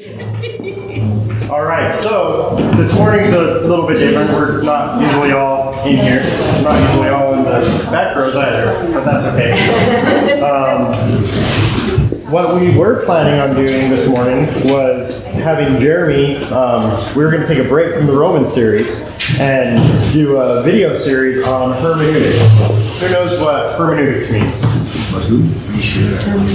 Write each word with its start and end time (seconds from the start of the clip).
All 1.50 1.62
right, 1.62 1.92
so 1.92 2.56
this 2.76 2.96
morning's 2.96 3.34
a 3.34 3.60
little 3.66 3.86
bit 3.86 3.98
different. 3.98 4.30
We're 4.30 4.62
not 4.62 4.98
usually 4.98 5.32
all 5.32 5.74
in 5.86 5.98
here. 5.98 6.22
We're 6.22 6.62
not 6.62 6.80
usually 6.88 7.08
all 7.10 7.34
in 7.34 7.44
the 7.44 7.88
back 7.90 8.16
rows 8.16 8.34
either, 8.34 8.94
but 8.94 9.04
that's 9.04 9.26
okay. 9.34 10.40
Um, 10.40 11.99
what 12.30 12.60
we 12.60 12.76
were 12.78 13.04
planning 13.04 13.40
on 13.40 13.56
doing 13.56 13.90
this 13.90 14.08
morning 14.08 14.46
was 14.70 15.26
having 15.26 15.80
Jeremy, 15.80 16.36
um, 16.44 16.96
we 17.16 17.24
were 17.24 17.30
going 17.30 17.42
to 17.42 17.48
take 17.48 17.58
a 17.58 17.68
break 17.68 17.92
from 17.92 18.06
the 18.06 18.12
Roman 18.12 18.46
series 18.46 19.02
and 19.40 19.80
do 20.12 20.36
a 20.36 20.62
video 20.62 20.96
series 20.96 21.44
on 21.48 21.72
hermeneutics. 21.82 23.00
Who 23.00 23.08
knows 23.10 23.40
what 23.40 23.76
hermeneutics 23.76 24.30
means? 24.30 24.62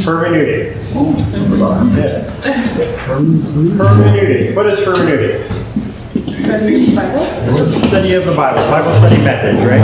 Hermeneutics. 0.05 0.95
Yeah. 0.95 2.23
Hermeneutics. 3.75 4.55
What 4.55 4.67
is 4.67 4.85
hermeneutics? 4.85 6.15
It's 6.15 6.47
the 6.47 6.95
Bible. 6.95 7.25
study 7.65 8.13
of 8.13 8.25
the 8.25 8.35
Bible, 8.35 8.61
Bible 8.71 8.93
study 8.93 9.17
methods, 9.17 9.59
right? 9.65 9.81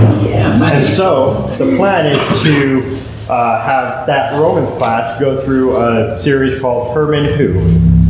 And 0.71 0.85
so 0.85 1.47
the 1.57 1.75
plan 1.75 2.05
is 2.05 2.43
to 2.43 3.10
uh, 3.29 3.61
have 3.63 4.07
that 4.07 4.33
Romans 4.39 4.69
class 4.77 5.19
go 5.19 5.39
through 5.41 5.77
a 5.77 6.13
series 6.13 6.59
called 6.59 6.95
Herman 6.95 7.25
Who, 7.37 7.59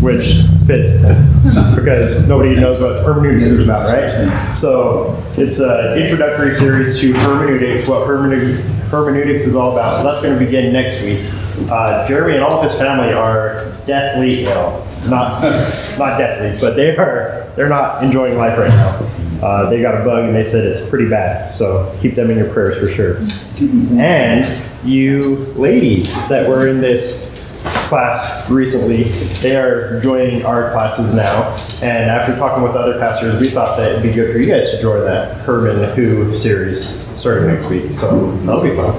which 0.05 0.41
fits 0.65 1.01
because 1.75 2.27
nobody 2.27 2.55
knows 2.55 2.79
what 2.81 2.99
hermeneutics 3.03 3.49
is 3.49 3.63
about, 3.63 3.87
right? 3.87 4.53
So 4.53 5.21
it's 5.37 5.59
an 5.59 5.99
introductory 5.99 6.51
series 6.51 6.99
to 7.01 7.13
hermeneutics, 7.13 7.87
what 7.87 8.07
hermeneu- 8.07 8.61
hermeneutics 8.89 9.45
is 9.45 9.55
all 9.55 9.73
about. 9.73 9.97
So 9.97 10.03
that's 10.03 10.21
going 10.21 10.37
to 10.37 10.43
begin 10.43 10.73
next 10.73 11.03
week. 11.03 11.21
Uh, 11.69 12.05
Jeremy 12.07 12.35
and 12.35 12.43
all 12.43 12.53
of 12.53 12.63
his 12.63 12.79
family 12.79 13.13
are 13.13 13.75
deathly 13.85 14.43
ill. 14.43 14.87
Not, 15.07 15.41
not 15.41 16.17
deathly, 16.17 16.59
but 16.61 16.75
they 16.75 16.95
are, 16.95 17.51
they're 17.55 17.69
not 17.69 18.03
enjoying 18.03 18.37
life 18.37 18.57
right 18.57 18.69
now. 18.69 19.07
Uh, 19.45 19.69
they 19.71 19.81
got 19.81 19.99
a 19.99 20.05
bug 20.05 20.25
and 20.25 20.35
they 20.35 20.43
said 20.43 20.65
it's 20.65 20.87
pretty 20.87 21.09
bad. 21.09 21.51
So 21.51 21.95
keep 22.01 22.15
them 22.15 22.29
in 22.29 22.37
your 22.37 22.51
prayers 22.53 22.79
for 22.79 22.87
sure. 22.87 23.17
And 23.99 24.70
you 24.83 25.37
ladies 25.55 26.27
that 26.27 26.47
were 26.47 26.67
in 26.67 26.81
this 26.81 27.39
class 27.87 28.49
recently, 28.49 29.03
they 29.41 29.55
are 29.55 29.99
joining 29.99 30.45
our 30.45 30.71
classes 30.71 31.13
now. 31.13 31.55
And 31.81 32.09
after 32.09 32.35
talking 32.37 32.63
with 32.63 32.71
other 32.71 32.97
pastors, 32.99 33.39
we 33.39 33.47
thought 33.47 33.77
that 33.77 33.91
it'd 33.91 34.03
be 34.03 34.11
good 34.11 34.31
for 34.31 34.39
you 34.39 34.47
guys 34.47 34.71
to 34.71 34.81
join 34.81 35.03
that 35.05 35.37
Herman 35.39 35.95
Who 35.95 36.33
series 36.33 37.05
starting 37.19 37.47
next 37.47 37.69
week. 37.69 37.93
So 37.93 38.31
that'll 38.37 38.63
be 38.63 38.75
fun. 38.75 38.93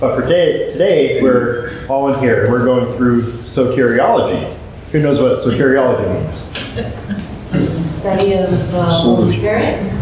But 0.00 0.16
for 0.16 0.22
today, 0.22 0.72
today 0.72 1.22
we're 1.22 1.86
all 1.88 2.12
in 2.12 2.20
here. 2.20 2.50
We're 2.50 2.64
going 2.64 2.96
through 2.96 3.22
soteriology. 3.42 4.52
Who 4.90 5.00
knows 5.02 5.22
what 5.22 5.38
soteriology 5.38 6.22
means? 6.22 7.86
Study 7.86 8.34
of 8.34 8.74
uh, 8.74 8.90
Holy 8.90 9.30
Spirit. 9.30 9.92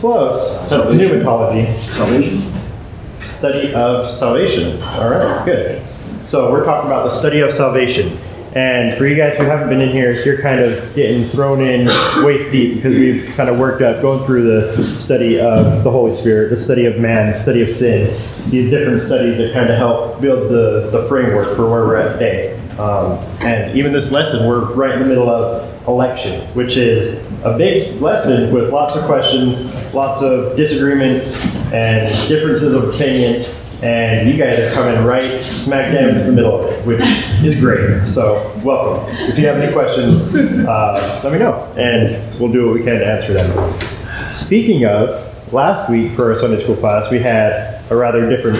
Close. 0.00 0.68
That's 0.68 0.90
pneumatology. 0.90 1.74
Salvation? 1.78 2.59
Study 3.20 3.72
of 3.74 4.10
salvation. 4.10 4.82
All 4.82 5.10
right, 5.10 5.44
good. 5.44 5.82
So 6.24 6.50
we're 6.50 6.64
talking 6.64 6.88
about 6.90 7.04
the 7.04 7.10
study 7.10 7.40
of 7.40 7.52
salvation. 7.52 8.16
And 8.54 8.98
for 8.98 9.06
you 9.06 9.16
guys 9.16 9.36
who 9.36 9.44
haven't 9.44 9.68
been 9.68 9.80
in 9.80 9.90
here, 9.90 10.12
you're 10.24 10.42
kind 10.42 10.58
of 10.58 10.94
getting 10.94 11.24
thrown 11.28 11.60
in 11.60 11.88
waist 12.24 12.50
deep 12.50 12.74
because 12.76 12.96
we've 12.96 13.32
kind 13.36 13.48
of 13.48 13.58
worked 13.58 13.80
up 13.80 14.02
going 14.02 14.26
through 14.26 14.42
the 14.42 14.82
study 14.82 15.38
of 15.38 15.84
the 15.84 15.90
Holy 15.90 16.16
Spirit, 16.16 16.50
the 16.50 16.56
study 16.56 16.86
of 16.86 16.98
man, 16.98 17.28
the 17.28 17.34
study 17.34 17.62
of 17.62 17.70
sin, 17.70 18.18
these 18.50 18.68
different 18.68 19.00
studies 19.00 19.38
that 19.38 19.52
kind 19.52 19.70
of 19.70 19.76
help 19.76 20.20
build 20.20 20.50
the, 20.50 20.90
the 20.90 21.06
framework 21.06 21.54
for 21.54 21.70
where 21.70 21.84
we're 21.84 21.96
at 21.96 22.14
today. 22.14 22.58
Um, 22.78 23.18
and 23.40 23.76
even 23.76 23.92
this 23.92 24.10
lesson, 24.10 24.48
we're 24.48 24.72
right 24.74 24.94
in 24.94 25.00
the 25.00 25.06
middle 25.06 25.28
of 25.28 25.69
election, 25.86 26.42
which 26.54 26.76
is 26.76 27.24
a 27.44 27.56
big 27.56 28.00
lesson 28.00 28.52
with 28.52 28.72
lots 28.72 28.96
of 28.96 29.04
questions, 29.04 29.74
lots 29.94 30.22
of 30.22 30.56
disagreements, 30.56 31.56
and 31.72 32.12
differences 32.28 32.74
of 32.74 32.94
opinion. 32.94 33.46
And 33.82 34.28
you 34.28 34.36
guys 34.36 34.58
are 34.58 34.70
coming 34.74 35.02
right 35.06 35.22
smack 35.22 35.92
dab 35.92 36.16
in 36.16 36.26
the 36.26 36.32
middle 36.32 36.60
of 36.60 36.66
it, 36.66 36.86
which 36.86 37.00
is 37.00 37.58
great. 37.58 38.06
So, 38.06 38.52
welcome. 38.62 39.08
If 39.30 39.38
you 39.38 39.46
have 39.46 39.56
any 39.56 39.72
questions, 39.72 40.34
uh, 40.34 41.20
let 41.24 41.32
me 41.32 41.38
know, 41.38 41.64
and 41.78 42.38
we'll 42.38 42.52
do 42.52 42.66
what 42.66 42.74
we 42.74 42.82
can 42.82 42.98
to 42.98 43.06
answer 43.06 43.32
them. 43.32 43.80
Speaking 44.30 44.84
of, 44.84 45.52
last 45.52 45.90
week 45.90 46.12
for 46.12 46.28
our 46.30 46.36
Sunday 46.36 46.62
school 46.62 46.76
class, 46.76 47.10
we 47.10 47.20
had 47.20 47.82
a 47.90 47.96
rather 47.96 48.28
different 48.28 48.58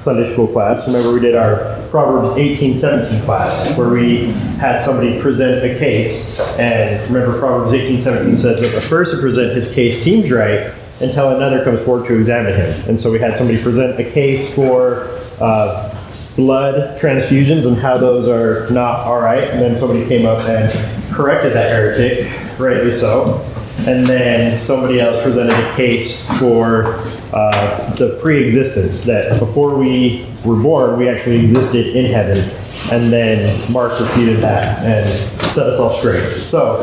Sunday 0.00 0.24
school 0.24 0.48
class. 0.48 0.86
Remember, 0.86 1.12
we 1.12 1.20
did 1.20 1.36
our 1.36 1.77
Proverbs 1.90 2.36
18 2.36 2.74
17 2.74 3.22
class 3.22 3.76
where 3.76 3.88
we 3.88 4.26
had 4.58 4.78
somebody 4.78 5.20
present 5.20 5.64
a 5.64 5.78
case. 5.78 6.40
And 6.58 7.02
remember, 7.12 7.38
Proverbs 7.38 7.72
18 7.72 8.00
17 8.00 8.36
says 8.36 8.60
that 8.60 8.80
the 8.80 8.86
first 8.86 9.14
to 9.14 9.20
present 9.20 9.54
his 9.54 9.74
case 9.74 10.00
seems 10.00 10.30
right 10.30 10.72
until 11.00 11.36
another 11.36 11.64
comes 11.64 11.80
forward 11.82 12.06
to 12.08 12.18
examine 12.18 12.54
him. 12.54 12.88
And 12.88 12.98
so 12.98 13.10
we 13.12 13.18
had 13.18 13.36
somebody 13.36 13.62
present 13.62 13.98
a 14.00 14.10
case 14.10 14.54
for 14.54 15.08
uh, 15.40 15.94
blood 16.36 16.98
transfusions 16.98 17.66
and 17.66 17.76
how 17.76 17.98
those 17.98 18.28
are 18.28 18.70
not 18.72 19.00
all 19.00 19.20
right. 19.20 19.44
And 19.44 19.60
then 19.60 19.76
somebody 19.76 20.06
came 20.06 20.26
up 20.26 20.40
and 20.48 20.72
corrected 21.12 21.52
that 21.52 21.72
heretic, 21.72 22.58
rightly 22.58 22.92
so. 22.92 23.44
And 23.86 24.06
then 24.06 24.60
somebody 24.60 25.00
else 25.00 25.22
presented 25.22 25.54
a 25.54 25.74
case 25.76 26.28
for 26.38 27.00
uh, 27.32 27.94
the 27.94 28.18
pre-existence 28.20 29.04
that 29.04 29.38
before 29.38 29.76
we 29.76 30.26
were 30.44 30.56
born, 30.56 30.98
we 30.98 31.08
actually 31.08 31.44
existed 31.44 31.94
in 31.94 32.10
heaven. 32.10 32.38
And 32.90 33.12
then 33.12 33.70
Mark 33.70 33.98
disputed 33.98 34.38
that 34.38 34.84
and 34.84 35.06
set 35.42 35.66
us 35.66 35.78
all 35.78 35.92
straight. 35.92 36.32
So 36.32 36.82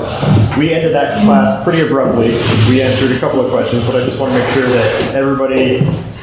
we 0.58 0.74
ended 0.74 0.94
that 0.94 1.24
class 1.26 1.64
pretty 1.64 1.82
abruptly. 1.82 2.30
We 2.70 2.82
answered 2.82 3.12
a 3.12 3.20
couple 3.20 3.40
of 3.40 3.50
questions, 3.52 3.86
but 3.86 4.02
I 4.02 4.06
just 4.06 4.20
want 4.20 4.34
to 4.34 4.40
make 4.40 4.48
sure 4.50 4.68
that 4.68 5.16
everybody 5.16 5.80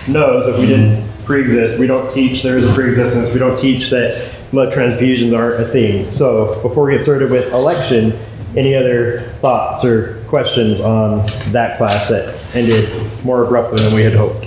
knows 0.08 0.46
that 0.46 0.58
we 0.58 0.66
didn't 0.66 1.08
pre-exist. 1.24 1.80
We 1.80 1.86
don't 1.86 2.12
teach 2.12 2.42
there 2.42 2.56
is 2.56 2.68
a 2.68 2.74
pre-existence. 2.74 3.32
We 3.32 3.38
don't 3.38 3.60
teach 3.60 3.90
that 3.90 4.34
blood 4.50 4.72
transfusions 4.72 5.36
aren't 5.36 5.60
a 5.60 5.64
thing. 5.66 6.06
So 6.08 6.60
before 6.62 6.84
we 6.84 6.92
get 6.92 7.00
started 7.00 7.30
with 7.30 7.52
election, 7.52 8.12
any 8.56 8.74
other 8.74 9.20
thoughts 9.40 9.84
or 9.84 10.21
questions 10.32 10.80
on 10.80 11.18
that 11.52 11.76
class 11.76 12.08
that 12.08 12.56
ended 12.56 12.88
more 13.22 13.44
abruptly 13.44 13.82
than 13.82 13.94
we 13.94 14.00
had 14.00 14.14
hoped? 14.14 14.46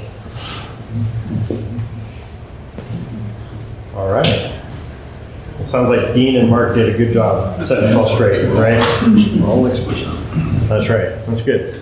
All 3.95 4.11
right. 4.11 4.51
It 5.59 5.65
sounds 5.67 5.89
like 5.89 6.15
Dean 6.15 6.37
and 6.37 6.49
Mark 6.49 6.73
did 6.73 6.95
a 6.95 6.97
good 6.97 7.13
job 7.13 7.61
setting 7.61 7.87
us 7.87 7.95
all 7.95 8.07
straight, 8.07 8.47
right? 8.47 8.81
Always 9.43 9.79
push 9.83 10.03
on. 10.07 10.15
That's 10.67 10.89
right. 10.89 11.23
That's 11.27 11.45
good. 11.45 11.75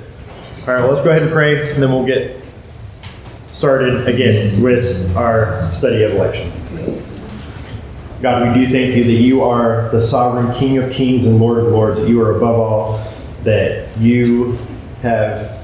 All 0.68 0.74
right, 0.74 0.82
well, 0.82 0.90
let's 0.90 1.02
go 1.02 1.10
ahead 1.10 1.22
and 1.22 1.32
pray, 1.32 1.72
and 1.74 1.82
then 1.82 1.90
we'll 1.90 2.06
get 2.06 2.44
started 3.48 4.06
again 4.06 4.62
with 4.62 5.16
our 5.16 5.70
study 5.70 6.04
of 6.04 6.12
election. 6.12 6.52
God, 8.22 8.50
we 8.50 8.66
do 8.66 8.70
thank 8.70 8.98
you 8.98 9.06
that 9.06 9.14
you 9.14 9.44
are 9.44 9.88
the 9.92 10.02
sovereign 10.02 10.54
King 10.60 10.80
of 10.80 10.92
kings 10.92 11.26
and 11.26 11.40
Lord 11.40 11.60
of 11.60 11.72
lords, 11.72 12.00
that 12.00 12.10
you 12.10 12.22
are 12.22 12.36
above 12.36 12.60
all, 12.60 13.13
that 13.44 13.96
you 13.98 14.58
have 15.02 15.60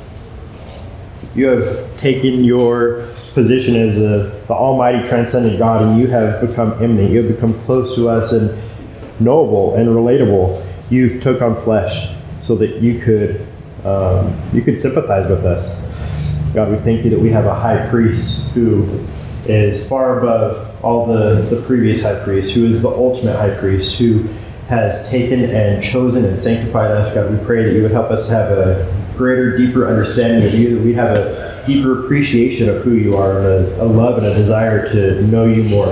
you 1.35 1.47
have 1.47 1.97
taken 1.97 2.43
your 2.43 3.07
position 3.33 3.75
as 3.75 3.97
a, 3.97 4.41
the 4.47 4.53
almighty 4.53 5.07
transcendent 5.07 5.59
God 5.59 5.83
and 5.83 5.99
you 5.99 6.07
have 6.07 6.41
become 6.41 6.81
immanent. 6.83 7.11
You 7.11 7.23
have 7.23 7.33
become 7.33 7.53
close 7.65 7.95
to 7.95 8.09
us 8.09 8.33
and 8.33 8.57
knowable 9.19 9.75
and 9.75 9.87
relatable. 9.89 10.65
You 10.89 11.19
took 11.19 11.41
on 11.41 11.55
flesh 11.63 12.15
so 12.39 12.55
that 12.55 12.77
you 12.81 12.99
could 12.99 13.45
um, 13.85 14.37
you 14.51 14.61
could 14.61 14.79
sympathize 14.79 15.29
with 15.29 15.45
us. 15.45 15.93
God, 16.53 16.71
we 16.71 16.77
thank 16.77 17.05
you 17.05 17.11
that 17.11 17.19
we 17.19 17.29
have 17.29 17.45
a 17.45 17.53
high 17.53 17.89
priest 17.89 18.49
who 18.49 19.05
is 19.45 19.87
far 19.87 20.19
above 20.19 20.83
all 20.83 21.05
the, 21.05 21.41
the 21.49 21.61
previous 21.61 22.03
high 22.03 22.21
priests, 22.23 22.53
who 22.53 22.65
is 22.65 22.81
the 22.81 22.89
ultimate 22.89 23.35
high 23.35 23.55
priest, 23.57 23.97
who 23.97 24.27
has 24.69 25.09
taken 25.09 25.45
and 25.45 25.81
chosen 25.81 26.23
and 26.25 26.37
sanctified 26.37 26.91
us. 26.91 27.15
God, 27.15 27.31
we 27.31 27.43
pray 27.43 27.65
that 27.65 27.73
you 27.73 27.81
would 27.81 27.91
help 27.91 28.11
us 28.11 28.29
have 28.29 28.51
a 28.51 28.85
greater, 29.17 29.57
deeper 29.57 29.87
understanding 29.87 30.47
of 30.47 30.53
you, 30.53 30.75
that 30.75 30.85
we 30.85 30.93
have 30.93 31.17
a 31.17 31.63
deeper 31.65 32.05
appreciation 32.05 32.69
of 32.69 32.83
who 32.83 32.91
you 32.91 33.17
are, 33.17 33.39
and 33.39 33.47
a, 33.47 33.83
a 33.83 33.85
love 33.85 34.19
and 34.19 34.27
a 34.27 34.33
desire 34.35 34.87
to 34.91 35.23
know 35.23 35.45
you 35.45 35.63
more. 35.63 35.87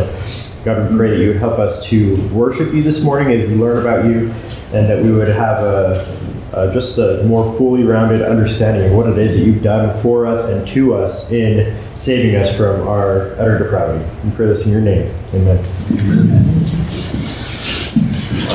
God, 0.64 0.92
we 0.92 0.96
pray 0.96 1.10
that 1.10 1.18
you 1.20 1.30
would 1.30 1.38
help 1.38 1.58
us 1.58 1.84
to 1.90 2.16
worship 2.30 2.72
you 2.72 2.84
this 2.84 3.04
morning 3.04 3.32
as 3.32 3.50
we 3.50 3.56
learn 3.56 3.82
about 3.82 4.06
you, 4.06 4.32
and 4.74 4.88
that 4.88 5.04
we 5.04 5.12
would 5.12 5.30
have 5.30 5.60
a, 5.62 6.18
a 6.54 6.72
just 6.72 7.00
a 7.00 7.24
more 7.24 7.58
fully 7.58 7.84
rounded 7.84 8.22
understanding 8.22 8.92
of 8.92 8.96
what 8.96 9.10
it 9.10 9.18
is 9.18 9.40
that 9.40 9.44
you've 9.44 9.64
done 9.64 10.00
for 10.04 10.28
us 10.28 10.52
and 10.52 10.68
to 10.68 10.94
us 10.94 11.32
in 11.32 11.76
saving 11.98 12.36
us 12.36 12.56
from 12.56 12.88
our 12.88 13.32
utter 13.40 13.58
depravity. 13.58 14.08
We 14.24 14.30
pray 14.36 14.46
this 14.46 14.68
in 14.68 14.72
your 14.72 14.82
name. 14.82 15.12
Amen. 15.34 15.58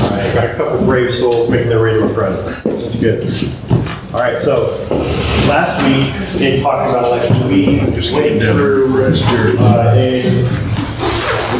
All 0.03 0.11
right, 0.11 0.35
got 0.35 0.51
a 0.51 0.55
couple 0.57 0.85
brave 0.85 1.13
souls 1.13 1.51
making 1.51 1.69
their 1.69 1.83
way 1.83 1.95
to 1.95 2.07
the 2.07 2.15
front. 2.15 2.37
That's 2.65 2.99
good. 3.01 3.23
All 4.13 4.21
right, 4.21 4.37
so 4.37 4.77
last 5.49 5.81
week 5.85 6.13
in 6.43 6.63
talking 6.63 6.91
about 6.91 7.07
election, 7.07 7.49
we 7.49 7.79
Just 7.95 8.15
went 8.15 8.43
through 8.43 9.05
uh, 9.59 9.93
a 9.95 10.73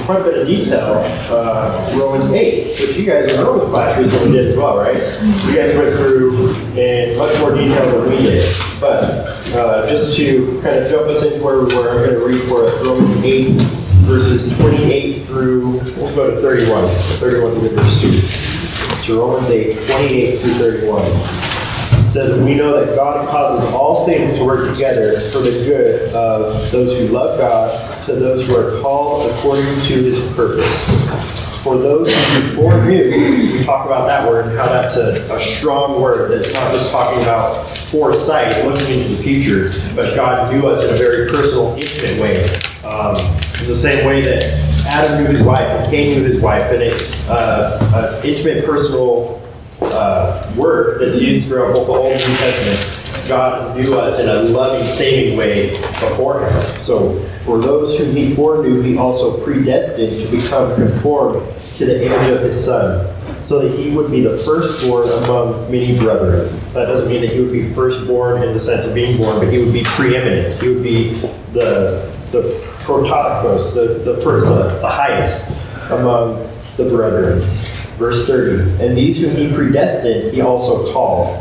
quite 0.05 0.21
a 0.21 0.25
bit 0.25 0.39
of 0.41 0.47
detail, 0.47 0.99
uh, 1.31 1.97
Romans 1.99 2.33
8, 2.33 2.67
which 2.81 2.97
you 2.99 3.07
guys 3.07 3.27
in 3.27 3.39
the 3.39 3.45
Romans 3.45 3.71
class 3.71 3.99
recently 3.99 4.37
did 4.37 4.47
as 4.47 4.57
well, 4.57 4.77
right? 4.77 4.97
You 4.97 5.55
guys 5.55 5.77
went 5.77 5.95
through 5.97 6.51
in 6.77 7.17
much 7.17 7.39
more 7.41 7.55
detail 7.55 7.89
than 7.91 8.11
we 8.11 8.17
did. 8.17 8.57
But 8.81 9.05
uh, 9.55 9.87
just 9.87 10.17
to 10.17 10.61
kind 10.63 10.79
of 10.81 10.91
jump 10.91 11.07
us 11.07 11.25
into 11.25 11.43
where 11.45 11.59
we 11.59 11.65
were, 11.77 11.91
I'm 11.91 12.05
going 12.05 12.19
to 12.19 12.27
read 12.27 12.43
for 12.49 12.65
us 12.65 12.87
Romans 12.87 13.17
8, 13.23 13.92
verses 14.03 14.57
28 14.59 15.23
through, 15.23 15.79
we'll 15.97 16.15
go 16.15 16.31
to 16.31 16.41
31. 16.41 16.85
31 17.19 17.61
through 17.61 17.69
verse 17.71 18.01
2. 18.01 18.13
So 19.03 19.21
Romans 19.21 19.51
8, 19.51 19.89
28 19.89 20.39
through 20.41 20.53
31 20.55 21.43
says, 22.13 22.43
We 22.45 22.55
know 22.55 22.85
that 22.85 22.95
God 22.95 23.27
causes 23.29 23.73
all 23.73 24.05
things 24.07 24.37
to 24.39 24.45
work 24.45 24.73
together 24.73 25.19
for 25.31 25.39
the 25.39 25.51
good 25.67 26.15
of 26.15 26.71
those 26.71 26.99
who 26.99 27.07
love 27.09 27.39
God, 27.39 28.05
to 28.05 28.15
those 28.15 28.47
who 28.47 28.55
are 28.55 28.81
called 28.83 29.31
according 29.33 29.65
to 29.65 29.95
his 29.95 30.31
purpose. 30.35 30.91
For 31.63 31.79
those 31.79 32.13
who 32.13 32.57
foreknew, 32.57 33.11
we 33.11 33.65
talk 33.65 33.87
about 33.87 34.09
that 34.09 34.29
word 34.29 34.47
and 34.47 34.59
how 34.59 34.67
that's 34.67 34.97
a, 34.97 35.13
a 35.33 35.39
strong 35.39 36.03
word. 36.03 36.33
It's 36.33 36.53
not 36.53 36.73
just 36.73 36.91
talking 36.91 37.23
about 37.23 37.65
foresight, 37.67 38.65
looking 38.67 39.01
into 39.01 39.15
the 39.15 39.23
future, 39.23 39.71
but 39.95 40.17
God 40.17 40.53
knew 40.53 40.69
us 40.69 40.85
in 40.85 40.93
a 40.93 40.99
very 40.99 41.29
personal, 41.29 41.75
intimate 41.77 42.21
way. 42.21 42.72
Um, 42.93 43.17
in 43.63 43.69
the 43.69 43.75
same 43.75 44.07
way 44.07 44.21
that 44.21 44.43
Adam 44.91 45.23
knew 45.23 45.31
his 45.31 45.43
wife 45.43 45.67
and 45.67 45.91
Cain 45.91 46.19
knew 46.19 46.25
his 46.25 46.41
wife, 46.41 46.71
and 46.73 46.83
it's 46.83 47.31
uh, 47.31 48.21
an 48.21 48.29
intimate, 48.29 48.67
personal 48.67 49.41
uh, 49.81 50.53
word 50.57 51.01
that's 51.01 51.23
used 51.23 51.49
throughout 51.49 51.73
the 51.73 51.81
Old 51.81 52.13
New 52.13 52.37
Testament. 52.37 53.29
God 53.29 53.77
knew 53.77 53.95
us 53.99 54.21
in 54.21 54.29
a 54.29 54.43
loving, 54.51 54.85
saving 54.85 55.39
way 55.39 55.71
beforehand. 55.71 56.83
So, 56.83 57.19
for 57.47 57.59
those 57.59 57.99
whom 57.99 58.15
He 58.15 58.35
foreknew, 58.35 58.83
He 58.83 58.99
also 58.99 59.43
predestined 59.43 60.13
to 60.13 60.37
become 60.37 60.75
conformed 60.75 61.49
to 61.77 61.87
the 61.87 62.05
image 62.05 62.31
of 62.31 62.43
His 62.43 62.63
Son, 62.63 63.09
so 63.43 63.67
that 63.67 63.79
He 63.79 63.91
would 63.91 64.11
be 64.11 64.21
the 64.21 64.37
firstborn 64.37 65.09
among 65.25 65.71
many 65.71 65.97
brethren. 65.97 66.53
That 66.75 66.87
doesn't 66.87 67.09
mean 67.09 67.23
that 67.23 67.31
He 67.31 67.41
would 67.41 67.53
be 67.53 67.73
firstborn 67.73 68.43
in 68.43 68.53
the 68.53 68.59
sense 68.59 68.85
of 68.85 68.95
being 68.95 69.17
born, 69.17 69.39
but 69.39 69.51
He 69.51 69.65
would 69.65 69.73
be 69.73 69.85
preeminent. 69.85 70.61
He 70.61 70.69
would 70.69 70.83
be 70.83 71.13
the 71.53 72.21
the 72.33 72.72
prototokos, 72.85 73.75
the, 73.75 74.13
the 74.13 74.21
first, 74.21 74.47
the, 74.47 74.79
the 74.81 74.89
highest 74.89 75.51
among 75.91 76.49
the 76.77 76.85
brethren. 76.85 77.41
Verse 77.99 78.27
30, 78.27 78.85
and 78.85 78.97
these 78.97 79.23
whom 79.23 79.37
he 79.37 79.53
predestined, 79.55 80.33
he 80.33 80.41
also 80.41 80.93
called. 80.93 81.39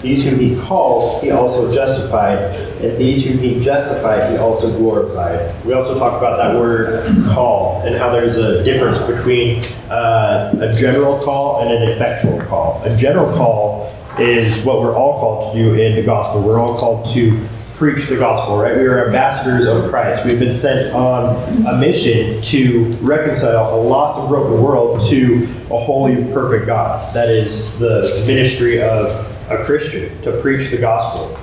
These 0.00 0.28
whom 0.28 0.40
he 0.40 0.58
called, 0.62 1.22
he 1.22 1.30
also 1.30 1.72
justified. 1.72 2.38
And 2.82 2.96
these 2.96 3.26
whom 3.26 3.38
he 3.38 3.60
justified, 3.60 4.30
he 4.32 4.38
also 4.38 4.76
glorified. 4.78 5.52
We 5.64 5.74
also 5.74 5.98
talk 5.98 6.18
about 6.18 6.38
that 6.38 6.58
word 6.58 7.04
call 7.26 7.82
and 7.82 7.94
how 7.94 8.10
there's 8.10 8.38
a 8.38 8.64
difference 8.64 9.06
between 9.06 9.62
uh, 9.90 10.54
a 10.58 10.72
general 10.72 11.18
call 11.20 11.62
and 11.62 11.70
an 11.70 11.90
effectual 11.90 12.40
call. 12.40 12.82
A 12.84 12.96
general 12.96 13.30
call 13.36 13.94
is 14.18 14.64
what 14.64 14.80
we're 14.80 14.96
all 14.96 15.20
called 15.20 15.54
to 15.54 15.62
do 15.62 15.74
in 15.74 15.94
the 15.94 16.02
gospel. 16.02 16.42
We're 16.42 16.58
all 16.58 16.78
called 16.78 17.06
to 17.14 17.46
preach 17.80 18.08
the 18.08 18.16
gospel, 18.18 18.58
right? 18.58 18.76
We 18.76 18.84
are 18.84 19.06
ambassadors 19.06 19.64
of 19.64 19.88
Christ. 19.88 20.26
We've 20.26 20.38
been 20.38 20.52
sent 20.52 20.94
on 20.94 21.34
a 21.66 21.78
mission 21.78 22.42
to 22.42 22.84
reconcile 23.00 23.74
a 23.74 23.80
lost 23.80 24.20
and 24.20 24.28
broken 24.28 24.62
world 24.62 25.00
to 25.08 25.44
a 25.70 25.80
holy, 25.80 26.30
perfect 26.30 26.66
God. 26.66 27.14
That 27.14 27.30
is 27.30 27.78
the 27.78 28.02
ministry 28.26 28.82
of 28.82 29.08
a 29.50 29.64
Christian, 29.64 30.20
to 30.20 30.38
preach 30.42 30.70
the 30.70 30.76
gospel. 30.76 31.40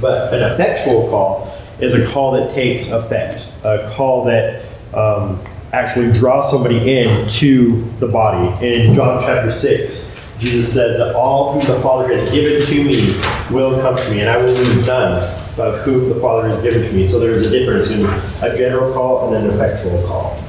But 0.00 0.32
an 0.32 0.54
effectual 0.54 1.06
call 1.10 1.54
is 1.80 1.92
a 1.92 2.10
call 2.14 2.32
that 2.32 2.50
takes 2.50 2.90
effect, 2.90 3.46
a 3.62 3.92
call 3.94 4.24
that 4.24 4.64
um, 4.94 5.38
actually 5.74 6.18
draws 6.18 6.50
somebody 6.50 6.98
in 6.98 7.28
to 7.28 7.82
the 7.98 8.08
body. 8.08 8.66
In 8.66 8.94
John 8.94 9.20
chapter 9.20 9.50
6, 9.50 10.18
Jesus 10.38 10.72
says 10.72 10.98
all 11.14 11.52
whom 11.52 11.66
the 11.66 11.78
Father 11.82 12.08
has 12.10 12.30
given 12.30 12.62
to 12.62 12.84
me 12.84 13.20
will 13.54 13.78
come 13.82 13.96
to 13.96 14.10
me, 14.10 14.20
and 14.20 14.30
I 14.30 14.38
will 14.38 14.54
lose 14.54 14.86
none 14.86 15.44
of 15.58 15.80
who 15.82 16.08
the 16.12 16.20
Father 16.20 16.48
has 16.48 16.62
given 16.62 16.82
to 16.82 16.92
me. 16.94 17.06
So 17.06 17.18
there's 17.18 17.46
a 17.46 17.50
difference 17.50 17.90
in 17.90 18.04
a 18.42 18.56
general 18.56 18.92
call 18.92 19.32
and 19.34 19.44
an 19.46 19.54
effectual 19.54 20.02
call. 20.06 20.42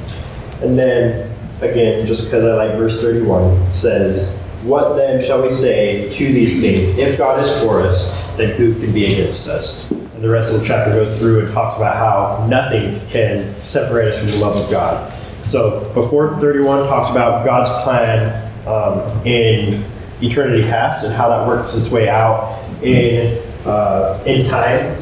And 0.61 0.77
then, 0.77 1.29
again, 1.61 2.05
just 2.05 2.25
because 2.25 2.43
I 2.43 2.53
like 2.53 2.77
verse 2.77 3.01
31, 3.01 3.73
says, 3.73 4.41
What 4.63 4.95
then 4.95 5.23
shall 5.23 5.41
we 5.41 5.49
say 5.49 6.09
to 6.09 6.25
these 6.25 6.61
things? 6.61 6.97
If 6.97 7.17
God 7.17 7.43
is 7.43 7.63
for 7.63 7.81
us, 7.81 8.35
then 8.35 8.55
who 8.57 8.73
can 8.73 8.93
be 8.93 9.05
against 9.05 9.49
us? 9.49 9.91
And 9.91 10.23
the 10.23 10.29
rest 10.29 10.53
of 10.53 10.59
the 10.59 10.65
chapter 10.65 10.91
goes 10.91 11.19
through 11.19 11.45
and 11.45 11.53
talks 11.53 11.77
about 11.77 11.95
how 11.95 12.45
nothing 12.47 12.99
can 13.09 13.53
separate 13.63 14.09
us 14.09 14.19
from 14.19 14.27
the 14.27 14.37
love 14.37 14.57
of 14.57 14.69
God. 14.69 15.13
So 15.43 15.79
before 15.93 16.37
31 16.41 16.87
talks 16.87 17.09
about 17.09 17.45
God's 17.45 17.69
plan 17.83 18.51
um, 18.67 19.25
in 19.25 19.83
eternity 20.21 20.63
past 20.63 21.05
and 21.05 21.13
how 21.13 21.29
that 21.29 21.47
works 21.47 21.75
its 21.77 21.89
way 21.91 22.09
out 22.09 22.61
in 22.83 23.41
uh, 23.65 24.21
in 24.25 24.47
time. 24.47 24.95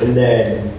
And 0.00 0.16
then 0.16 0.72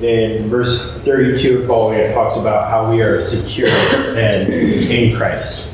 in 0.00 0.48
verse 0.48 0.98
32 1.02 1.58
and 1.58 1.68
following, 1.68 1.98
it 1.98 2.14
talks 2.14 2.36
about 2.36 2.68
how 2.68 2.90
we 2.90 3.02
are 3.02 3.20
secure 3.20 3.68
and 4.16 4.52
in 4.52 5.16
Christ. 5.16 5.72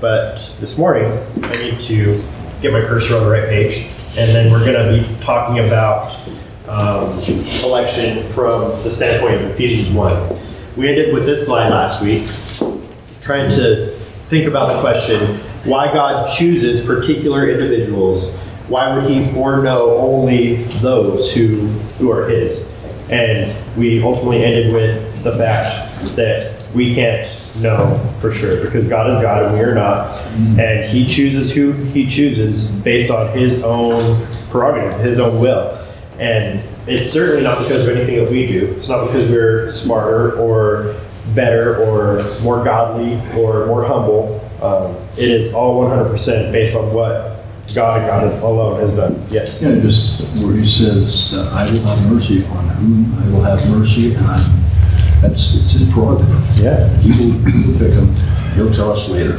But 0.00 0.56
this 0.60 0.78
morning, 0.78 1.04
I 1.42 1.62
need 1.62 1.80
to 1.80 2.22
get 2.60 2.72
my 2.72 2.80
cursor 2.80 3.16
on 3.16 3.24
the 3.24 3.30
right 3.30 3.48
page, 3.48 3.88
and 4.16 4.34
then 4.34 4.50
we're 4.50 4.64
going 4.64 4.74
to 4.74 5.02
be 5.02 5.24
talking 5.24 5.64
about 5.66 6.18
um, 6.68 7.18
election 7.64 8.26
from 8.28 8.62
the 8.62 8.90
standpoint 8.90 9.36
of 9.36 9.50
Ephesians 9.52 9.90
1. 9.90 10.38
We 10.76 10.88
ended 10.88 11.14
with 11.14 11.24
this 11.24 11.46
slide 11.46 11.70
last 11.70 12.02
week, 12.02 12.26
trying 13.22 13.48
to 13.50 13.90
think 14.28 14.48
about 14.48 14.74
the 14.74 14.80
question 14.80 15.20
why 15.64 15.92
God 15.92 16.28
chooses 16.28 16.84
particular 16.84 17.48
individuals 17.48 18.38
why 18.68 18.94
would 18.94 19.08
he 19.08 19.24
foreknow 19.32 19.96
only 19.96 20.56
those 20.80 21.32
who, 21.34 21.66
who 21.98 22.10
are 22.10 22.28
his? 22.28 22.74
And 23.10 23.54
we 23.76 24.02
ultimately 24.02 24.44
ended 24.44 24.72
with 24.72 25.22
the 25.22 25.36
fact 25.36 26.16
that 26.16 26.56
we 26.74 26.94
can't 26.94 27.26
know 27.60 27.98
for 28.20 28.30
sure 28.30 28.62
because 28.64 28.88
God 28.88 29.08
is 29.08 29.16
God 29.16 29.44
and 29.44 29.54
we 29.54 29.60
are 29.60 29.74
not. 29.74 30.20
And 30.58 30.90
he 30.90 31.06
chooses 31.06 31.54
who 31.54 31.72
he 31.72 32.06
chooses 32.06 32.72
based 32.80 33.10
on 33.10 33.36
his 33.36 33.62
own 33.62 34.26
prerogative, 34.50 35.00
his 35.00 35.20
own 35.20 35.40
will. 35.40 35.78
And 36.18 36.64
it's 36.86 37.08
certainly 37.08 37.42
not 37.42 37.58
because 37.58 37.82
of 37.82 37.88
anything 37.88 38.16
that 38.24 38.30
we 38.30 38.46
do. 38.46 38.72
It's 38.72 38.88
not 38.88 39.06
because 39.06 39.30
we're 39.30 39.70
smarter 39.70 40.32
or 40.38 40.96
better 41.34 41.76
or 41.84 42.22
more 42.42 42.64
godly 42.64 43.14
or 43.38 43.66
more 43.66 43.84
humble. 43.84 44.42
Um, 44.62 44.96
it 45.16 45.28
is 45.28 45.54
all 45.54 45.84
100% 45.84 46.52
based 46.52 46.74
on 46.74 46.92
what 46.92 47.35
God 47.76 48.00
and 48.00 48.08
God 48.08 48.42
alone 48.42 48.80
has 48.80 48.94
done. 48.96 49.22
Yes. 49.30 49.60
Yeah, 49.60 49.78
just 49.78 50.22
where 50.42 50.56
he 50.56 50.64
says, 50.64 51.34
uh, 51.34 51.50
I 51.52 51.70
will 51.70 51.84
have 51.84 52.10
mercy 52.10 52.42
on 52.46 52.68
whom 52.70 53.14
I 53.18 53.28
will 53.28 53.42
have 53.42 53.70
mercy, 53.70 54.14
and 54.14 54.26
I'm, 54.26 54.40
that's, 55.20 55.54
it's 55.56 55.72
his 55.72 55.92
prerogative. 55.92 56.58
Yeah. 56.58 56.88
He 57.00 57.10
will, 57.10 57.38
he 57.50 57.70
will 57.70 57.78
pick 57.78 57.92
them, 57.92 58.14
he'll 58.54 58.72
tell 58.72 58.90
us 58.90 59.10
later. 59.10 59.36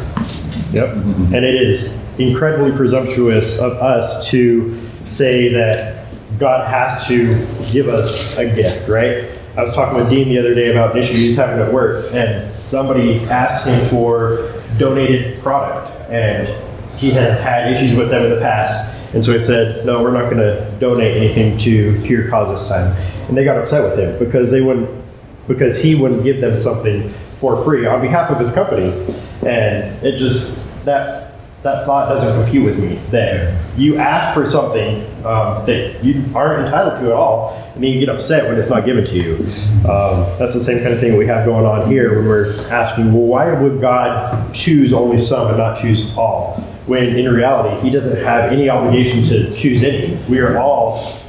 Yep. 0.72 0.94
And 1.34 1.44
it 1.44 1.56
is 1.56 2.08
incredibly 2.20 2.78
presumptuous 2.78 3.60
of 3.60 3.72
us 3.74 4.30
to 4.30 4.80
say 5.04 5.52
that 5.54 6.08
God 6.38 6.70
has 6.70 7.08
to 7.08 7.34
give 7.74 7.88
us 7.88 8.38
a 8.38 8.46
gift, 8.54 8.88
right? 8.88 9.36
I 9.58 9.62
was 9.62 9.74
talking 9.74 9.98
with 9.98 10.12
Dean 10.12 10.30
the 10.30 10.38
other 10.38 10.54
day 10.54 10.70
about 10.70 10.92
an 10.92 11.00
issue 11.00 11.14
he's 11.14 11.36
having 11.36 11.60
at 11.60 11.74
work, 11.74 12.06
and 12.14 12.54
somebody 12.54 13.22
asked 13.22 13.66
him 13.66 13.84
for 13.88 14.54
donated 14.78 15.40
product, 15.40 16.12
and 16.12 16.48
he 16.98 17.12
had 17.12 17.40
had 17.40 17.72
issues 17.72 17.96
with 17.96 18.10
them 18.10 18.26
in 18.26 18.32
the 18.32 18.42
past. 18.42 18.96
And 19.14 19.24
so 19.24 19.32
he 19.32 19.40
said, 19.40 19.86
no, 19.86 20.04
we're 20.04 20.12
not 20.12 20.30
going 20.30 20.38
to 20.38 20.70
donate 20.80 21.16
anything 21.16 21.58
to 21.60 22.02
to 22.02 22.08
your 22.08 22.30
Cause 22.30 22.50
this 22.50 22.70
time. 22.70 22.96
And 23.28 23.38
they 23.38 23.46
got 23.46 23.58
upset 23.58 23.84
with 23.84 23.98
him 23.98 24.20
because 24.20 24.52
they 24.52 24.62
wouldn't, 24.62 24.90
because 25.48 25.82
he 25.82 25.96
wouldn't 25.96 26.24
give 26.24 26.42
them 26.42 26.56
something 26.56 27.10
for 27.40 27.64
free 27.64 27.86
on 27.86 28.02
behalf 28.02 28.32
of 28.32 28.40
his 28.40 28.54
company. 28.54 28.90
And 29.46 30.04
it 30.04 30.18
just, 30.18 30.74
that, 30.86 31.40
that 31.64 31.86
thought 31.86 32.10
doesn't 32.10 32.42
compute 32.42 32.66
with 32.66 32.80
me. 32.80 32.96
That 33.12 33.56
you 33.78 33.98
ask 33.98 34.34
for 34.34 34.46
something 34.46 35.06
um, 35.26 35.66
that 35.66 36.04
you 36.04 36.24
aren't 36.36 36.66
entitled 36.66 37.00
to 37.02 37.08
at 37.08 37.14
all, 37.14 37.54
and 37.76 37.84
then 37.84 37.92
you 37.92 38.00
get 38.00 38.10
upset 38.10 38.48
when 38.50 38.58
it's 38.58 38.70
not 38.70 38.86
given 38.86 39.06
to 39.06 39.16
you. 39.16 39.36
Um, 39.90 40.26
that's 40.40 40.54
the 40.54 40.60
same 40.60 40.80
kind 40.80 40.94
of 40.94 41.00
thing 41.00 41.16
we 41.16 41.28
have 41.28 41.46
going 41.46 41.66
on 41.66 41.90
here 41.90 42.18
when 42.18 42.28
we're 42.28 42.68
asking, 42.70 43.14
well, 43.14 43.24
why 43.24 43.54
would 43.62 43.80
God 43.80 44.54
choose 44.54 44.94
only 44.94 45.18
some 45.18 45.48
and 45.48 45.58
not 45.58 45.80
choose 45.80 46.16
all? 46.18 46.64
When 46.88 47.18
in 47.18 47.32
reality, 47.32 47.80
he 47.82 47.94
doesn't 47.94 48.24
have 48.24 48.52
any 48.52 48.70
obligation 48.70 49.24
to 49.26 49.54
choose 49.54 49.84
any. 49.84 50.16
We 50.30 50.40
are 50.40 50.58
all 50.58 51.20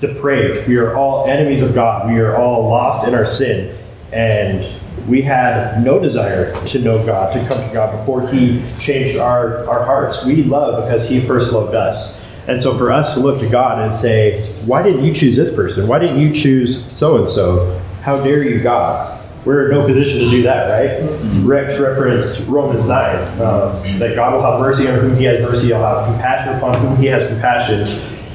depraved. 0.00 0.66
We 0.66 0.76
are 0.78 0.96
all 0.96 1.26
enemies 1.26 1.62
of 1.62 1.74
God. 1.74 2.10
We 2.10 2.18
are 2.20 2.36
all 2.36 2.68
lost 2.68 3.06
in 3.06 3.14
our 3.14 3.26
sin. 3.26 3.76
And 4.12 4.66
we 5.06 5.20
had 5.20 5.84
no 5.84 6.00
desire 6.00 6.54
to 6.66 6.78
know 6.78 7.04
God, 7.04 7.32
to 7.34 7.38
come 7.46 7.68
to 7.68 7.74
God 7.74 7.98
before 7.98 8.26
he 8.28 8.64
changed 8.78 9.18
our, 9.18 9.68
our 9.68 9.84
hearts. 9.84 10.24
We 10.24 10.42
love 10.44 10.84
because 10.84 11.08
he 11.08 11.20
first 11.20 11.52
loved 11.52 11.74
us. 11.74 12.22
And 12.48 12.60
so 12.60 12.76
for 12.76 12.90
us 12.90 13.14
to 13.14 13.20
look 13.20 13.40
to 13.40 13.48
God 13.48 13.82
and 13.82 13.92
say, 13.92 14.42
why 14.64 14.82
didn't 14.82 15.04
you 15.04 15.14
choose 15.14 15.36
this 15.36 15.54
person? 15.54 15.86
Why 15.86 15.98
didn't 15.98 16.20
you 16.20 16.32
choose 16.32 16.92
so 16.92 17.18
and 17.18 17.28
so? 17.28 17.78
How 18.02 18.22
dare 18.22 18.42
you, 18.42 18.62
God? 18.62 19.13
We're 19.44 19.66
in 19.66 19.70
no 19.72 19.86
position 19.86 20.20
to 20.20 20.30
do 20.30 20.42
that, 20.42 20.70
right? 20.70 21.20
Rex 21.44 21.78
referenced 21.78 22.48
Romans 22.48 22.88
9, 22.88 23.16
um, 23.40 23.98
that 23.98 24.14
God 24.14 24.34
will 24.34 24.42
have 24.42 24.60
mercy 24.60 24.88
on 24.88 24.98
whom 24.98 25.16
he 25.16 25.24
has 25.24 25.40
mercy, 25.42 25.68
he'll 25.68 25.78
have 25.78 26.06
compassion 26.06 26.54
upon 26.54 26.80
whom 26.80 26.96
he 26.96 27.06
has 27.06 27.26
compassion. 27.28 27.80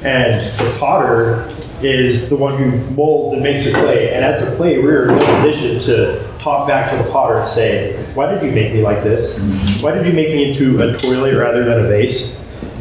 And 0.04 0.34
the 0.58 0.76
potter 0.78 1.48
is 1.82 2.28
the 2.30 2.36
one 2.36 2.56
who 2.56 2.78
molds 2.94 3.32
and 3.32 3.42
makes 3.42 3.66
the 3.66 3.78
clay. 3.78 4.12
And 4.14 4.24
as 4.24 4.42
a 4.42 4.56
clay, 4.56 4.78
we're 4.78 5.10
in 5.10 5.18
no 5.18 5.42
position 5.42 5.80
to 5.80 6.26
talk 6.38 6.68
back 6.68 6.90
to 6.90 7.02
the 7.02 7.10
potter 7.10 7.38
and 7.38 7.48
say, 7.48 8.02
Why 8.14 8.32
did 8.32 8.42
you 8.42 8.52
make 8.52 8.72
me 8.72 8.82
like 8.82 9.02
this? 9.02 9.40
Why 9.82 9.92
did 9.92 10.06
you 10.06 10.12
make 10.12 10.28
me 10.28 10.48
into 10.48 10.80
a 10.80 10.94
toilet 10.94 11.36
rather 11.36 11.64
than 11.64 11.84
a 11.84 11.88
vase? 11.88 12.38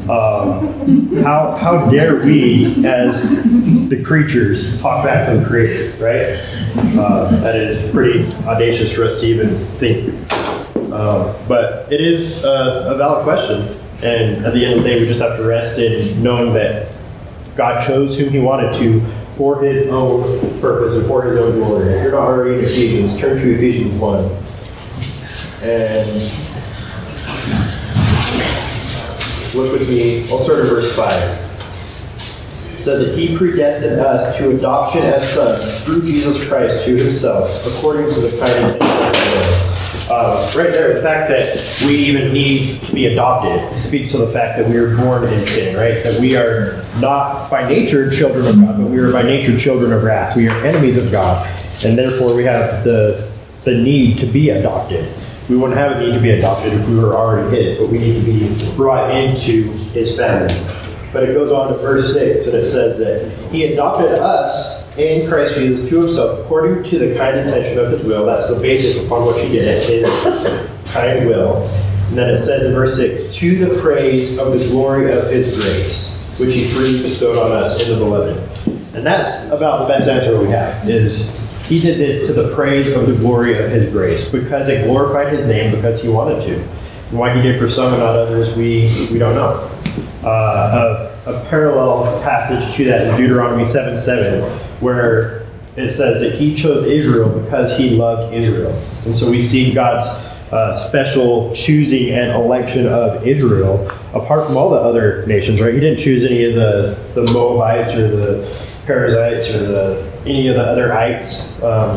Um, 0.09 1.15
how, 1.17 1.51
how 1.51 1.89
dare 1.89 2.15
we, 2.15 2.83
as 2.85 3.43
the 3.89 4.01
creatures, 4.03 4.81
talk 4.81 5.05
back 5.05 5.29
to 5.29 5.37
the 5.37 5.45
creator, 5.45 5.91
right? 6.03 6.48
Uh, 6.97 7.29
that 7.41 7.55
is 7.55 7.91
pretty 7.91 8.25
audacious 8.45 8.95
for 8.95 9.03
us 9.03 9.21
to 9.21 9.27
even 9.27 9.55
think. 9.77 10.09
Um, 10.91 11.35
but 11.47 11.91
it 11.91 12.01
is 12.01 12.43
a, 12.43 12.93
a 12.93 12.97
valid 12.97 13.23
question. 13.23 13.79
And 14.01 14.45
at 14.45 14.53
the 14.53 14.65
end 14.65 14.77
of 14.77 14.83
the 14.83 14.89
day, 14.89 14.99
we 14.99 15.05
just 15.05 15.21
have 15.21 15.37
to 15.37 15.43
rest 15.43 15.77
in 15.77 16.21
knowing 16.23 16.53
that 16.53 16.91
God 17.55 17.85
chose 17.85 18.17
whom 18.17 18.29
He 18.29 18.39
wanted 18.39 18.73
to 18.75 19.01
for 19.35 19.61
His 19.61 19.87
own 19.89 20.23
purpose 20.61 20.95
and 20.95 21.05
for 21.05 21.23
His 21.23 21.37
own 21.37 21.55
glory. 21.59 21.89
If 21.89 22.03
you're 22.03 22.11
not 22.11 22.21
already 22.21 22.59
in 22.59 22.65
Ephesians, 22.65 23.17
turn 23.17 23.37
to 23.37 23.55
Ephesians 23.55 23.93
1. 23.93 24.23
And 25.61 26.09
look 29.55 29.73
with 29.73 29.89
me, 29.89 30.21
I'll 30.29 30.39
start 30.39 30.59
at 30.59 30.69
verse 30.69 30.95
5. 30.95 31.48
Says 32.79 33.05
that 33.05 33.17
He 33.17 33.35
predestined 33.35 33.99
us 33.99 34.37
to 34.37 34.55
adoption 34.55 35.01
as 35.01 35.33
sons 35.33 35.83
through 35.83 36.07
Jesus 36.07 36.47
Christ 36.47 36.85
to 36.85 36.95
Himself, 36.95 37.65
according 37.67 38.09
to 38.13 38.21
the 38.21 38.39
kind 38.39 38.81
of 38.81 39.69
uh, 40.11 40.51
right 40.55 40.71
there, 40.71 40.95
the 40.95 41.01
fact 41.03 41.29
that 41.29 41.85
we 41.85 41.95
even 41.95 42.33
need 42.33 42.81
to 42.81 42.93
be 42.93 43.07
adopted 43.07 43.77
speaks 43.77 44.11
to 44.11 44.17
the 44.17 44.27
fact 44.27 44.57
that 44.57 44.67
we 44.67 44.75
are 44.77 44.97
born 44.97 45.23
in 45.31 45.39
sin, 45.39 45.75
right? 45.75 46.03
That 46.03 46.19
we 46.19 46.35
are 46.35 46.83
not 46.99 47.51
by 47.51 47.67
nature 47.67 48.09
children 48.09 48.47
of 48.47 48.55
God, 48.55 48.77
but 48.77 48.89
we 48.89 48.97
are 48.97 49.11
by 49.11 49.21
nature 49.21 49.57
children 49.57 49.93
of 49.93 50.03
wrath. 50.03 50.35
We 50.35 50.47
are 50.47 50.65
enemies 50.65 50.97
of 50.97 51.11
God, 51.11 51.45
and 51.85 51.97
therefore 51.97 52.35
we 52.35 52.43
have 52.45 52.83
the 52.83 53.29
the 53.65 53.75
need 53.75 54.17
to 54.19 54.25
be 54.25 54.49
adopted. 54.49 55.07
We 55.47 55.57
wouldn't 55.57 55.77
have 55.77 55.91
a 55.91 55.99
need 55.99 56.13
to 56.13 56.19
be 56.19 56.31
adopted 56.31 56.73
if 56.73 56.87
we 56.87 56.95
were 56.95 57.15
already 57.15 57.55
His, 57.55 57.77
but 57.77 57.89
we 57.89 57.99
need 57.99 58.19
to 58.19 58.25
be 58.25 58.75
brought 58.75 59.13
into 59.13 59.71
His 59.91 60.17
family. 60.17 60.78
But 61.11 61.23
it 61.23 61.33
goes 61.33 61.51
on 61.51 61.69
to 61.69 61.77
verse 61.79 62.13
6, 62.13 62.47
and 62.47 62.55
it 62.55 62.63
says 62.63 62.99
that 62.99 63.51
He 63.51 63.73
adopted 63.73 64.11
us 64.11 64.95
in 64.97 65.27
Christ 65.27 65.57
Jesus 65.57 65.89
to 65.89 66.01
Himself 66.01 66.39
according 66.39 66.83
to 66.83 66.99
the 66.99 67.15
kind 67.15 67.39
intention 67.39 67.79
of 67.79 67.91
His 67.91 68.03
will. 68.03 68.25
That's 68.25 68.53
the 68.53 68.61
basis 68.61 69.03
upon 69.05 69.25
which 69.27 69.41
He 69.41 69.49
did 69.49 69.67
it, 69.67 69.85
His 69.85 70.91
kind 70.93 71.27
will. 71.27 71.65
And 72.09 72.17
then 72.17 72.29
it 72.29 72.37
says 72.37 72.65
in 72.65 72.73
verse 72.73 72.97
6, 72.97 73.35
to 73.35 73.65
the 73.65 73.81
praise 73.81 74.37
of 74.39 74.51
the 74.51 74.67
glory 74.67 75.11
of 75.11 75.29
His 75.29 75.55
grace, 75.55 76.39
which 76.39 76.53
He 76.53 76.65
freely 76.65 77.01
bestowed 77.01 77.37
on 77.37 77.51
us 77.51 77.81
in 77.81 77.91
the 77.91 77.97
beloved. 77.97 78.37
And 78.95 79.05
that's 79.05 79.49
about 79.51 79.79
the 79.79 79.87
best 79.87 80.09
answer 80.09 80.39
we 80.39 80.49
have, 80.49 80.87
is 80.87 81.47
He 81.67 81.79
did 81.79 81.97
this 81.97 82.27
to 82.27 82.33
the 82.33 82.53
praise 82.55 82.95
of 82.95 83.07
the 83.07 83.15
glory 83.15 83.57
of 83.57 83.71
His 83.71 83.89
grace, 83.91 84.29
because 84.29 84.69
it 84.69 84.85
glorified 84.85 85.33
His 85.33 85.45
name, 85.47 85.73
because 85.73 86.03
He 86.03 86.09
wanted 86.09 86.43
to. 86.43 86.55
And 86.55 87.17
why 87.17 87.33
He 87.33 87.41
did 87.41 87.59
for 87.59 87.67
some 87.67 87.93
and 87.93 88.01
not 88.01 88.15
others, 88.15 88.55
we, 88.55 88.91
we 89.11 89.17
don't 89.17 89.35
know. 89.35 89.71
Uh, 90.23 91.11
a, 91.25 91.31
a 91.31 91.45
parallel 91.49 92.21
passage 92.23 92.75
to 92.75 92.85
that 92.85 93.01
is 93.01 93.13
Deuteronomy 93.13 93.65
7 93.65 93.97
7, 93.97 94.43
where 94.79 95.45
it 95.75 95.89
says 95.89 96.21
that 96.21 96.37
he 96.37 96.55
chose 96.55 96.85
Israel 96.85 97.39
because 97.41 97.77
he 97.77 97.91
loved 97.91 98.33
Israel. 98.33 98.71
And 99.05 99.15
so 99.15 99.29
we 99.29 99.39
see 99.39 99.73
God's 99.73 100.07
uh, 100.51 100.71
special 100.71 101.53
choosing 101.53 102.09
and 102.11 102.31
election 102.31 102.87
of 102.87 103.25
Israel 103.25 103.87
apart 104.13 104.47
from 104.47 104.57
all 104.57 104.69
the 104.69 104.77
other 104.77 105.25
nations, 105.27 105.61
right? 105.61 105.73
He 105.73 105.79
didn't 105.79 105.99
choose 105.99 106.25
any 106.25 106.45
of 106.45 106.55
the, 106.55 106.97
the 107.13 107.31
Moabites 107.31 107.93
or 107.95 108.07
the 108.07 108.67
Perizzites 108.85 109.53
or 109.53 109.59
the, 109.59 110.11
any 110.25 110.47
of 110.47 110.55
the 110.55 110.63
other 110.63 110.93
ites. 110.93 111.61
Um, 111.63 111.91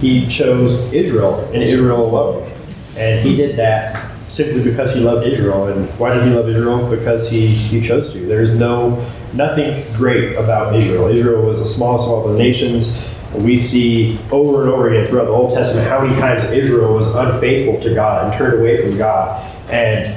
he 0.00 0.26
chose 0.28 0.92
Israel 0.94 1.40
and 1.52 1.62
Israel 1.62 2.06
alone. 2.06 2.52
And 2.96 3.26
he 3.26 3.36
did 3.36 3.56
that 3.56 4.15
simply 4.28 4.64
because 4.64 4.94
he 4.94 5.00
loved 5.00 5.26
Israel. 5.26 5.68
And 5.68 5.88
why 5.98 6.14
did 6.14 6.24
he 6.24 6.30
love 6.30 6.48
Israel? 6.48 6.88
Because 6.88 7.30
he, 7.30 7.46
he 7.46 7.80
chose 7.80 8.12
to. 8.12 8.18
There's 8.20 8.54
no 8.56 9.04
nothing 9.32 9.82
great 9.96 10.34
about 10.36 10.74
Israel. 10.74 11.08
Israel 11.08 11.42
was 11.42 11.58
the 11.58 11.66
smallest 11.66 12.06
of 12.06 12.12
all 12.12 12.28
the 12.28 12.38
nations. 12.38 13.04
We 13.34 13.56
see 13.56 14.18
over 14.30 14.62
and 14.62 14.70
over 14.70 14.88
again 14.88 15.06
throughout 15.06 15.26
the 15.26 15.32
Old 15.32 15.54
Testament 15.54 15.86
how 15.88 16.00
many 16.00 16.18
times 16.18 16.44
Israel 16.44 16.94
was 16.94 17.14
unfaithful 17.14 17.80
to 17.82 17.94
God 17.94 18.24
and 18.24 18.34
turned 18.34 18.58
away 18.58 18.82
from 18.82 18.96
God, 18.96 19.52
and 19.70 20.16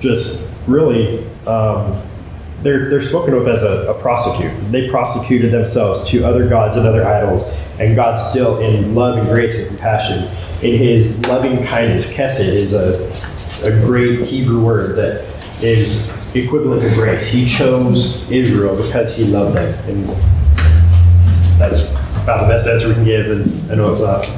just 0.00 0.56
really 0.66 1.26
um, 1.46 2.00
they're 2.62 2.88
they're 2.88 3.02
spoken 3.02 3.34
of 3.34 3.46
as 3.46 3.62
a, 3.62 3.90
a 3.90 4.00
prostitute. 4.00 4.52
They 4.70 4.88
prostituted 4.88 5.50
themselves 5.50 6.08
to 6.10 6.24
other 6.24 6.48
gods 6.48 6.76
and 6.76 6.86
other 6.86 7.04
idols, 7.04 7.52
and 7.78 7.94
God 7.94 8.14
still, 8.14 8.60
in 8.60 8.94
love 8.94 9.18
and 9.18 9.26
grace 9.26 9.58
and 9.58 9.68
compassion, 9.68 10.28
in 10.62 10.78
His 10.78 11.24
loving 11.26 11.64
kindness, 11.64 12.12
kesed 12.12 12.40
is 12.40 12.74
a 12.74 13.10
a 13.64 13.70
great 13.70 14.26
Hebrew 14.26 14.64
word 14.64 14.96
that 14.96 15.24
is 15.62 16.18
equivalent 16.34 16.82
to 16.82 16.92
grace. 16.94 17.28
He 17.28 17.46
chose 17.46 18.28
Israel 18.30 18.76
because 18.76 19.16
He 19.16 19.24
loved 19.24 19.56
them, 19.56 19.88
and 19.88 20.08
that's 21.58 21.90
about 22.22 22.42
the 22.42 22.48
best 22.48 22.66
answer 22.66 22.88
we 22.88 22.94
can 22.94 23.04
give. 23.04 23.30
And 23.30 23.70
I 23.70 23.74
know 23.76 23.90
it's 23.90 24.00
not 24.00 24.28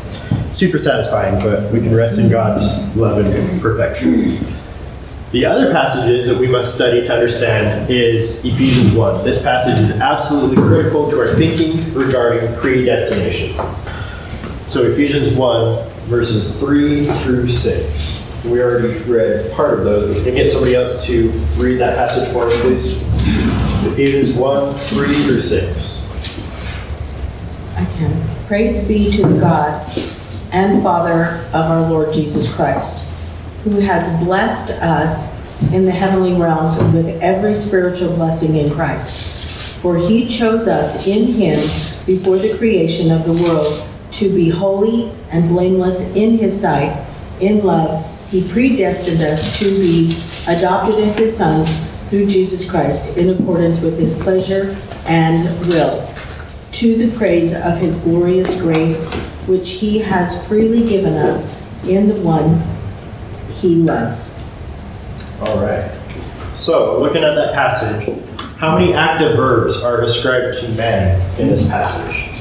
super 0.55 0.79
satisfying, 0.79 1.39
but 1.43 1.73
we 1.73 1.81
can 1.81 1.95
rest 1.95 2.19
in 2.19 2.31
God's 2.31 2.95
love 2.97 3.25
and 3.25 3.63
perfection. 3.63 4.39
The 5.33 5.47
other 5.47 5.73
passages 5.73 6.29
that 6.29 6.39
we 6.39 6.47
must 6.47 6.75
study 6.75 7.05
to 7.07 7.13
understand 7.13 7.91
is 7.91 8.45
Ephesians 8.45 8.93
1. 8.93 9.25
This 9.25 9.43
passage 9.43 9.81
is 9.83 9.99
absolutely 10.01 10.57
critical 10.57 11.11
to 11.11 11.19
our 11.19 11.27
thinking 11.27 11.93
regarding 11.93 12.55
predestination. 12.57 13.57
So, 14.67 14.85
Ephesians 14.85 15.35
1, 15.35 15.94
verses 16.05 16.61
3 16.61 17.07
through 17.07 17.49
6. 17.49 18.45
We 18.45 18.63
already 18.63 18.99
read 19.11 19.51
part 19.53 19.79
of 19.79 19.85
those, 19.85 20.23
can 20.23 20.35
I 20.35 20.37
get 20.37 20.51
somebody 20.51 20.75
else 20.75 21.07
to 21.07 21.31
read 21.57 21.79
that 21.79 21.97
passage 21.97 22.31
for 22.33 22.45
us, 22.45 22.61
please? 22.61 23.03
Ephesians 23.87 24.35
1, 24.35 24.73
3 24.73 25.07
through 25.07 25.41
6. 25.41 26.05
I 27.77 27.85
can. 27.97 28.47
Praise 28.47 28.87
be 28.87 29.11
to 29.13 29.27
the 29.27 29.41
God 29.41 29.83
and 30.53 30.83
Father 30.83 31.43
of 31.55 31.71
our 31.71 31.89
Lord 31.91 32.13
Jesus 32.13 32.55
Christ, 32.55 33.09
who 33.65 33.81
has 33.81 34.11
blessed 34.23 34.73
us 34.83 35.43
in 35.73 35.87
the 35.87 35.91
heavenly 35.91 36.35
realms 36.35 36.79
with 36.93 37.19
every 37.23 37.55
spiritual 37.55 38.15
blessing 38.15 38.57
in 38.57 38.71
Christ. 38.71 39.81
For 39.81 39.97
he 39.97 40.29
chose 40.29 40.69
us 40.69 41.07
in 41.07 41.29
him 41.29 41.57
before 42.05 42.37
the 42.37 42.57
creation 42.59 43.11
of 43.11 43.25
the 43.25 43.33
world 43.33 43.89
to 44.15 44.33
be 44.33 44.49
holy 44.49 45.11
and 45.31 45.49
blameless 45.49 46.15
in 46.15 46.39
his 46.39 46.59
sight. 46.59 47.05
In 47.41 47.65
love, 47.65 48.05
he 48.31 48.49
predestined 48.49 49.23
us 49.23 49.59
to 49.59 49.65
be 49.65 50.13
adopted 50.49 51.01
as 51.01 51.19
his 51.19 51.37
sons 51.37 51.89
through 52.09 52.27
Jesus 52.27 52.69
Christ 52.71 53.17
in 53.17 53.31
accordance 53.31 53.83
with 53.83 53.99
his 53.99 54.21
pleasure 54.21 54.77
and 55.07 55.45
will 55.67 56.07
to 56.73 56.97
the 56.97 57.17
praise 57.17 57.55
of 57.55 57.79
his 57.79 58.03
glorious 58.03 58.61
grace, 58.61 59.13
which 59.47 59.73
he 59.73 59.99
has 59.99 60.47
freely 60.49 60.89
given 60.89 61.15
us 61.15 61.61
in 61.87 62.09
the 62.09 62.21
one 62.21 62.61
he 63.51 63.77
loves. 63.77 64.43
All 65.41 65.61
right. 65.61 65.83
So, 66.55 67.01
looking 67.01 67.23
at 67.25 67.35
that 67.35 67.55
passage, 67.55 68.17
how 68.59 68.79
many 68.79 68.95
active 68.95 69.37
verbs 69.37 69.83
are 69.83 70.03
ascribed 70.03 70.59
to 70.61 70.69
man 70.71 71.21
in 71.41 71.49
this 71.49 71.67
passage? 71.69 72.34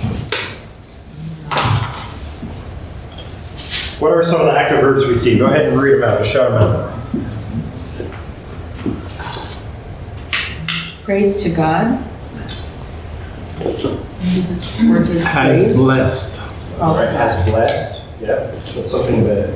What 4.03 4.11
are 4.11 4.21
some 4.21 4.41
of 4.41 4.47
the 4.47 4.59
active 4.59 4.81
verbs 4.81 5.07
we 5.07 5.15
see? 5.15 5.37
Go 5.37 5.45
ahead 5.45 5.69
and 5.69 5.79
read 5.81 5.93
them 6.01 6.03
out. 6.03 6.17
Just 6.19 6.33
shout 6.33 6.51
them 6.51 6.61
out. 6.61 6.89
Praise 11.03 11.41
to 11.43 11.49
God. 11.51 12.03
His- 14.19 14.75
For 14.75 14.99
his 15.03 15.25
has 15.25 15.63
praise. 15.63 15.77
blessed. 15.77 16.51
All 16.81 16.95
right, 16.95 17.07
has 17.07 17.49
blessed. 17.49 18.09
blessed. 18.19 18.21
Yeah, 18.21 18.51
that's 18.75 18.91
something 18.91 19.23
that 19.23 19.47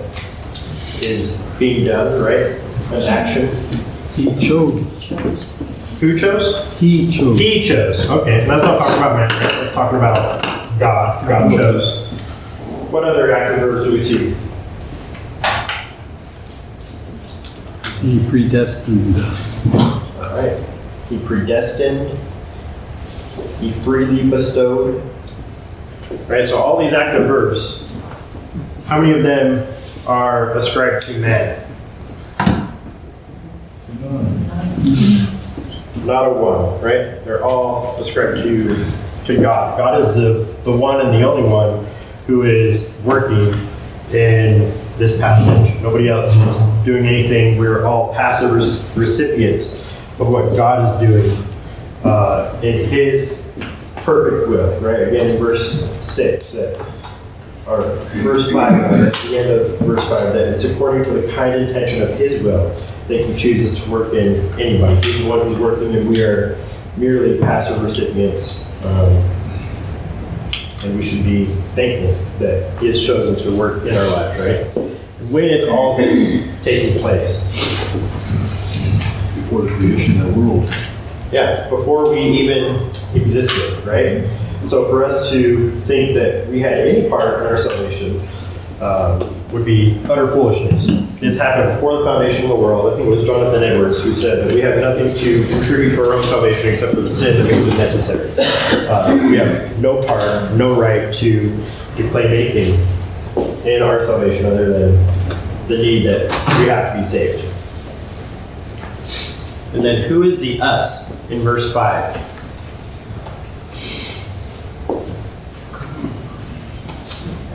is 1.02 1.46
being 1.60 1.86
done, 1.86 2.22
right? 2.22 2.56
An 2.94 3.04
action. 3.04 3.50
He 4.16 4.34
chose. 4.48 5.12
Who 6.00 6.18
chose? 6.18 6.66
He 6.80 7.12
chose. 7.12 7.38
He 7.38 7.62
chose. 7.62 8.10
Okay, 8.10 8.48
let's 8.48 8.64
not 8.64 8.78
talk 8.80 8.96
about 8.98 9.18
man. 9.18 9.28
Right? 9.28 9.58
Let's 9.58 9.74
talk 9.74 9.92
about 9.92 10.42
God. 10.80 11.28
God 11.28 11.52
chose. 11.52 12.07
What 12.98 13.10
other 13.10 13.32
active 13.32 13.60
verbs 13.60 13.84
do 13.84 13.92
we 13.92 14.00
see? 14.00 14.36
He 18.02 18.28
predestined. 18.28 19.16
Right. 20.18 20.68
He 21.08 21.20
predestined. 21.20 22.18
He 23.60 23.70
freely 23.84 24.28
bestowed. 24.28 25.04
Right? 26.26 26.44
So 26.44 26.58
all 26.58 26.80
these 26.80 26.94
active 26.94 27.28
verbs, 27.28 27.88
how 28.88 29.00
many 29.00 29.16
of 29.16 29.22
them 29.22 29.72
are 30.08 30.58
ascribed 30.58 31.06
to 31.06 31.20
man? 31.20 31.64
Not 36.04 36.26
a 36.26 36.34
one, 36.34 36.82
right? 36.82 37.24
They're 37.26 37.46
all 37.46 37.96
ascribed 38.00 38.42
to, 38.42 38.92
to 39.26 39.40
God. 39.40 39.78
God 39.78 40.00
is 40.00 40.16
the, 40.16 40.52
the 40.64 40.76
one 40.76 41.00
and 41.00 41.14
the 41.14 41.22
only 41.22 41.48
one 41.48 41.87
who 42.28 42.44
is 42.44 43.02
working 43.04 43.54
in 44.14 44.72
this 44.98 45.20
passage. 45.20 45.82
Nobody 45.82 46.10
else 46.10 46.36
is 46.36 46.86
doing 46.86 47.06
anything. 47.06 47.58
We're 47.58 47.86
all 47.86 48.14
passive 48.14 48.54
recipients 48.54 49.92
of 50.20 50.28
what 50.30 50.56
God 50.56 50.88
is 50.88 51.08
doing 51.08 51.48
uh, 52.04 52.60
in 52.62 52.88
His 52.90 53.50
perfect 53.98 54.50
will, 54.50 54.80
right? 54.80 55.08
Again, 55.08 55.32
in 55.32 55.38
verse 55.38 55.92
6, 56.06 56.52
that, 56.54 56.94
or 57.68 57.82
verse 58.22 58.52
5, 58.52 58.74
at 58.74 59.14
the 59.14 59.38
end 59.38 59.52
of 59.52 59.80
verse 59.80 60.04
5, 60.08 60.10
that 60.34 60.48
it's 60.48 60.74
according 60.74 61.04
to 61.06 61.12
the 61.12 61.34
kind 61.34 61.56
intention 61.62 62.02
of 62.02 62.10
His 62.18 62.44
will 62.44 62.70
that 63.08 63.26
He 63.26 63.36
chooses 63.36 63.84
to 63.84 63.92
work 63.92 64.14
in 64.14 64.38
anybody. 64.60 64.96
He's 64.96 65.24
the 65.24 65.30
one 65.30 65.42
who's 65.42 65.60
working, 65.60 65.96
and 65.96 66.10
we 66.10 66.24
are 66.24 66.58
merely 66.98 67.40
passive 67.40 67.82
recipients. 67.82 68.84
Um, 68.84 69.37
and 70.84 70.96
we 70.96 71.02
should 71.02 71.26
be 71.26 71.46
thankful 71.76 72.14
that 72.40 72.80
He 72.80 72.88
has 72.88 73.06
chosen 73.06 73.36
to 73.44 73.58
work 73.58 73.84
in 73.84 73.96
our 73.96 74.08
lives, 74.10 74.40
right? 74.40 74.84
When 75.30 75.46
is 75.46 75.68
all 75.68 75.98
this 75.98 76.48
taking 76.64 76.98
place? 77.00 77.52
Before 79.36 79.62
the 79.64 79.74
creation 79.76 80.22
of 80.22 80.34
the 80.34 80.40
world. 80.40 80.70
Yeah, 81.32 81.70
before 81.70 82.10
we 82.10 82.20
even 82.20 82.76
existed, 83.16 83.86
right? 83.86 84.30
So 84.62 84.90
for 84.90 85.04
us 85.04 85.32
to 85.32 85.72
think 85.82 86.16
that 86.16 86.48
we 86.48 86.60
had 86.60 86.80
any 86.80 87.10
part 87.10 87.42
in 87.42 87.48
our 87.48 87.58
salvation 87.58 88.22
um, 88.82 89.20
would 89.52 89.66
be 89.66 90.00
utter 90.10 90.28
foolishness. 90.28 90.88
This 91.20 91.40
happened 91.40 91.74
before 91.74 91.98
the 91.98 92.04
foundation 92.04 92.44
of 92.44 92.50
the 92.50 92.56
world. 92.56 92.94
I 92.94 92.96
think 92.96 93.08
it 93.08 93.10
was 93.10 93.26
Jonathan 93.26 93.64
Edwards 93.64 94.04
who 94.04 94.12
said 94.12 94.46
that 94.46 94.54
we 94.54 94.62
have 94.62 94.80
nothing 94.80 95.16
to 95.16 95.48
contribute 95.48 95.96
to 95.96 96.02
our 96.04 96.14
own 96.14 96.24
salvation 96.24 96.72
except 96.72 96.94
for 96.94 97.02
the 97.02 97.10
sin 97.10 97.36
that 97.42 97.52
makes 97.52 97.66
it 97.66 97.78
necessary. 97.78 98.32
Uh, 98.88 99.30
we 99.30 99.38
have 99.38 99.80
no 99.82 100.02
part, 100.04 100.54
no 100.54 100.80
right 100.80 101.14
to, 101.16 101.50
to 101.96 102.10
claim 102.12 102.28
anything 102.28 102.80
in 103.66 103.82
our 103.82 104.00
salvation 104.02 104.46
other 104.46 104.70
than 104.70 104.92
the 105.68 105.78
need 105.78 106.04
that 106.06 106.30
we 106.60 106.68
have 106.68 106.94
to 106.94 106.98
be 107.00 107.04
saved. 107.04 107.44
And 109.74 109.84
then 109.84 110.08
who 110.08 110.24
is 110.24 110.40
the 110.40 110.60
us 110.62 111.30
in 111.30 111.42
verse 111.42 111.74
5? 111.74 112.16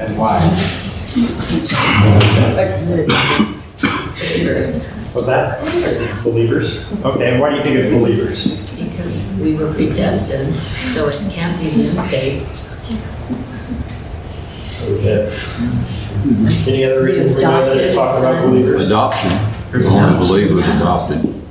And 0.01 0.19
why? 0.19 0.82
What's 5.13 5.27
that? 5.29 5.59
It's 5.63 6.23
believers. 6.23 6.91
Okay, 7.05 7.31
and 7.33 7.41
why 7.41 7.51
do 7.51 7.57
you 7.57 7.63
think 7.63 7.77
it's 7.77 7.91
believers? 7.91 8.59
Because 8.77 9.33
we 9.41 9.57
were 9.57 9.73
predestined, 9.73 10.55
so 10.57 11.09
it 11.09 11.31
can't 11.33 11.59
be 11.61 11.69
the 11.69 11.91
unsaved. 11.91 12.79
Okay. 14.89 15.29
Any 16.71 16.85
other 16.85 17.05
reasons 17.05 17.37
we 17.37 17.43
know 17.43 17.65
that 17.65 17.77
it's 17.77 17.95
talking 17.95 18.25
about 18.25 18.47
believers? 18.47 18.87
Adoption. 18.89 19.31
Only 19.75 20.19
believer 20.19 20.55
was 20.55 20.69
adopted. 20.69 21.43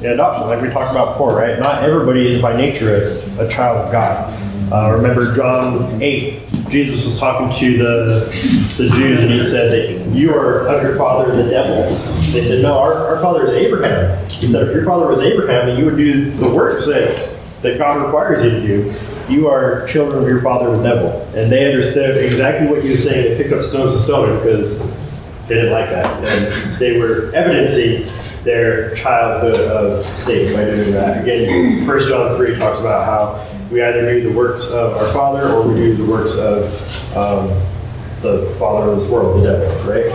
Yeah, 0.00 0.10
adoption, 0.10 0.46
like 0.46 0.60
we 0.60 0.68
talked 0.68 0.90
about 0.90 1.12
before, 1.14 1.34
right? 1.36 1.58
Not 1.58 1.82
everybody 1.82 2.28
is 2.28 2.42
by 2.42 2.56
nature 2.56 2.94
a, 2.96 3.46
a 3.46 3.48
child 3.48 3.86
of 3.86 3.92
God. 3.92 4.32
Uh, 4.72 4.92
remember 4.96 5.34
John 5.34 6.00
8, 6.02 6.45
Jesus 6.68 7.04
was 7.04 7.18
talking 7.20 7.48
to 7.60 7.78
the, 7.78 8.04
the 8.76 8.90
Jews 8.96 9.22
and 9.22 9.30
he 9.30 9.40
said 9.40 9.70
that 9.70 10.14
you 10.14 10.34
are 10.34 10.66
of 10.68 10.82
your 10.82 10.96
father 10.96 11.34
the 11.36 11.48
devil. 11.48 11.82
They 12.32 12.42
said, 12.42 12.62
no, 12.62 12.78
our, 12.78 12.92
our 13.08 13.20
father 13.20 13.46
is 13.46 13.52
Abraham. 13.52 14.18
He 14.28 14.46
said, 14.46 14.66
if 14.66 14.74
your 14.74 14.84
father 14.84 15.06
was 15.06 15.20
Abraham, 15.20 15.66
then 15.66 15.78
you 15.78 15.84
would 15.84 15.96
do 15.96 16.30
the 16.32 16.48
works 16.48 16.86
that, 16.86 17.36
that 17.62 17.78
God 17.78 18.04
requires 18.04 18.44
you 18.44 18.50
to 18.50 18.60
do. 18.60 18.94
You 19.32 19.48
are 19.48 19.86
children 19.86 20.22
of 20.22 20.28
your 20.28 20.42
father 20.42 20.76
the 20.76 20.82
devil. 20.82 21.22
And 21.36 21.50
they 21.50 21.66
understood 21.66 22.22
exactly 22.24 22.68
what 22.68 22.82
he 22.82 22.90
was 22.90 23.04
saying 23.04 23.36
They 23.36 23.42
picked 23.42 23.54
up 23.54 23.62
stones 23.62 23.92
to 23.92 23.98
stone 23.98 24.38
because 24.38 24.80
they 25.48 25.54
didn't 25.54 25.72
like 25.72 25.90
that. 25.90 26.24
And 26.24 26.76
they 26.78 26.98
were 26.98 27.32
evidencing 27.34 28.06
their 28.44 28.94
childhood 28.94 29.60
of 29.60 30.04
sin 30.06 30.54
by 30.54 30.64
doing 30.64 30.92
that. 30.92 31.22
Again, 31.22 31.86
1 31.86 31.98
John 32.08 32.36
3 32.36 32.58
talks 32.58 32.80
about 32.80 33.04
how 33.04 33.55
we 33.70 33.82
either 33.82 34.02
do 34.02 34.28
the 34.28 34.36
works 34.36 34.70
of 34.70 34.94
our 34.94 35.12
father 35.12 35.48
or 35.48 35.66
we 35.66 35.74
do 35.74 35.96
the 35.96 36.10
works 36.10 36.38
of 36.38 36.64
um, 37.16 37.48
the 38.22 38.54
father 38.58 38.90
of 38.90 38.98
this 38.98 39.10
world, 39.10 39.42
the 39.42 39.52
devil, 39.52 39.92
right? 39.92 40.12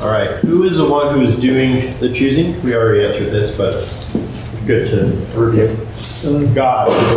All 0.00 0.08
right, 0.08 0.30
who 0.40 0.62
is 0.64 0.78
the 0.78 0.88
one 0.88 1.14
who 1.14 1.20
is 1.20 1.38
doing 1.38 1.96
the 1.98 2.12
choosing? 2.12 2.60
We 2.62 2.74
already 2.74 3.04
answered 3.04 3.30
this, 3.30 3.56
but 3.56 3.74
it's 4.50 4.62
good 4.62 4.88
to 4.88 5.38
review. 5.38 5.76
God 6.54 6.90
is 6.90 7.10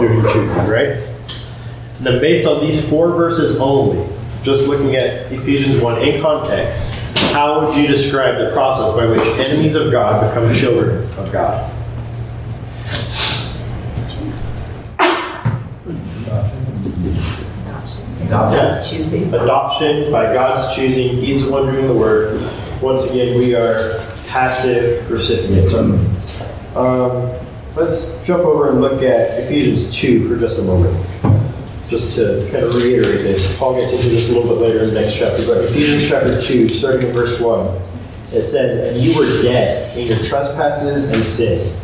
doing 0.00 0.22
the 0.22 0.28
choosing, 0.28 0.56
right? 0.66 0.96
And 1.98 2.06
then 2.06 2.20
based 2.20 2.46
on 2.46 2.60
these 2.60 2.88
four 2.88 3.14
verses 3.14 3.60
only, 3.60 4.08
just 4.42 4.66
looking 4.66 4.96
at 4.96 5.30
Ephesians 5.30 5.82
1 5.82 6.02
in 6.02 6.22
context, 6.22 6.94
how 7.32 7.64
would 7.64 7.76
you 7.76 7.86
describe 7.86 8.38
the 8.38 8.50
process 8.52 8.96
by 8.96 9.06
which 9.06 9.20
enemies 9.48 9.74
of 9.74 9.92
God 9.92 10.28
become 10.28 10.52
children 10.52 11.04
of 11.18 11.30
God? 11.30 11.70
God's 18.30 18.90
choosing. 18.90 19.32
Adoption 19.34 20.10
by 20.12 20.32
God's 20.32 20.74
choosing, 20.74 21.16
He's 21.16 21.44
the 21.44 21.52
one 21.52 21.66
doing 21.66 21.86
the 21.86 21.94
work. 21.94 22.40
Once 22.80 23.10
again, 23.10 23.36
we 23.36 23.54
are 23.54 23.98
passive 24.28 25.10
recipients. 25.10 25.74
Um, 26.76 27.30
let's 27.74 28.24
jump 28.24 28.44
over 28.44 28.70
and 28.70 28.80
look 28.80 29.02
at 29.02 29.38
Ephesians 29.40 29.96
2 29.96 30.28
for 30.28 30.38
just 30.38 30.58
a 30.58 30.62
moment. 30.62 30.94
Just 31.88 32.16
to 32.16 32.48
kind 32.52 32.64
of 32.64 32.74
reiterate 32.76 33.22
this. 33.22 33.58
Paul 33.58 33.74
gets 33.74 33.92
into 33.92 34.08
this 34.08 34.30
a 34.30 34.38
little 34.38 34.54
bit 34.54 34.62
later 34.62 34.84
in 34.84 34.94
the 34.94 35.00
next 35.00 35.18
chapter, 35.18 35.44
but 35.46 35.64
Ephesians 35.64 36.08
chapter 36.08 36.40
2, 36.40 36.68
starting 36.68 37.08
in 37.08 37.12
verse 37.12 37.40
1, 37.40 37.76
it 38.32 38.42
says, 38.42 38.94
And 38.94 39.04
you 39.04 39.18
were 39.18 39.26
dead 39.42 39.96
in 39.98 40.06
your 40.06 40.24
trespasses 40.24 41.10
and 41.10 41.24
sin. 41.24 41.76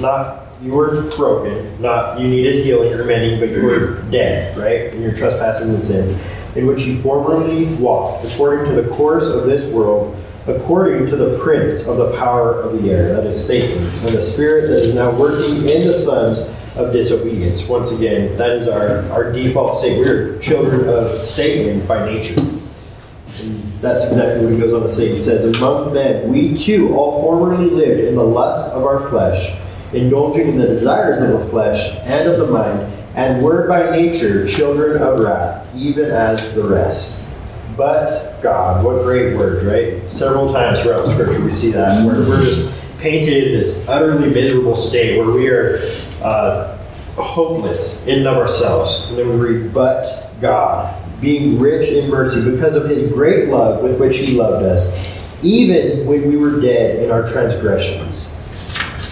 Not 0.00 0.49
you 0.62 0.72
were 0.72 1.10
broken, 1.16 1.80
not 1.80 2.20
you 2.20 2.28
needed 2.28 2.64
healing 2.64 2.92
or 2.92 3.04
mending, 3.04 3.40
but 3.40 3.48
you 3.48 3.64
were 3.64 4.02
dead, 4.10 4.56
right? 4.56 4.92
In 4.94 5.00
your 5.00 5.14
trespassing 5.14 5.70
and 5.70 5.82
sin, 5.82 6.18
in 6.54 6.66
which 6.66 6.84
you 6.84 7.00
formerly 7.00 7.66
walked, 7.76 8.24
according 8.26 8.66
to 8.66 8.82
the 8.82 8.88
course 8.90 9.26
of 9.28 9.46
this 9.46 9.70
world, 9.72 10.16
according 10.46 11.06
to 11.06 11.16
the 11.16 11.38
prince 11.38 11.88
of 11.88 11.96
the 11.96 12.16
power 12.16 12.60
of 12.60 12.82
the 12.82 12.90
air, 12.90 13.14
that 13.14 13.24
is 13.24 13.46
Satan, 13.46 13.78
and 13.78 14.08
the 14.08 14.22
spirit 14.22 14.68
that 14.68 14.80
is 14.80 14.94
now 14.94 15.10
working 15.18 15.68
in 15.68 15.86
the 15.86 15.92
sons 15.92 16.76
of 16.76 16.92
disobedience. 16.92 17.68
Once 17.68 17.96
again, 17.96 18.36
that 18.36 18.50
is 18.50 18.68
our, 18.68 19.08
our 19.10 19.32
default 19.32 19.76
state. 19.76 19.98
We're 19.98 20.38
children 20.38 20.88
of 20.88 21.22
Satan 21.22 21.86
by 21.86 22.06
nature. 22.06 22.38
And 22.38 23.62
that's 23.80 24.06
exactly 24.06 24.44
what 24.44 24.52
he 24.52 24.60
goes 24.60 24.74
on 24.74 24.82
to 24.82 24.88
say. 24.88 25.08
He 25.08 25.16
says, 25.16 25.58
Among 25.58 25.94
men, 25.94 26.28
we 26.28 26.54
too 26.54 26.94
all 26.94 27.22
formerly 27.22 27.70
lived 27.70 28.00
in 28.00 28.14
the 28.14 28.24
lusts 28.24 28.74
of 28.74 28.84
our 28.84 29.08
flesh, 29.08 29.58
indulging 29.92 30.48
in 30.48 30.58
the 30.58 30.66
desires 30.66 31.20
of 31.20 31.38
the 31.38 31.46
flesh 31.46 31.98
and 32.04 32.28
of 32.28 32.38
the 32.38 32.52
mind, 32.52 32.92
and 33.14 33.42
were 33.42 33.66
by 33.66 33.90
nature 33.90 34.46
children 34.46 35.02
of 35.02 35.20
wrath, 35.20 35.66
even 35.74 36.10
as 36.10 36.54
the 36.54 36.64
rest. 36.64 37.28
But 37.76 38.40
God, 38.42 38.84
what 38.84 39.02
great 39.02 39.36
word, 39.36 39.64
right? 39.64 40.08
Several 40.08 40.52
times 40.52 40.80
throughout 40.80 41.08
Scripture 41.08 41.42
we 41.42 41.50
see 41.50 41.70
that. 41.72 42.04
Where 42.06 42.20
we're 42.20 42.42
just 42.42 42.78
painted 42.98 43.44
in 43.44 43.52
this 43.52 43.88
utterly 43.88 44.28
miserable 44.28 44.76
state 44.76 45.18
where 45.18 45.30
we 45.30 45.48
are 45.48 45.78
uh, 46.22 46.76
hopeless 47.16 48.06
in 48.06 48.18
and 48.18 48.28
of 48.28 48.36
ourselves. 48.36 49.08
And 49.08 49.18
then 49.18 49.28
we 49.28 49.36
read, 49.36 49.74
But 49.74 50.30
God, 50.40 50.94
being 51.20 51.58
rich 51.58 51.90
in 51.90 52.10
mercy 52.10 52.50
because 52.50 52.74
of 52.74 52.88
his 52.88 53.12
great 53.12 53.48
love 53.48 53.82
with 53.82 53.98
which 53.98 54.18
he 54.18 54.36
loved 54.36 54.64
us, 54.64 55.18
even 55.42 56.06
when 56.06 56.28
we 56.28 56.36
were 56.36 56.60
dead 56.60 57.02
in 57.02 57.10
our 57.10 57.26
transgressions. 57.30 58.39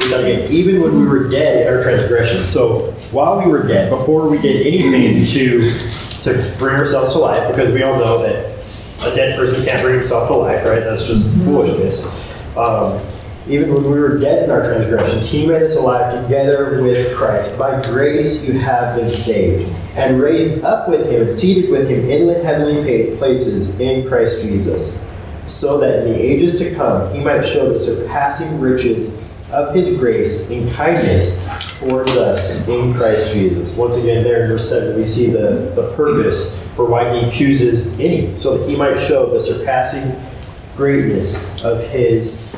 Read 0.01 0.11
that 0.13 0.21
again. 0.25 0.53
Even 0.53 0.83
when 0.83 0.95
we 0.95 1.07
were 1.07 1.29
dead 1.29 1.67
in 1.67 1.75
our 1.75 1.83
transgressions. 1.83 2.49
So 2.49 2.93
while 3.11 3.45
we 3.45 3.51
were 3.51 3.67
dead, 3.67 3.91
before 3.91 4.29
we 4.29 4.39
did 4.39 4.67
anything 4.67 5.25
to, 5.25 5.79
to 6.23 6.59
bring 6.59 6.77
ourselves 6.77 7.13
to 7.13 7.19
life, 7.19 7.49
because 7.49 7.73
we 7.73 7.83
all 7.83 7.99
know 7.99 8.23
that 8.23 8.59
a 9.07 9.15
dead 9.15 9.37
person 9.39 9.65
can't 9.65 9.81
bring 9.83 9.95
himself 9.95 10.29
to 10.29 10.35
life, 10.35 10.65
right? 10.65 10.81
That's 10.81 11.07
just 11.07 11.37
foolishness. 11.45 12.57
Um, 12.57 13.01
even 13.49 13.73
when 13.73 13.85
we 13.85 13.99
were 13.99 14.19
dead 14.19 14.45
in 14.45 14.51
our 14.51 14.63
transgressions, 14.63 15.31
he 15.31 15.47
made 15.47 15.63
us 15.63 15.77
alive 15.77 16.23
together 16.23 16.83
with 16.83 17.17
Christ. 17.17 17.59
By 17.59 17.81
grace 17.83 18.47
you 18.47 18.59
have 18.59 18.97
been 18.97 19.09
saved, 19.09 19.73
and 19.97 20.21
raised 20.21 20.65
up 20.65 20.89
with 20.89 21.11
him, 21.11 21.23
and 21.23 21.33
seated 21.33 21.71
with 21.71 21.89
him 21.89 22.01
in 22.11 22.27
the 22.27 22.43
heavenly 22.45 23.17
places 23.17 23.81
in 23.81 24.07
Christ 24.07 24.43
Jesus, 24.43 25.11
so 25.47 25.79
that 25.79 26.05
in 26.05 26.13
the 26.13 26.21
ages 26.21 26.59
to 26.59 26.75
come 26.75 27.15
he 27.15 27.25
might 27.25 27.43
show 27.43 27.71
the 27.71 27.79
surpassing 27.79 28.61
riches 28.61 29.15
of 29.53 29.75
his 29.75 29.97
grace 29.97 30.51
and 30.51 30.71
kindness 30.73 31.47
towards 31.79 32.17
us 32.17 32.69
in 32.69 32.93
Christ 32.95 33.33
Jesus. 33.33 33.77
Once 33.77 33.97
again, 33.97 34.25
there 34.25 34.45
in 34.45 34.51
verse 34.51 34.69
7, 34.69 34.97
we 34.97 35.05
see 35.05 35.31
the, 35.31 35.73
the 35.75 35.93
purpose 35.95 36.69
for 36.75 36.85
why 36.85 37.19
he 37.19 37.31
chooses 37.31 37.99
any, 37.99 38.35
so 38.35 38.59
that 38.59 38.69
he 38.69 38.77
might 38.77 38.99
show 38.99 39.31
the 39.31 39.41
surpassing 39.41 40.15
greatness 40.77 41.65
of 41.65 41.89
his 41.89 42.55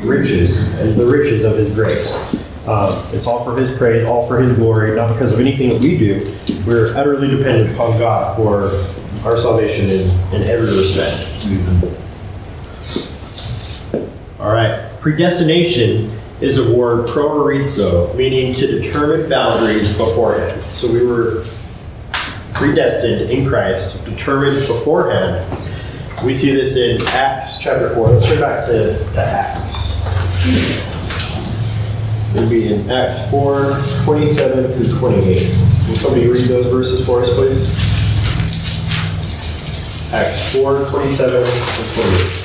riches 0.00 0.78
and 0.80 0.96
the 0.96 1.06
riches 1.06 1.44
of 1.44 1.56
his 1.56 1.74
grace. 1.74 2.34
Um, 2.66 2.88
it's 3.12 3.26
all 3.26 3.44
for 3.44 3.58
his 3.60 3.76
praise, 3.76 4.06
all 4.06 4.26
for 4.26 4.40
his 4.40 4.56
glory, 4.56 4.96
not 4.96 5.12
because 5.12 5.32
of 5.32 5.40
anything 5.40 5.68
that 5.68 5.82
we 5.82 5.98
do. 5.98 6.34
We're 6.66 6.96
utterly 6.96 7.28
dependent 7.28 7.74
upon 7.74 7.98
God 7.98 8.36
for 8.36 8.70
our 9.28 9.36
salvation 9.36 9.86
in, 9.86 10.42
in 10.42 10.48
every 10.48 10.68
respect. 10.68 11.30
All 14.40 14.50
right. 14.52 14.90
Predestination 15.00 16.10
is 16.40 16.58
a 16.58 16.76
word 16.76 17.08
proorizo, 17.08 18.14
meaning 18.16 18.52
to 18.54 18.66
determine 18.66 19.28
boundaries 19.28 19.96
beforehand. 19.96 20.60
So 20.64 20.92
we 20.92 21.06
were 21.06 21.44
predestined 22.52 23.30
in 23.30 23.46
Christ, 23.48 24.04
determined 24.04 24.56
beforehand. 24.66 25.44
We 26.24 26.34
see 26.34 26.52
this 26.54 26.76
in 26.76 27.00
Acts 27.08 27.58
chapter 27.58 27.94
4. 27.94 28.08
Let's 28.10 28.30
go 28.30 28.40
back 28.40 28.66
to, 28.66 28.96
to 28.96 29.20
Acts. 29.20 30.04
It'll 32.34 32.48
be 32.48 32.72
in 32.72 32.90
Acts 32.90 33.30
4 33.30 33.76
27 34.04 34.68
through 34.72 34.98
28. 34.98 35.22
Will 35.86 35.94
somebody 35.94 36.26
read 36.26 36.48
those 36.48 36.66
verses 36.66 37.06
for 37.06 37.20
us, 37.20 37.32
please? 37.36 37.94
Acts 40.12 40.52
4 40.52 40.84
27 40.86 41.44
through 41.44 42.02
28. 42.02 42.43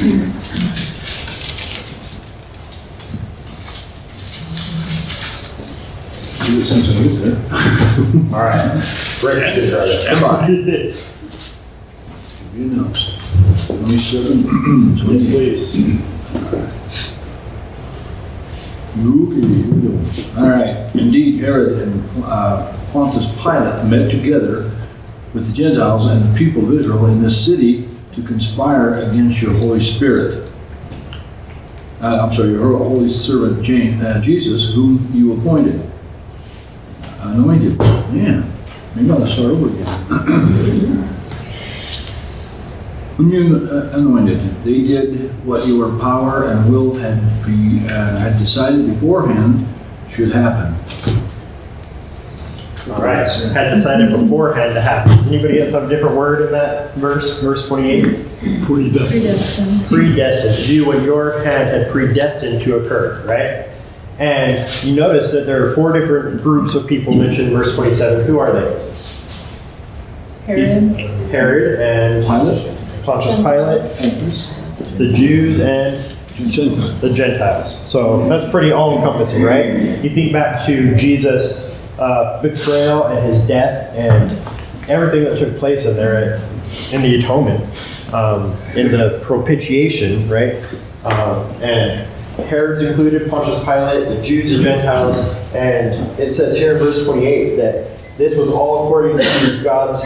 It 0.00 0.04
since 6.64 6.88
I 6.88 7.02
get 7.02 7.14
there. 7.24 7.36
All 8.32 8.44
right. 8.44 8.62
Gonna 9.20 9.40
try 9.40 9.50
that. 9.50 9.88
Stand 10.02 10.20
by. 10.20 10.48
You 12.54 12.62
announced. 12.70 13.18
Twenty-seven, 13.66 14.36
Yes, 14.98 15.22
please. 15.30 15.74
Here. 15.74 15.98
All 20.38 20.48
right, 20.48 20.90
indeed 20.94 21.40
Herod 21.40 21.78
and 21.80 22.04
uh, 22.24 22.72
Pontius 22.92 23.26
Pilate 23.42 23.88
met 23.90 24.10
together 24.10 24.70
with 25.34 25.48
the 25.48 25.52
Gentiles 25.52 26.06
and 26.06 26.20
the 26.20 26.38
people 26.38 26.62
of 26.64 26.72
Israel 26.78 27.06
in 27.06 27.20
this 27.22 27.44
city 27.44 27.87
to 28.18 28.26
conspire 28.26 29.08
against 29.10 29.40
your 29.40 29.54
Holy 29.54 29.80
Spirit. 29.80 30.50
Uh, 32.00 32.20
I'm 32.22 32.32
sorry, 32.32 32.50
your 32.50 32.76
holy 32.78 33.08
servant 33.08 33.64
James, 33.64 34.02
uh, 34.02 34.20
Jesus, 34.20 34.72
whom 34.74 35.10
you 35.12 35.32
appointed. 35.32 35.90
Anointed. 37.20 37.76
Yeah, 38.12 38.44
maybe 38.94 39.10
I'll 39.10 39.26
start 39.26 39.52
over 39.52 39.68
again. 39.68 41.04
Whom 43.16 43.32
you 43.32 43.56
uh, 43.56 43.90
anointed, 43.94 44.40
they 44.62 44.84
did 44.84 45.30
what 45.44 45.66
your 45.66 45.98
power 45.98 46.50
and 46.50 46.72
will 46.72 46.94
had 46.94 47.20
pre, 47.42 47.80
uh, 47.86 48.16
had 48.16 48.38
decided 48.38 48.86
beforehand 48.86 49.66
should 50.08 50.30
happen. 50.30 50.76
All 52.90 53.02
right. 53.02 53.28
Had 53.52 53.70
decided 53.70 54.10
beforehand 54.10 54.74
to 54.74 54.80
happen. 54.80 55.16
Does 55.16 55.26
anybody 55.28 55.60
else 55.60 55.70
have 55.72 55.84
a 55.84 55.88
different 55.88 56.16
word 56.16 56.46
in 56.46 56.52
that 56.52 56.94
verse, 56.94 57.42
verse 57.42 57.68
28? 57.68 58.26
predestined. 58.64 59.86
Predestined, 59.88 60.56
to 60.56 60.66
do 60.66 60.86
what 60.86 61.02
your 61.02 61.42
hand 61.42 61.70
had 61.70 61.90
predestined 61.90 62.62
to 62.62 62.76
occur, 62.76 63.24
right? 63.26 63.68
And 64.18 64.58
you 64.84 64.96
notice 64.96 65.32
that 65.32 65.46
there 65.46 65.68
are 65.68 65.74
four 65.74 65.92
different 65.92 66.42
groups 66.42 66.74
of 66.74 66.86
people 66.86 67.14
mentioned 67.14 67.48
in 67.48 67.54
verse 67.54 67.74
27. 67.74 68.26
Who 68.26 68.38
are 68.38 68.52
they? 68.52 68.94
Herod, 70.46 70.96
Herod 71.30 71.80
and 71.80 72.24
Pilate? 72.24 73.04
Pontius 73.04 73.42
Pilate, 73.42 73.82
Pontius? 73.82 74.96
the 74.96 75.12
Jews 75.12 75.60
and 75.60 76.16
Gentile. 76.50 76.88
the 77.00 77.12
Gentiles. 77.12 77.86
So 77.86 78.28
that's 78.28 78.48
pretty 78.50 78.72
all 78.72 78.96
encompassing, 78.96 79.42
right? 79.42 80.02
You 80.02 80.10
think 80.10 80.32
back 80.32 80.64
to 80.66 80.96
Jesus' 80.96 81.77
uh, 81.98 82.40
betrayal 82.42 83.06
and 83.06 83.24
his 83.24 83.46
death 83.46 83.94
and 83.94 84.30
everything 84.88 85.24
that 85.24 85.38
took 85.38 85.56
place 85.58 85.86
in 85.86 85.96
there 85.96 86.36
in 86.92 87.02
the 87.02 87.18
atonement, 87.18 87.62
um, 88.12 88.52
in 88.74 88.92
the 88.92 89.20
propitiation, 89.22 90.28
right? 90.28 90.54
Um, 91.04 91.50
and 91.62 92.06
Herod's 92.46 92.82
included, 92.82 93.28
Pontius 93.28 93.64
Pilate, 93.64 94.16
the 94.16 94.22
Jews 94.22 94.52
and 94.54 94.62
Gentiles, 94.62 95.18
and 95.54 95.94
it 96.18 96.30
says 96.30 96.56
here 96.56 96.72
in 96.72 96.78
verse 96.78 97.04
28 97.04 97.56
that 97.56 97.98
this 98.16 98.36
was 98.36 98.50
all 98.50 98.84
according 98.84 99.18
to 99.18 99.60
God's 99.62 100.04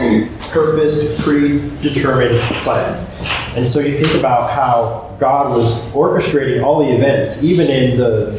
purposed, 0.49 1.21
predetermined 1.23 2.39
plan. 2.63 3.07
And 3.55 3.65
so 3.65 3.79
you 3.79 3.97
think 3.97 4.19
about 4.19 4.51
how 4.51 5.15
God 5.19 5.55
was 5.55 5.83
orchestrating 5.93 6.63
all 6.63 6.85
the 6.85 6.91
events, 6.93 7.43
even 7.43 7.67
in 7.67 7.97
the 7.97 8.31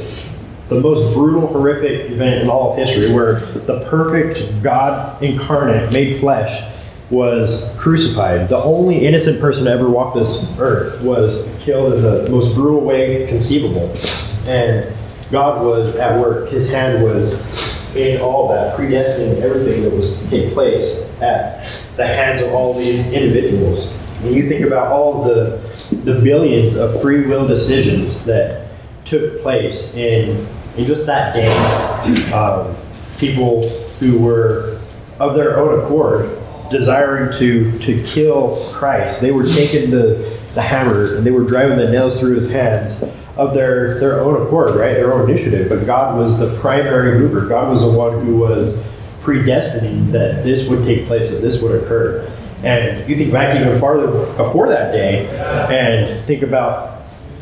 the 0.69 0.81
most 0.81 1.13
brutal, 1.15 1.47
horrific 1.47 2.11
event 2.11 2.43
in 2.43 2.49
all 2.49 2.73
of 2.73 2.79
history, 2.79 3.13
where 3.13 3.41
the 3.41 3.87
perfect 3.89 4.63
God 4.63 5.23
incarnate, 5.23 5.93
made 5.93 6.21
flesh, 6.21 6.73
was 7.11 7.77
crucified. 7.79 8.49
The 8.49 8.57
only 8.57 9.07
innocent 9.07 9.41
person 9.41 9.67
to 9.67 9.71
ever 9.71 9.89
walk 9.89 10.15
this 10.15 10.59
earth 10.59 11.03
was 11.03 11.55
killed 11.61 11.95
in 11.95 12.03
the 12.03 12.31
most 12.31 12.55
brutal 12.55 12.81
way 12.81 13.27
conceivable. 13.27 13.95
And 14.47 14.95
God 15.31 15.65
was 15.65 15.95
at 15.97 16.19
work. 16.19 16.49
His 16.49 16.73
hand 16.73 17.03
was 17.03 17.95
in 17.95 18.21
all 18.21 18.49
that, 18.49 18.77
predestining 18.77 19.41
everything 19.41 19.83
that 19.83 19.93
was 19.93 20.23
to 20.23 20.31
take 20.31 20.53
place 20.53 21.11
at 21.21 21.67
the 21.97 22.07
hands 22.07 22.41
of 22.41 22.53
all 22.53 22.75
these 22.75 23.13
individuals. 23.13 23.97
When 24.23 24.33
you 24.33 24.49
think 24.49 24.67
about 24.67 24.89
all 24.89 25.23
the, 25.23 25.61
the 26.05 26.21
billions 26.21 26.77
of 26.77 27.01
free 27.01 27.27
will 27.27 27.47
decisions 27.47 28.25
that 28.25 28.64
took 29.05 29.43
place 29.43 29.95
in, 29.95 30.47
in 30.77 30.85
just 30.85 31.07
that 31.07 31.35
day, 31.35 32.33
um, 32.33 32.75
people 33.19 33.63
who 34.01 34.19
were 34.19 34.81
of 35.21 35.35
their 35.35 35.59
own 35.59 35.85
accord 35.85 36.39
desiring 36.71 37.33
to, 37.39 37.79
to 37.79 38.03
kill 38.05 38.71
Christ, 38.73 39.23
they 39.23 39.31
were 39.31 39.47
taking 39.47 39.91
the, 39.91 40.39
the 40.55 40.63
hammer 40.63 41.17
and 41.17 41.25
they 41.25 41.31
were 41.31 41.45
driving 41.45 41.79
the 41.79 41.91
nails 41.91 42.21
through 42.21 42.35
his 42.35 42.53
hands 42.53 43.05
of 43.37 43.55
their, 43.55 43.99
their 44.01 44.21
own 44.21 44.47
accord, 44.47 44.75
right? 44.77 44.95
Their 44.95 45.13
own 45.13 45.29
initiative. 45.29 45.69
But 45.69 45.87
God 45.87 46.17
was 46.19 46.39
the 46.39 46.57
primary 46.61 47.19
mover. 47.19 47.47
God 47.47 47.69
was 47.69 47.83
the 47.83 47.91
one 47.91 48.25
who 48.25 48.39
was 48.39 48.93
predestining 49.23 50.13
that 50.13 50.45
this 50.45 50.69
would 50.69 50.85
take 50.85 51.07
place, 51.07 51.35
that 51.35 51.41
this 51.41 51.63
would 51.63 51.83
occur. 51.83 52.31
And 52.63 53.09
you 53.09 53.17
think 53.17 53.33
back 53.33 53.61
even 53.61 53.79
farther 53.79 54.11
before 54.37 54.69
that 54.69 54.93
day 54.93 55.27
and 55.71 56.25
think 56.25 56.43
about 56.43 56.94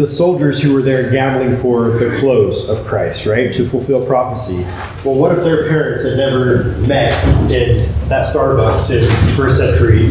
the 0.03 0.09
soldiers 0.09 0.61
who 0.61 0.75
were 0.75 0.83
there 0.83 1.13
gambling 1.13 1.57
for 1.59 1.91
the 1.91 2.17
clothes 2.19 2.69
of 2.69 2.85
Christ, 2.85 3.25
right, 3.25 3.55
to 3.55 3.65
fulfill 3.69 4.05
prophecy. 4.05 4.65
Well, 5.05 5.15
what 5.15 5.31
if 5.31 5.45
their 5.45 5.69
parents 5.69 6.03
had 6.03 6.17
never 6.17 6.77
met 6.89 7.23
in 7.53 7.89
that 8.09 8.27
Starbucks 8.27 8.91
in 8.91 9.37
first 9.37 9.59
century 9.59 10.09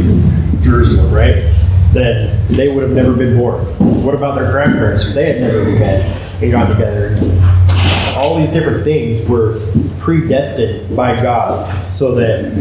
Jerusalem, 0.61 1.13
right? 1.13 1.53
Then 1.91 2.39
they 2.47 2.73
would 2.73 2.83
have 2.83 2.93
never 2.93 3.13
been 3.13 3.37
born. 3.37 3.65
What 4.01 4.15
about 4.15 4.35
their 4.35 4.49
grandparents 4.49 5.13
they 5.13 5.33
had 5.33 5.41
never 5.41 5.65
met 5.65 6.41
and 6.41 6.51
got 6.53 6.71
together? 6.71 7.17
All 8.21 8.37
these 8.37 8.51
different 8.51 8.83
things 8.83 9.27
were 9.27 9.59
predestined 9.97 10.95
by 10.95 11.19
God 11.23 11.91
so 11.91 12.13
that 12.13 12.51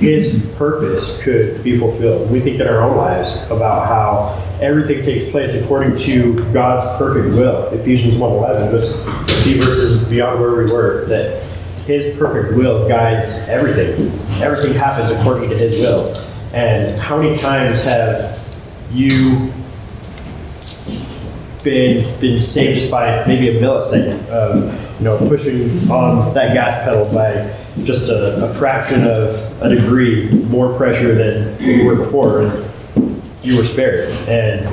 His 0.00 0.52
purpose 0.58 1.22
could 1.22 1.62
be 1.62 1.78
fulfilled. 1.78 2.28
We 2.32 2.40
think 2.40 2.58
in 2.58 2.66
our 2.66 2.82
own 2.82 2.96
lives 2.96 3.48
about 3.48 3.86
how 3.86 4.42
everything 4.60 5.04
takes 5.04 5.30
place 5.30 5.54
according 5.54 5.98
to 5.98 6.34
God's 6.52 6.84
perfect 6.98 7.32
will. 7.36 7.68
Ephesians 7.68 8.14
1.11, 8.14 8.72
just 8.72 9.06
a 9.06 9.42
few 9.44 9.62
verses 9.62 10.08
beyond 10.08 10.40
where 10.40 10.50
we 10.50 10.72
were, 10.72 11.04
that 11.06 11.44
His 11.86 12.18
perfect 12.18 12.56
will 12.56 12.88
guides 12.88 13.48
everything. 13.48 14.10
Everything 14.42 14.74
happens 14.74 15.12
according 15.12 15.48
to 15.50 15.56
His 15.56 15.78
will. 15.78 16.12
And 16.52 16.90
how 16.98 17.22
many 17.22 17.38
times 17.38 17.84
have 17.84 18.44
you 18.90 19.52
been 21.62 22.20
been 22.20 22.42
saved 22.42 22.74
just 22.74 22.90
by 22.90 23.24
maybe 23.26 23.56
a 23.56 23.60
millisecond 23.60 24.26
of 24.28 24.98
you 24.98 25.04
know 25.04 25.18
pushing 25.28 25.68
on 25.90 26.32
that 26.34 26.54
gas 26.54 26.82
pedal 26.84 27.04
by 27.12 27.54
just 27.84 28.10
a, 28.10 28.44
a 28.44 28.54
fraction 28.54 29.04
of 29.04 29.62
a 29.62 29.74
degree 29.74 30.30
more 30.44 30.76
pressure 30.76 31.14
than 31.14 31.60
you 31.60 31.86
were 31.86 31.96
before 31.96 32.42
and 32.42 33.22
you 33.42 33.56
were 33.56 33.64
spared. 33.64 34.10
And 34.28 34.66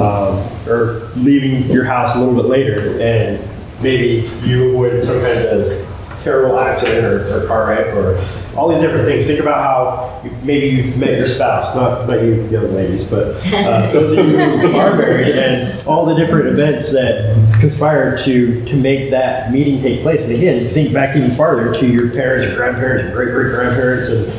um, 0.00 0.44
or 0.66 1.08
leaving 1.16 1.70
your 1.70 1.84
house 1.84 2.16
a 2.16 2.18
little 2.18 2.34
bit 2.34 2.46
later 2.46 3.00
and 3.00 3.48
maybe 3.82 4.28
you 4.42 4.70
avoided 4.70 5.00
some 5.00 5.22
kind 5.22 5.38
of 5.38 6.20
terrible 6.22 6.58
accident 6.58 7.04
or, 7.04 7.44
or 7.44 7.46
car 7.46 7.68
wreck 7.68 7.94
or 7.94 8.16
all 8.56 8.68
these 8.68 8.80
different 8.80 9.06
things. 9.06 9.26
Think 9.26 9.40
about 9.40 9.58
how 9.58 10.20
you, 10.24 10.36
maybe 10.44 10.68
you 10.68 10.96
met 10.96 11.10
your 11.10 11.26
spouse, 11.26 11.76
not 11.76 12.08
not 12.08 12.22
you 12.22 12.46
young 12.48 12.72
ladies, 12.74 13.08
but 13.08 13.36
uh, 13.52 13.92
those 13.92 14.16
of 14.16 14.26
you 14.26 14.38
who 14.38 14.76
are 14.76 14.96
married, 14.96 15.36
and 15.36 15.86
all 15.86 16.06
the 16.06 16.14
different 16.14 16.48
events 16.48 16.92
that 16.92 17.34
conspire 17.60 18.16
to 18.18 18.64
to 18.64 18.76
make 18.76 19.10
that 19.10 19.52
meeting 19.52 19.80
take 19.80 20.02
place. 20.02 20.26
And 20.26 20.36
again, 20.36 20.66
think 20.68 20.92
back 20.92 21.16
even 21.16 21.30
farther 21.32 21.74
to 21.74 21.86
your 21.86 22.10
parents, 22.10 22.46
your 22.46 22.56
grandparents, 22.56 23.04
your 23.04 23.14
great 23.14 23.32
great 23.32 23.54
grandparents, 23.54 24.08
and 24.08 24.32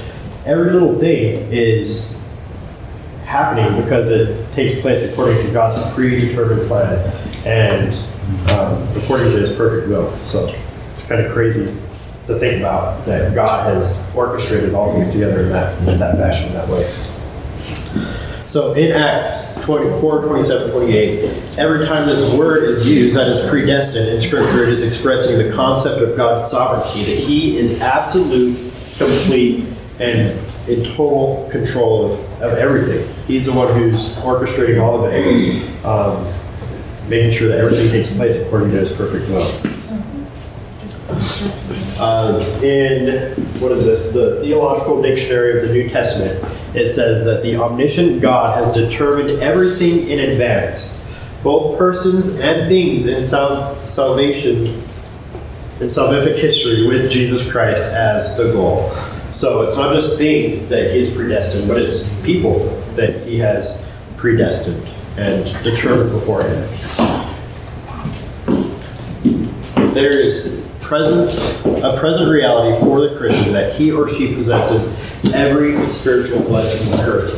every 0.45 0.71
little 0.71 0.97
thing 0.97 1.51
is 1.51 2.23
happening 3.25 3.81
because 3.81 4.09
it 4.09 4.51
takes 4.53 4.79
place 4.79 5.03
according 5.03 5.45
to 5.45 5.51
God's 5.51 5.93
predetermined 5.93 6.67
plan 6.67 6.97
and 7.45 7.93
um, 8.51 8.87
according 8.95 9.31
to 9.31 9.39
His 9.39 9.51
perfect 9.55 9.89
will. 9.89 10.11
So 10.17 10.53
it's 10.93 11.07
kind 11.07 11.23
of 11.23 11.31
crazy 11.31 11.71
to 12.27 12.37
think 12.37 12.59
about 12.59 13.05
that 13.05 13.33
God 13.33 13.73
has 13.73 14.13
orchestrated 14.13 14.73
all 14.73 14.93
things 14.93 15.11
together 15.11 15.41
in 15.41 15.49
that 15.49 15.77
in 15.87 15.99
that 15.99 16.17
fashion, 16.17 16.53
that 16.53 16.67
way. 16.67 16.83
So 18.45 18.73
in 18.75 18.93
Acts 18.93 19.61
24, 19.65 20.25
27, 20.25 20.71
28, 20.71 21.57
every 21.57 21.85
time 21.85 22.07
this 22.07 22.33
word 22.37 22.63
is 22.63 22.89
used 22.89 23.17
that 23.17 23.27
is 23.27 23.45
predestined 23.49 24.07
in 24.07 24.19
Scripture, 24.19 24.63
it 24.63 24.69
is 24.69 24.85
expressing 24.85 25.37
the 25.37 25.53
concept 25.53 26.01
of 26.01 26.15
God's 26.15 26.49
sovereignty, 26.49 27.03
that 27.03 27.19
He 27.19 27.57
is 27.57 27.81
absolute, 27.81 28.55
complete, 28.97 29.65
and 29.99 30.39
in 30.69 30.85
total 30.95 31.49
control 31.51 32.13
of, 32.13 32.41
of 32.41 32.53
everything. 32.53 33.13
He's 33.25 33.47
the 33.47 33.53
one 33.53 33.73
who's 33.73 34.13
orchestrating 34.19 34.81
all 34.81 35.03
of 35.03 35.11
it, 35.13 35.85
um, 35.85 36.25
making 37.09 37.31
sure 37.31 37.49
that 37.49 37.57
everything 37.57 37.89
takes 37.91 38.15
place 38.15 38.41
according 38.45 38.71
to 38.71 38.77
His 38.77 38.93
perfect 38.93 39.29
will. 39.29 39.51
Uh, 41.99 42.39
in 42.61 43.33
what 43.59 43.71
is 43.71 43.85
this? 43.85 44.13
The 44.13 44.39
Theological 44.41 45.01
Dictionary 45.01 45.61
of 45.61 45.67
the 45.67 45.73
New 45.73 45.89
Testament. 45.89 46.43
It 46.75 46.87
says 46.87 47.25
that 47.25 47.41
the 47.41 47.55
omniscient 47.55 48.21
God 48.21 48.55
has 48.55 48.71
determined 48.71 49.41
everything 49.41 50.07
in 50.07 50.31
advance, 50.31 51.03
both 51.41 51.77
persons 51.77 52.39
and 52.39 52.69
things 52.69 53.07
in 53.07 53.23
sal- 53.23 53.75
salvation, 53.85 54.67
in 55.79 55.87
salvific 55.87 56.37
history 56.37 56.87
with 56.87 57.09
Jesus 57.09 57.51
Christ 57.51 57.93
as 57.95 58.37
the 58.37 58.51
goal. 58.51 58.91
So 59.31 59.63
it's 59.63 59.75
not 59.75 59.91
just 59.91 60.19
things 60.19 60.69
that 60.69 60.91
He 60.91 60.99
has 60.99 61.15
predestined, 61.15 61.67
but 61.67 61.81
it's 61.81 62.23
people 62.23 62.65
that 62.95 63.21
He 63.25 63.39
has 63.39 63.91
predestined 64.17 64.87
and 65.17 65.45
determined 65.63 66.11
beforehand. 66.11 66.69
There 69.95 70.11
is 70.11 70.66
present 70.87 71.29
a 71.83 71.97
present 71.99 72.29
reality 72.29 72.79
for 72.79 73.01
the 73.01 73.15
Christian 73.17 73.51
that 73.53 73.75
he 73.75 73.91
or 73.91 74.07
she 74.07 74.33
possesses 74.33 74.97
every 75.33 75.77
spiritual 75.89 76.41
blessing 76.43 76.91
inherited. 76.93 77.35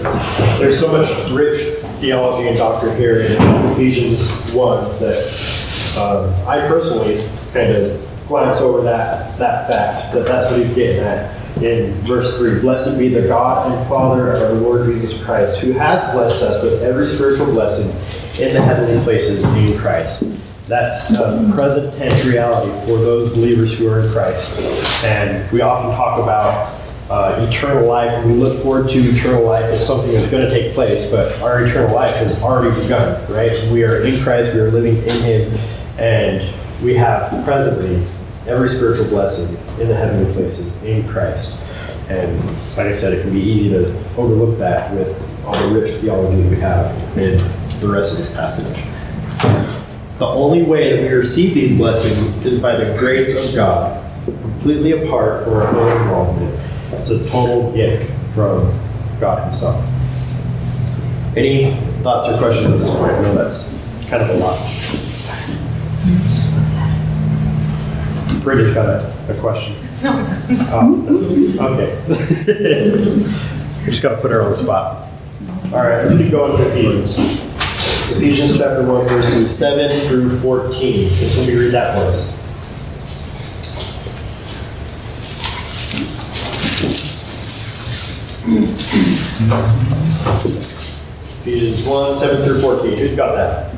There's 0.60 0.80
so 0.80 0.92
much 0.92 1.08
rich 1.32 1.60
theology 2.00 2.48
and 2.48 2.58
doctrine 2.58 2.96
here 2.96 3.22
in 3.22 3.42
Ephesians 3.72 4.54
1 4.54 4.84
that 5.00 5.98
um, 5.98 6.48
I 6.48 6.66
personally 6.68 7.18
kind 7.52 7.72
of 7.72 8.28
glance 8.28 8.62
over 8.62 8.84
that, 8.84 9.38
that 9.40 9.68
fact, 9.68 10.14
that 10.14 10.26
that's 10.26 10.52
what 10.52 10.60
he's 10.60 10.74
getting 10.76 11.04
at 11.04 11.36
in 11.64 11.92
verse 12.06 12.38
3. 12.38 12.62
Blessed 12.62 13.00
be 13.00 13.10
the 13.10 13.28
God 13.28 13.72
and 13.72 13.90
Father 13.90 14.32
of 14.32 14.44
our 14.44 14.54
Lord 14.54 14.86
Jesus 14.86 15.26
Christ, 15.26 15.60
who 15.60 15.72
has 15.74 16.14
blessed 16.14 16.44
us 16.44 16.64
with 16.64 16.84
every 16.84 17.08
spiritual 17.08 17.48
blessing 17.48 17.90
in 18.46 18.54
the 18.54 18.62
heavenly 18.62 19.04
places 19.04 19.44
in 19.56 19.78
Christ. 19.78 20.39
That's 20.70 21.18
a 21.18 21.52
present 21.56 21.98
tense 21.98 22.24
reality 22.28 22.70
for 22.86 23.00
those 23.00 23.34
believers 23.34 23.78
who 23.78 23.90
are 23.90 24.02
in 24.02 24.12
Christ. 24.12 25.04
And 25.04 25.52
we 25.52 25.62
often 25.62 25.96
talk 25.96 26.22
about 26.22 26.80
uh, 27.10 27.44
eternal 27.50 27.88
life, 27.88 28.24
we 28.24 28.34
look 28.34 28.62
forward 28.62 28.88
to 28.90 29.00
eternal 29.00 29.44
life 29.44 29.64
as 29.64 29.84
something 29.84 30.14
that's 30.14 30.30
going 30.30 30.48
to 30.48 30.52
take 30.52 30.74
place, 30.74 31.10
but 31.10 31.42
our 31.42 31.66
eternal 31.66 31.96
life 31.96 32.16
has 32.18 32.44
already 32.44 32.80
begun, 32.84 33.20
right? 33.32 33.52
We 33.74 33.84
are 33.84 34.04
in 34.04 34.22
Christ, 34.22 34.54
we 34.54 34.60
are 34.60 34.70
living 34.70 34.98
in 34.98 35.22
Him, 35.24 35.60
and 35.98 36.54
we 36.84 36.94
have 36.94 37.44
presently 37.44 38.06
every 38.48 38.70
spiritual 38.70 39.08
blessing 39.08 39.58
in 39.82 39.88
the 39.88 39.96
heavenly 39.96 40.32
places 40.34 40.84
in 40.84 41.08
Christ. 41.10 41.66
And 42.10 42.40
like 42.78 42.86
I 42.86 42.92
said, 42.92 43.14
it 43.14 43.24
can 43.24 43.34
be 43.34 43.42
easy 43.42 43.70
to 43.70 43.88
overlook 44.18 44.60
that 44.60 44.94
with 44.94 45.18
all 45.48 45.58
the 45.68 45.80
rich 45.80 45.90
theology 45.96 46.48
we 46.48 46.58
have 46.58 46.96
in 47.18 47.38
the 47.80 47.90
rest 47.92 48.12
of 48.12 48.20
this 48.20 48.32
passage. 48.36 48.86
The 50.20 50.28
only 50.28 50.64
way 50.64 50.98
that 50.98 51.02
we 51.02 51.16
receive 51.16 51.54
these 51.54 51.78
blessings 51.78 52.46
is 52.46 52.62
by 52.62 52.76
the 52.76 52.98
grace 53.00 53.38
of 53.38 53.56
God, 53.56 54.04
completely 54.26 54.92
apart 54.92 55.46
from 55.46 55.54
our 55.54 55.68
own 55.68 56.02
involvement. 56.02 56.60
It's 56.92 57.10
a 57.10 57.26
total 57.30 57.72
gift 57.72 58.12
from 58.36 58.78
God 59.22 59.46
Himself. 59.46 59.82
Any 61.38 61.74
thoughts 62.04 62.28
or 62.28 62.38
questions 62.38 62.68
at 62.70 62.80
this 62.80 62.94
point? 62.94 63.14
I 63.14 63.22
know 63.22 63.34
that's 63.34 63.88
kind 64.10 64.22
of 64.22 64.30
a 64.32 64.34
lot. 64.34 64.60
Britta's 68.44 68.74
got 68.74 68.90
a, 68.90 69.16
a 69.30 69.40
question. 69.40 69.78
No. 70.04 70.26
Oh, 70.72 71.56
okay. 71.62 71.96
we 73.80 73.86
just 73.86 74.04
got 74.04 74.16
to 74.16 74.22
put 74.22 74.32
her 74.32 74.42
on 74.42 74.50
the 74.50 74.56
spot. 74.56 74.98
All 75.72 75.80
right, 75.80 76.00
let's 76.00 76.18
keep 76.18 76.32
going 76.32 76.58
to 76.58 76.68
Ephesians. 76.68 77.49
Ephesians 78.12 78.58
chapter 78.58 78.84
1, 78.86 79.08
verses 79.08 79.56
7 79.56 79.92
through 80.08 80.40
14. 80.40 81.04
Let's 81.04 81.20
Can 81.20 81.30
somebody 81.30 81.58
read 81.58 81.72
that 81.74 81.96
for 81.96 82.06
us? 82.12 82.40
Ephesians 91.42 91.88
1, 91.88 92.14
7 92.14 92.46
through 92.46 92.60
14. 92.60 92.98
Who's 92.98 93.16
got 93.16 93.36
that? 93.36 93.74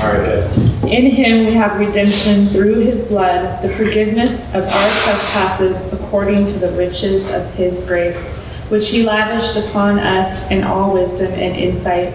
All 0.00 0.12
right, 0.12 0.24
good. 0.24 0.72
In 0.90 1.06
him 1.06 1.44
we 1.44 1.52
have 1.52 1.78
redemption 1.78 2.46
through 2.46 2.80
his 2.80 3.08
blood, 3.08 3.62
the 3.62 3.68
forgiveness 3.68 4.48
of 4.54 4.64
our 4.64 4.90
trespasses 5.02 5.92
according 5.92 6.46
to 6.46 6.58
the 6.58 6.72
riches 6.78 7.30
of 7.30 7.54
his 7.54 7.86
grace, 7.86 8.42
which 8.70 8.88
he 8.88 9.04
lavished 9.04 9.58
upon 9.68 9.98
us 9.98 10.50
in 10.50 10.64
all 10.64 10.94
wisdom 10.94 11.32
and 11.32 11.54
insight, 11.54 12.14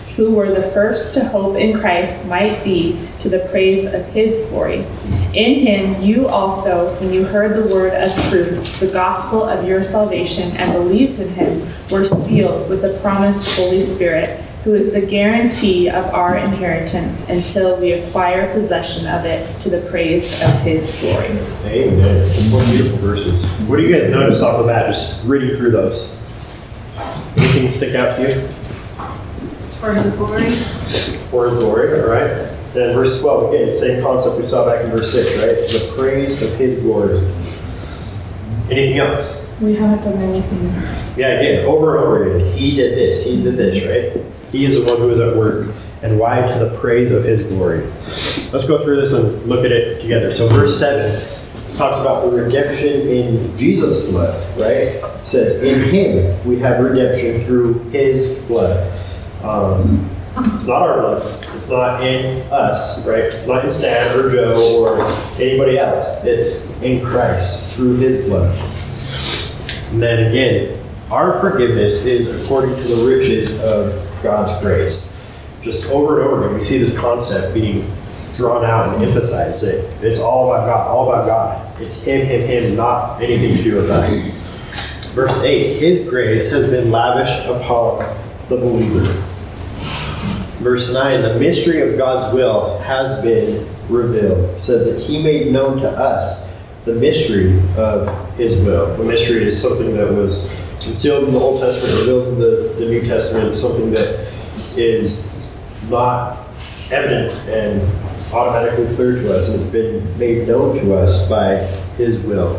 who 0.15 0.31
were 0.31 0.51
the 0.51 0.63
first 0.71 1.13
to 1.15 1.25
hope 1.25 1.55
in 1.55 1.77
Christ 1.79 2.27
might 2.27 2.63
be 2.63 3.07
to 3.19 3.29
the 3.29 3.47
praise 3.51 3.85
of 3.93 4.05
his 4.07 4.47
glory. 4.49 4.85
In 5.33 5.55
him 5.55 6.01
you 6.01 6.27
also, 6.27 6.93
when 6.99 7.13
you 7.13 7.23
heard 7.23 7.55
the 7.55 7.73
word 7.73 7.93
of 7.93 8.13
truth, 8.29 8.79
the 8.79 8.91
gospel 8.91 9.43
of 9.43 9.65
your 9.65 9.81
salvation, 9.83 10.55
and 10.57 10.73
believed 10.73 11.19
in 11.19 11.29
him, 11.29 11.61
were 11.91 12.03
sealed 12.03 12.69
with 12.69 12.81
the 12.81 12.99
promised 13.01 13.57
Holy 13.57 13.79
Spirit 13.79 14.41
who 14.63 14.75
is 14.75 14.93
the 14.93 15.01
guarantee 15.03 15.89
of 15.89 16.05
our 16.13 16.37
inheritance 16.37 17.29
until 17.29 17.79
we 17.79 17.93
acquire 17.93 18.53
possession 18.53 19.07
of 19.07 19.25
it 19.25 19.59
to 19.59 19.71
the 19.71 19.81
praise 19.89 20.39
of 20.43 20.61
his 20.61 20.99
glory. 21.01 21.29
Amen. 21.65 22.51
What 22.51 22.63
beautiful 22.69 22.99
verses. 22.99 23.59
What 23.67 23.77
do 23.77 23.83
you 23.83 23.91
guys 23.91 24.09
notice 24.09 24.43
off 24.43 24.61
the 24.61 24.67
bat 24.67 24.85
just 24.85 25.25
reading 25.25 25.57
through 25.57 25.71
those? 25.71 26.15
Anything 27.37 27.67
stick 27.69 27.95
out 27.95 28.17
to 28.17 28.21
you? 28.21 28.60
For 29.81 29.95
his 29.95 30.13
glory. 30.13 30.51
For 31.31 31.49
his 31.49 31.63
glory, 31.63 31.99
all 32.01 32.07
right? 32.07 32.29
Then 32.73 32.93
verse 32.93 33.19
12, 33.19 33.51
again, 33.51 33.71
same 33.71 34.03
concept 34.03 34.37
we 34.37 34.43
saw 34.43 34.63
back 34.63 34.85
in 34.85 34.91
verse 34.91 35.11
6, 35.11 35.37
right? 35.39 35.55
The 35.55 35.93
praise 35.97 36.43
of 36.43 36.55
his 36.59 36.79
glory. 36.81 37.17
Anything 38.69 38.99
else? 38.99 39.51
We 39.59 39.73
haven't 39.73 40.03
done 40.03 40.21
anything. 40.21 40.67
Yeah, 41.17 41.39
again, 41.39 41.65
over 41.65 41.97
and 41.97 42.05
over 42.05 42.23
again. 42.23 42.55
He 42.55 42.75
did 42.75 42.95
this, 42.95 43.25
he 43.25 43.41
did 43.41 43.57
this, 43.57 43.83
right? 43.83 44.23
He 44.51 44.65
is 44.65 44.79
the 44.79 44.85
one 44.85 44.99
who 44.99 45.09
is 45.09 45.19
at 45.19 45.35
work. 45.35 45.73
And 46.03 46.19
why? 46.19 46.45
To 46.45 46.65
the 46.65 46.77
praise 46.77 47.09
of 47.09 47.23
his 47.23 47.47
glory. 47.47 47.79
Let's 48.53 48.67
go 48.67 48.83
through 48.83 48.97
this 48.97 49.13
and 49.13 49.43
look 49.47 49.65
at 49.65 49.71
it 49.71 49.99
together. 49.99 50.29
So, 50.29 50.47
verse 50.47 50.79
7 50.79 51.19
talks 51.75 51.99
about 51.99 52.23
the 52.23 52.29
redemption 52.29 53.07
in 53.07 53.41
Jesus' 53.57 54.11
blood, 54.11 54.59
right? 54.59 55.01
It 55.17 55.25
says, 55.25 55.63
In 55.63 55.89
him 55.89 56.47
we 56.47 56.59
have 56.59 56.83
redemption 56.83 57.43
through 57.45 57.79
his 57.89 58.45
blood. 58.47 58.99
Um, 59.43 60.09
it's 60.53 60.67
not 60.67 60.83
our 60.83 61.01
blood. 61.01 61.21
It's 61.53 61.69
not 61.69 62.01
in 62.03 62.41
us, 62.51 63.05
right? 63.07 63.23
It's 63.25 63.47
not 63.47 63.63
in 63.63 63.69
Stan 63.69 64.17
or 64.17 64.29
Joe 64.29 64.83
or 64.83 65.01
anybody 65.41 65.77
else. 65.77 66.23
It's 66.23 66.71
in 66.81 67.03
Christ 67.05 67.75
through 67.75 67.97
his 67.97 68.25
blood. 68.25 68.55
And 69.91 70.01
then 70.01 70.27
again, 70.29 70.77
Our 71.11 71.41
forgiveness 71.41 72.05
is 72.05 72.45
according 72.45 72.73
to 72.73 72.83
the 72.83 73.05
riches 73.05 73.61
of 73.65 73.91
God's 74.23 74.57
grace. 74.61 75.19
Just 75.61 75.91
over 75.91 76.21
and 76.21 76.29
over 76.29 76.41
again, 76.43 76.53
we 76.53 76.61
see 76.61 76.77
this 76.77 76.97
concept 76.97 77.53
being 77.53 77.85
drawn 78.37 78.63
out 78.63 78.93
and 78.95 79.03
emphasized 79.03 79.65
that 79.65 80.07
it's 80.07 80.21
all 80.21 80.53
about 80.53 80.65
God, 80.67 80.87
all 80.87 81.11
about 81.11 81.25
God. 81.27 81.81
It's 81.81 82.05
Him, 82.05 82.25
Him, 82.25 82.47
Him, 82.47 82.75
not 82.77 83.21
anything 83.21 83.57
to 83.57 83.61
do 83.63 83.75
with 83.75 83.89
us. 83.91 84.39
Verse 85.13 85.43
8 85.43 85.79
His 85.79 86.07
grace 86.09 86.49
has 86.53 86.71
been 86.71 86.91
lavished 86.91 87.45
upon 87.47 87.99
the 88.47 88.55
believer. 88.55 89.21
Verse 90.61 90.93
9 90.93 91.21
The 91.23 91.39
mystery 91.39 91.81
of 91.81 91.97
God's 91.97 92.31
will 92.33 92.77
has 92.79 93.19
been 93.21 93.67
revealed. 93.89 94.51
It 94.51 94.59
says 94.59 94.95
that 94.95 95.03
He 95.03 95.21
made 95.21 95.51
known 95.51 95.79
to 95.79 95.89
us 95.89 96.63
the 96.85 96.93
mystery 96.93 97.59
of 97.77 98.37
His 98.37 98.61
will. 98.63 98.95
The 98.95 99.03
mystery 99.03 99.43
is 99.43 99.59
something 99.59 99.95
that 99.95 100.13
was 100.13 100.49
concealed 100.73 101.27
in 101.27 101.33
the 101.33 101.39
Old 101.39 101.61
Testament, 101.61 101.99
revealed 101.99 102.27
in 102.27 102.39
the, 102.39 102.75
the 102.77 102.85
New 102.85 103.01
Testament, 103.01 103.55
something 103.55 103.89
that 103.91 104.31
is 104.77 105.43
not 105.89 106.47
evident 106.91 107.31
and 107.49 107.81
automatically 108.31 108.93
clear 108.95 109.15
to 109.15 109.35
us, 109.35 109.47
and 109.47 109.55
it's 109.55 109.71
been 109.71 110.19
made 110.19 110.47
known 110.47 110.75
to 110.77 110.93
us 110.93 111.27
by 111.27 111.55
His 111.97 112.19
will. 112.19 112.57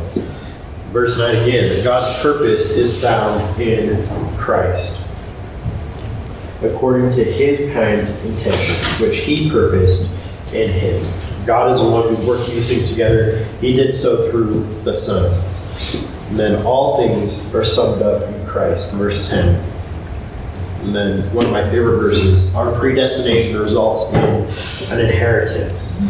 Verse 0.91 1.19
9 1.19 1.37
again, 1.37 1.69
that 1.69 1.85
God's 1.85 2.21
purpose 2.21 2.77
is 2.77 3.01
found 3.01 3.61
in 3.61 4.05
Christ, 4.37 5.12
according 6.64 7.11
to 7.12 7.25
His 7.25 7.70
kind 7.72 8.01
intention, 8.25 9.07
which 9.07 9.20
He 9.20 9.51
purposed 9.51 10.14
in 10.55 10.70
Him. 10.70 11.03
God 11.46 11.72
is 11.72 11.81
the 11.81 11.90
one 11.90 12.09
who's 12.09 12.25
working 12.27 12.55
these 12.55 12.70
things 12.70 12.90
together. 12.90 13.44
He 13.61 13.72
did 13.72 13.92
so 13.92 14.31
through 14.31 14.64
the 14.85 14.94
Son. 14.94 15.33
And 16.31 16.38
then 16.38 16.64
all 16.64 16.96
things 16.98 17.55
are 17.55 17.64
summed 17.64 18.03
up 18.03 18.22
in 18.22 18.46
Christ, 18.46 18.94
verse 18.94 19.31
10. 19.31 19.72
And 20.83 20.94
then 20.94 21.35
one 21.35 21.46
of 21.46 21.53
my 21.53 21.62
favorite 21.70 21.98
verses 21.98 22.55
our 22.57 22.77
predestination 22.79 23.59
results 23.59 24.12
in 24.12 24.98
an 24.98 25.05
inheritance. 25.05 26.01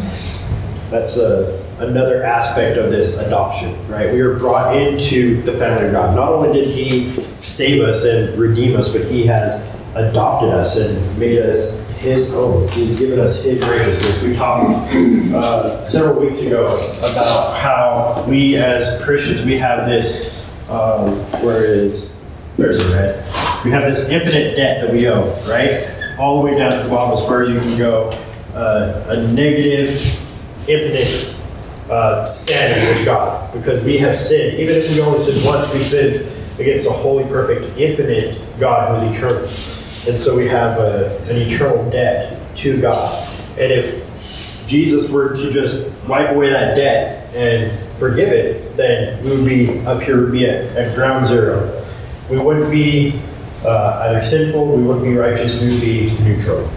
That's 0.91 1.19
a, 1.19 1.63
another 1.79 2.23
aspect 2.23 2.79
of 2.79 2.91
this 2.91 3.27
adoption, 3.27 3.75
right? 3.89 4.13
We 4.13 4.21
are 4.21 4.39
brought 4.39 4.77
into 4.77 5.43
the 5.43 5.53
family 5.53 5.87
of 5.87 5.93
God. 5.93 6.15
Not 6.15 6.33
only 6.33 6.53
did 6.53 6.69
He 6.69 7.11
save 7.41 7.83
us 7.83 8.05
and 8.05 8.39
redeem 8.39 8.77
us, 8.77 8.93
but 8.93 9.11
He 9.11 9.27
has 9.27 9.72
adopted 9.95 10.51
us 10.51 10.79
and 10.79 11.19
made 11.19 11.39
us 11.39 11.91
His 11.99 12.33
own. 12.35 12.69
He's 12.69 12.99
given 12.99 13.19
us 13.19 13.45
His 13.45 13.61
righteousness. 13.61 14.23
We 14.23 14.35
talked 14.35 14.93
uh, 15.35 15.85
several 15.85 16.21
weeks 16.21 16.47
ago 16.47 16.65
about 17.13 17.57
how 17.59 18.25
we 18.27 18.57
as 18.57 19.03
Christians, 19.05 19.45
we 19.45 19.57
have 19.59 19.89
this, 19.89 20.47
um, 20.71 21.17
where 21.43 21.65
is, 21.65 22.21
where's 22.57 22.79
it 22.81 22.93
red? 22.93 23.25
We 23.65 23.71
have 23.71 23.85
this 23.85 24.09
infinite 24.09 24.57
debt 24.57 24.83
that 24.83 24.93
we 24.93 25.07
owe, 25.09 25.31
right? 25.49 25.89
All 26.19 26.43
the 26.43 26.51
way 26.51 26.59
down 26.59 26.77
to 26.77 26.83
the 26.85 26.89
bottom 26.89 27.13
as 27.13 27.25
far 27.27 27.43
as 27.43 27.51
you 27.51 27.61
can 27.61 27.79
go. 27.79 28.11
Uh, 28.55 29.05
a 29.09 29.33
negative, 29.33 29.91
infinite 30.69 31.41
uh, 31.91 32.25
standard 32.27 32.97
with 32.97 33.05
God 33.05 33.53
because 33.53 33.85
we 33.85 33.99
have 33.99 34.17
sinned. 34.17 34.59
Even 34.59 34.77
if 34.77 34.91
we 34.91 35.01
only 35.01 35.19
sinned 35.19 35.45
once, 35.45 35.73
we 35.73 35.83
sinned 35.83 36.29
against 36.59 36.89
a 36.89 36.93
holy, 36.93 37.25
perfect, 37.25 37.79
infinite 37.79 38.41
God 38.59 39.01
who 39.01 39.07
is 39.07 39.17
eternal. 39.17 39.49
And 40.09 40.19
so 40.19 40.37
we 40.37 40.47
have 40.49 40.79
a, 40.79 41.19
an 41.31 41.37
eternal 41.37 41.89
debt 41.91 42.57
to 42.57 42.81
God. 42.81 43.29
And 43.59 43.71
if 43.71 44.67
Jesus 44.67 45.11
were 45.11 45.37
to 45.37 45.51
just 45.51 45.93
wipe 46.09 46.31
away 46.31 46.51
that 46.51 46.77
debt 46.77 47.35
and 47.35 47.79
forgive 47.99 48.31
it, 48.31 48.77
then 48.77 49.23
we 49.23 49.31
would 49.31 49.45
be 49.45 49.87
up 49.87 50.03
here, 50.03 50.27
be 50.27 50.47
at, 50.47 50.77
at 50.77 50.95
ground 50.95 51.27
zero. 51.27 51.85
We 52.31 52.39
wouldn't 52.39 52.71
be 52.71 53.21
uh, 53.65 54.09
either 54.09 54.25
sinful, 54.25 54.77
we 54.77 54.83
wouldn't 54.83 55.05
be 55.05 55.15
righteous, 55.15 55.61
we 55.61 55.71
would 55.71 55.81
be 55.81 56.19
neutral. 56.25 56.69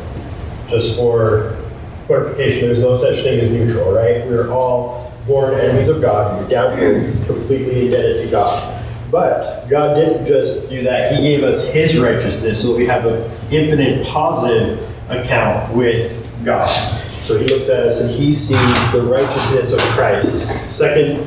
Just 0.67 0.95
for 0.97 1.57
clarification, 2.05 2.67
there's 2.67 2.79
no 2.79 2.95
such 2.95 3.23
thing 3.23 3.39
as 3.39 3.51
neutral, 3.51 3.91
right? 3.93 4.25
We're 4.27 4.51
all 4.51 5.13
born 5.25 5.53
enemies 5.59 5.87
of 5.87 6.01
God. 6.01 6.41
We're 6.41 6.49
down 6.49 6.77
here 6.77 7.11
completely 7.25 7.85
indebted 7.85 8.25
to 8.25 8.31
God. 8.31 8.74
But 9.11 9.67
God 9.69 9.95
didn't 9.95 10.25
just 10.25 10.69
do 10.69 10.83
that. 10.83 11.15
He 11.15 11.21
gave 11.21 11.43
us 11.43 11.71
His 11.71 11.99
righteousness 11.99 12.61
so 12.61 12.75
we 12.75 12.85
have 12.85 13.05
an 13.05 13.23
infinite 13.51 14.05
positive 14.05 14.79
account 15.09 15.73
with 15.75 16.11
God. 16.43 16.69
So 17.09 17.37
He 17.37 17.47
looks 17.47 17.69
at 17.69 17.83
us 17.83 18.01
and 18.01 18.11
He 18.11 18.31
sees 18.31 18.91
the 18.91 19.01
righteousness 19.01 19.73
of 19.73 19.79
Christ. 19.95 20.65
Second 20.65 21.25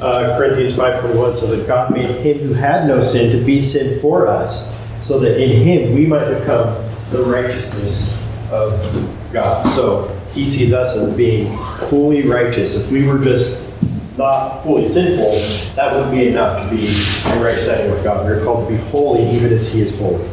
uh, 0.00 0.36
Corinthians 0.36 0.76
5.21 0.76 1.34
says 1.34 1.56
that 1.56 1.66
God 1.66 1.92
made 1.92 2.10
Him 2.16 2.38
who 2.38 2.54
had 2.54 2.88
no 2.88 3.00
sin 3.00 3.36
to 3.36 3.44
be 3.44 3.60
sin 3.60 4.00
for 4.00 4.26
us 4.26 4.78
so 5.00 5.18
that 5.20 5.40
in 5.40 5.62
Him 5.62 5.94
we 5.94 6.06
might 6.06 6.28
become 6.38 6.74
the 7.10 7.22
righteousness 7.22 8.18
of 8.50 8.72
God. 9.32 9.62
So 9.62 10.08
He 10.32 10.46
sees 10.46 10.72
us 10.72 10.96
as 10.96 11.16
being 11.16 11.56
fully 11.88 12.26
righteous. 12.26 12.84
If 12.84 12.90
we 12.90 13.06
were 13.06 13.18
just 13.18 13.71
not 14.22 14.62
fully 14.62 14.84
sinful, 14.84 15.32
that 15.74 15.94
wouldn't 15.94 16.12
be 16.12 16.28
enough 16.28 16.62
to 16.62 16.74
be 16.74 16.86
in 16.86 17.42
right 17.42 17.58
standing 17.58 17.90
with 17.90 18.04
God. 18.04 18.24
We're 18.24 18.42
called 18.44 18.68
to 18.68 18.74
be 18.74 18.80
holy 18.90 19.28
even 19.30 19.52
as 19.52 19.72
He 19.72 19.80
is 19.80 19.98
holy. 19.98 20.28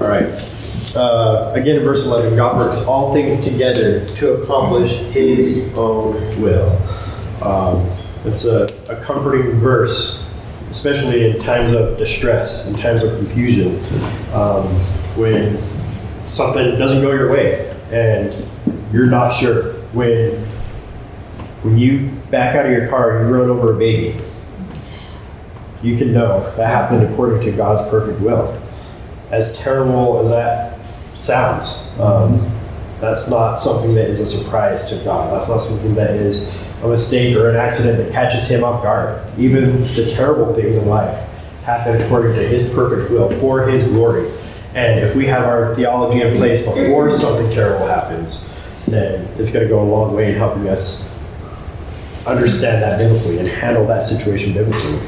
All 0.00 0.08
right. 0.08 0.24
Uh, 0.94 1.52
again, 1.54 1.76
in 1.76 1.82
verse 1.82 2.06
11, 2.06 2.36
God 2.36 2.56
works 2.56 2.86
all 2.86 3.14
things 3.14 3.44
together 3.44 4.04
to 4.16 4.34
accomplish 4.34 4.96
His 5.12 5.74
own 5.76 6.14
will. 6.40 6.70
Um, 7.42 7.88
it's 8.24 8.44
a, 8.44 8.66
a 8.92 9.02
comforting 9.02 9.52
verse, 9.52 10.32
especially 10.70 11.30
in 11.30 11.42
times 11.42 11.72
of 11.72 11.98
distress, 11.98 12.70
in 12.72 12.78
times 12.78 13.02
of 13.02 13.16
confusion, 13.16 13.78
um, 14.34 14.66
when 15.16 15.58
something 16.28 16.78
doesn't 16.78 17.02
go 17.02 17.12
your 17.12 17.30
way 17.30 17.68
and 17.90 18.34
you're 18.92 19.06
not 19.06 19.30
sure. 19.30 19.74
When 19.92 20.46
when 21.62 21.78
you 21.78 22.08
back 22.30 22.56
out 22.56 22.66
of 22.66 22.72
your 22.72 22.88
car 22.88 23.18
and 23.18 23.28
you 23.28 23.34
run 23.34 23.48
over 23.48 23.74
a 23.74 23.78
baby, 23.78 24.20
you 25.82 25.96
can 25.96 26.12
know 26.12 26.40
that 26.56 26.68
happened 26.68 27.04
according 27.04 27.40
to 27.42 27.52
God's 27.52 27.88
perfect 27.88 28.20
will. 28.20 28.60
As 29.30 29.58
terrible 29.58 30.20
as 30.20 30.30
that 30.30 30.78
sounds, 31.14 31.88
um, 31.98 32.50
that's 33.00 33.30
not 33.30 33.56
something 33.56 33.94
that 33.94 34.08
is 34.08 34.20
a 34.20 34.26
surprise 34.26 34.88
to 34.90 34.96
God. 35.04 35.32
That's 35.32 35.48
not 35.48 35.58
something 35.58 35.94
that 35.94 36.10
is 36.10 36.60
a 36.82 36.88
mistake 36.88 37.36
or 37.36 37.50
an 37.50 37.56
accident 37.56 37.98
that 37.98 38.12
catches 38.12 38.48
him 38.48 38.64
off 38.64 38.82
guard. 38.82 39.22
Even 39.38 39.78
the 39.78 40.12
terrible 40.14 40.52
things 40.54 40.76
in 40.76 40.88
life 40.88 41.28
happen 41.64 42.00
according 42.02 42.34
to 42.34 42.40
his 42.40 42.72
perfect 42.74 43.10
will 43.10 43.30
for 43.40 43.66
his 43.66 43.88
glory. 43.88 44.28
And 44.74 45.00
if 45.00 45.14
we 45.14 45.26
have 45.26 45.44
our 45.44 45.74
theology 45.74 46.22
in 46.22 46.36
place 46.36 46.64
before 46.64 47.10
something 47.10 47.52
terrible 47.52 47.86
happens, 47.86 48.52
then 48.86 49.28
it's 49.38 49.52
going 49.52 49.64
to 49.64 49.68
go 49.68 49.80
a 49.80 49.84
long 49.84 50.14
way 50.14 50.30
in 50.30 50.34
helping 50.34 50.68
us 50.68 51.11
understand 52.26 52.82
that 52.82 52.98
biblically 52.98 53.38
and 53.38 53.48
handle 53.48 53.86
that 53.86 54.02
situation 54.02 54.52
biblically. 54.52 54.98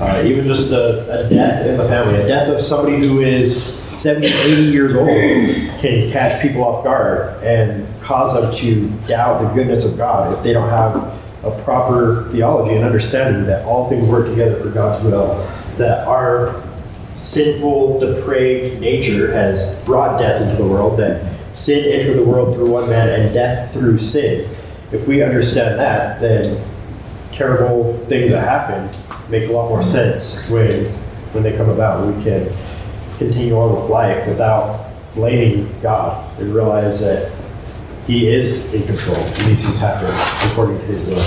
Uh, 0.00 0.22
even 0.24 0.46
just 0.46 0.72
a, 0.72 1.26
a 1.26 1.28
death 1.28 1.66
in 1.66 1.76
the 1.76 1.86
family, 1.88 2.14
a 2.14 2.26
death 2.26 2.48
of 2.48 2.60
somebody 2.60 3.06
who 3.06 3.20
is 3.20 3.74
70, 3.96 4.26
80 4.26 4.62
years 4.62 4.94
old 4.94 5.08
can 5.80 6.10
catch 6.10 6.40
people 6.40 6.64
off 6.64 6.82
guard 6.84 7.42
and 7.42 7.86
cause 8.00 8.40
them 8.40 8.54
to 8.54 8.88
doubt 9.06 9.42
the 9.42 9.48
goodness 9.54 9.90
of 9.90 9.98
God 9.98 10.36
if 10.36 10.42
they 10.42 10.52
don't 10.52 10.68
have 10.68 10.96
a 11.44 11.62
proper 11.62 12.28
theology 12.30 12.74
and 12.74 12.84
understanding 12.84 13.44
that 13.46 13.66
all 13.66 13.88
things 13.88 14.08
work 14.08 14.28
together 14.28 14.56
for 14.62 14.70
God's 14.70 15.04
will, 15.04 15.34
that 15.76 16.06
our 16.06 16.56
sinful, 17.16 18.00
depraved 18.00 18.80
nature 18.80 19.30
has 19.32 19.82
brought 19.84 20.18
death 20.18 20.40
into 20.40 20.56
the 20.56 20.66
world, 20.66 20.98
that 20.98 21.26
sin 21.54 21.92
entered 21.92 22.16
the 22.16 22.24
world 22.24 22.54
through 22.54 22.70
one 22.70 22.88
man 22.88 23.08
and 23.08 23.34
death 23.34 23.72
through 23.72 23.98
sin. 23.98 24.48
If 24.92 25.06
we 25.08 25.22
understand 25.22 25.78
that, 25.78 26.20
then 26.20 26.62
terrible 27.32 27.96
things 28.06 28.30
that 28.30 28.44
happen 28.44 28.90
make 29.30 29.48
a 29.48 29.52
lot 29.52 29.68
more 29.68 29.82
sense 29.82 30.48
when 30.50 30.70
when 31.32 31.42
they 31.42 31.56
come 31.56 31.70
about. 31.70 32.06
We 32.06 32.22
can 32.22 32.52
continue 33.18 33.54
on 33.56 33.74
with 33.74 33.90
life 33.90 34.28
without 34.28 34.90
blaming 35.14 35.74
God 35.80 36.38
and 36.38 36.54
realize 36.54 37.00
that 37.00 37.32
He 38.06 38.28
is 38.28 38.72
in 38.74 38.86
control 38.86 39.16
and 39.16 39.34
these 39.46 39.64
things 39.64 39.80
happen 39.80 40.10
according 40.50 40.78
to 40.78 40.84
His 40.84 41.10
will. 41.10 41.22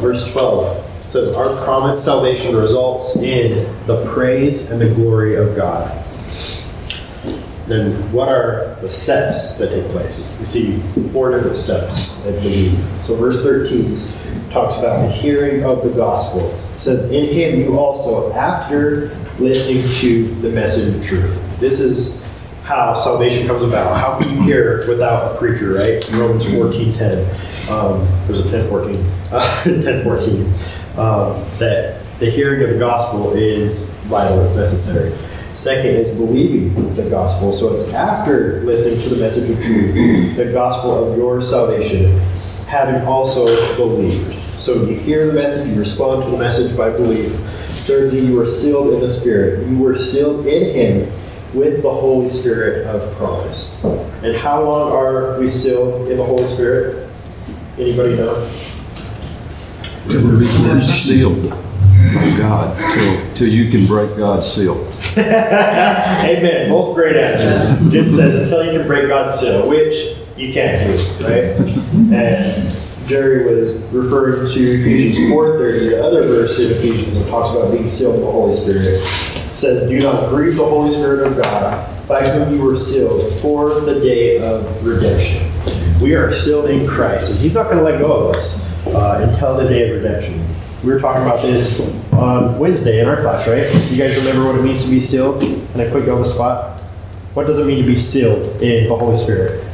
Verse 0.00 0.32
12 0.32 1.06
says, 1.08 1.34
Our 1.36 1.64
promised 1.64 2.04
salvation 2.04 2.56
results 2.56 3.16
in 3.16 3.64
the 3.86 4.04
praise 4.06 4.70
and 4.70 4.80
the 4.80 4.92
glory 4.94 5.36
of 5.36 5.56
God. 5.56 6.04
Then, 7.68 7.92
what 8.12 8.28
are 8.30 8.76
the 8.80 8.88
steps 8.88 9.58
that 9.58 9.68
take 9.68 9.84
place? 9.90 10.38
We 10.40 10.46
see 10.46 10.78
four 11.12 11.30
different 11.30 11.54
steps, 11.56 12.26
I 12.26 12.30
believe. 12.30 12.72
So, 12.98 13.16
verse 13.16 13.44
13 13.44 14.02
talks 14.50 14.78
about 14.78 15.02
the 15.02 15.12
hearing 15.12 15.64
of 15.64 15.82
the 15.82 15.90
gospel. 15.90 16.48
It 16.48 16.78
says, 16.78 17.12
In 17.12 17.26
him 17.26 17.60
you 17.60 17.78
also, 17.78 18.32
after 18.32 19.08
listening 19.38 19.82
to 20.00 20.34
the 20.40 20.48
message 20.48 20.96
of 20.96 21.04
truth. 21.04 21.60
This 21.60 21.80
is 21.80 22.26
how 22.64 22.94
salvation 22.94 23.46
comes 23.46 23.62
about. 23.62 23.98
How 23.98 24.18
can 24.18 24.34
you 24.34 24.42
hear 24.42 24.86
without 24.88 25.34
a 25.34 25.38
preacher, 25.38 25.72
right? 25.74 26.02
Romans 26.14 26.50
14 26.52 26.94
10. 26.94 27.18
Um, 27.70 28.06
there's 28.26 28.40
a 28.40 28.50
10 28.50 28.68
14. 28.68 29.06
Uh, 29.30 29.62
10 29.82 30.04
14. 30.04 30.44
um, 30.98 31.40
that 31.58 32.00
the 32.18 32.28
hearing 32.28 32.62
of 32.62 32.70
the 32.70 32.78
gospel 32.78 33.32
is 33.32 33.98
vital, 34.04 34.40
it's 34.40 34.56
necessary. 34.56 35.12
Second 35.58 35.96
is 35.96 36.14
believing 36.14 36.94
the 36.94 37.10
gospel. 37.10 37.52
So 37.52 37.72
it's 37.72 37.92
after 37.92 38.60
listening 38.60 39.02
to 39.02 39.08
the 39.08 39.20
message 39.20 39.50
of 39.50 39.60
truth, 39.60 40.36
the 40.36 40.52
gospel 40.52 41.10
of 41.10 41.18
your 41.18 41.42
salvation, 41.42 42.16
having 42.68 43.04
also 43.04 43.74
believed. 43.74 44.34
So 44.40 44.84
you 44.84 44.94
hear 44.94 45.26
the 45.26 45.32
message, 45.32 45.72
you 45.72 45.78
respond 45.80 46.22
to 46.22 46.30
the 46.30 46.38
message 46.38 46.78
by 46.78 46.90
belief. 46.90 47.32
Thirdly, 47.88 48.20
you 48.20 48.40
are 48.40 48.46
sealed 48.46 48.94
in 48.94 49.00
the 49.00 49.08
Spirit. 49.08 49.66
You 49.66 49.78
were 49.78 49.96
sealed 49.96 50.46
in 50.46 50.74
Him 50.76 51.12
with 51.52 51.82
the 51.82 51.90
Holy 51.90 52.28
Spirit 52.28 52.86
of 52.86 53.12
promise. 53.16 53.82
And 54.22 54.36
how 54.36 54.62
long 54.62 54.92
are 54.92 55.40
we 55.40 55.48
sealed 55.48 56.08
in 56.08 56.18
the 56.18 56.24
Holy 56.24 56.46
Spirit? 56.46 57.10
Anybody 57.76 58.14
know? 58.14 58.48
You're 60.06 60.80
sealed 60.80 61.50
by 61.50 62.36
God 62.38 62.92
till, 62.92 63.34
till 63.34 63.48
you 63.48 63.68
can 63.72 63.86
break 63.86 64.16
God's 64.16 64.46
seal. 64.46 64.88
Amen. 66.38 66.70
Both 66.70 66.94
great 66.94 67.16
answers. 67.16 67.90
Jim 67.90 68.10
says 68.10 68.36
until 68.36 68.64
you 68.64 68.78
can 68.78 68.86
break 68.86 69.08
God's 69.08 69.34
seal, 69.34 69.68
which 69.68 70.16
you 70.36 70.52
can't 70.52 70.78
do, 70.78 70.92
right? 71.26 71.56
And 72.12 73.08
Jerry 73.08 73.52
was 73.52 73.76
referring 73.92 74.46
to 74.46 74.80
Ephesians 74.80 75.30
4:30, 75.30 75.90
the 75.90 76.04
other 76.04 76.22
verse 76.24 76.60
in 76.60 76.70
Ephesians 76.70 77.24
that 77.24 77.30
talks 77.30 77.50
about 77.50 77.72
being 77.72 77.88
sealed 77.88 78.16
with 78.16 78.24
the 78.24 78.30
Holy 78.30 78.52
Spirit. 78.52 78.86
It 78.86 79.00
says, 79.56 79.88
"Do 79.88 79.98
not 79.98 80.28
grieve 80.28 80.56
the 80.56 80.64
Holy 80.64 80.90
Spirit 80.90 81.26
of 81.26 81.42
God, 81.42 81.88
by 82.06 82.28
whom 82.28 82.54
you 82.54 82.62
were 82.62 82.76
sealed 82.76 83.22
for 83.40 83.80
the 83.80 83.98
day 84.00 84.38
of 84.38 84.86
redemption." 84.86 85.42
We 86.00 86.14
are 86.14 86.30
sealed 86.30 86.70
in 86.70 86.86
Christ, 86.86 87.32
and 87.32 87.40
He's 87.40 87.54
not 87.54 87.64
going 87.64 87.78
to 87.78 87.84
let 87.84 87.98
go 87.98 88.12
of 88.12 88.36
us 88.36 88.70
uh, 88.86 89.26
until 89.28 89.56
the 89.56 89.66
day 89.66 89.90
of 89.90 89.96
redemption. 90.02 90.44
We 90.84 90.92
were 90.92 91.00
talking 91.00 91.22
about 91.22 91.42
this 91.42 92.00
on 92.12 92.56
Wednesday 92.56 93.00
in 93.00 93.08
our 93.08 93.20
class, 93.20 93.48
right? 93.48 93.66
You 93.90 93.96
guys 93.96 94.16
remember 94.16 94.46
what 94.46 94.54
it 94.54 94.62
means 94.62 94.84
to 94.84 94.90
be 94.90 95.00
sealed? 95.00 95.40
Can 95.40 95.80
I 95.80 95.90
put 95.90 96.04
you 96.04 96.12
on 96.12 96.20
the 96.20 96.26
spot? 96.26 96.80
What 97.34 97.48
does 97.48 97.58
it 97.58 97.66
mean 97.66 97.82
to 97.82 97.86
be 97.86 97.96
sealed 97.96 98.62
in 98.62 98.88
the 98.88 98.96
Holy 98.96 99.16
Spirit? 99.16 99.64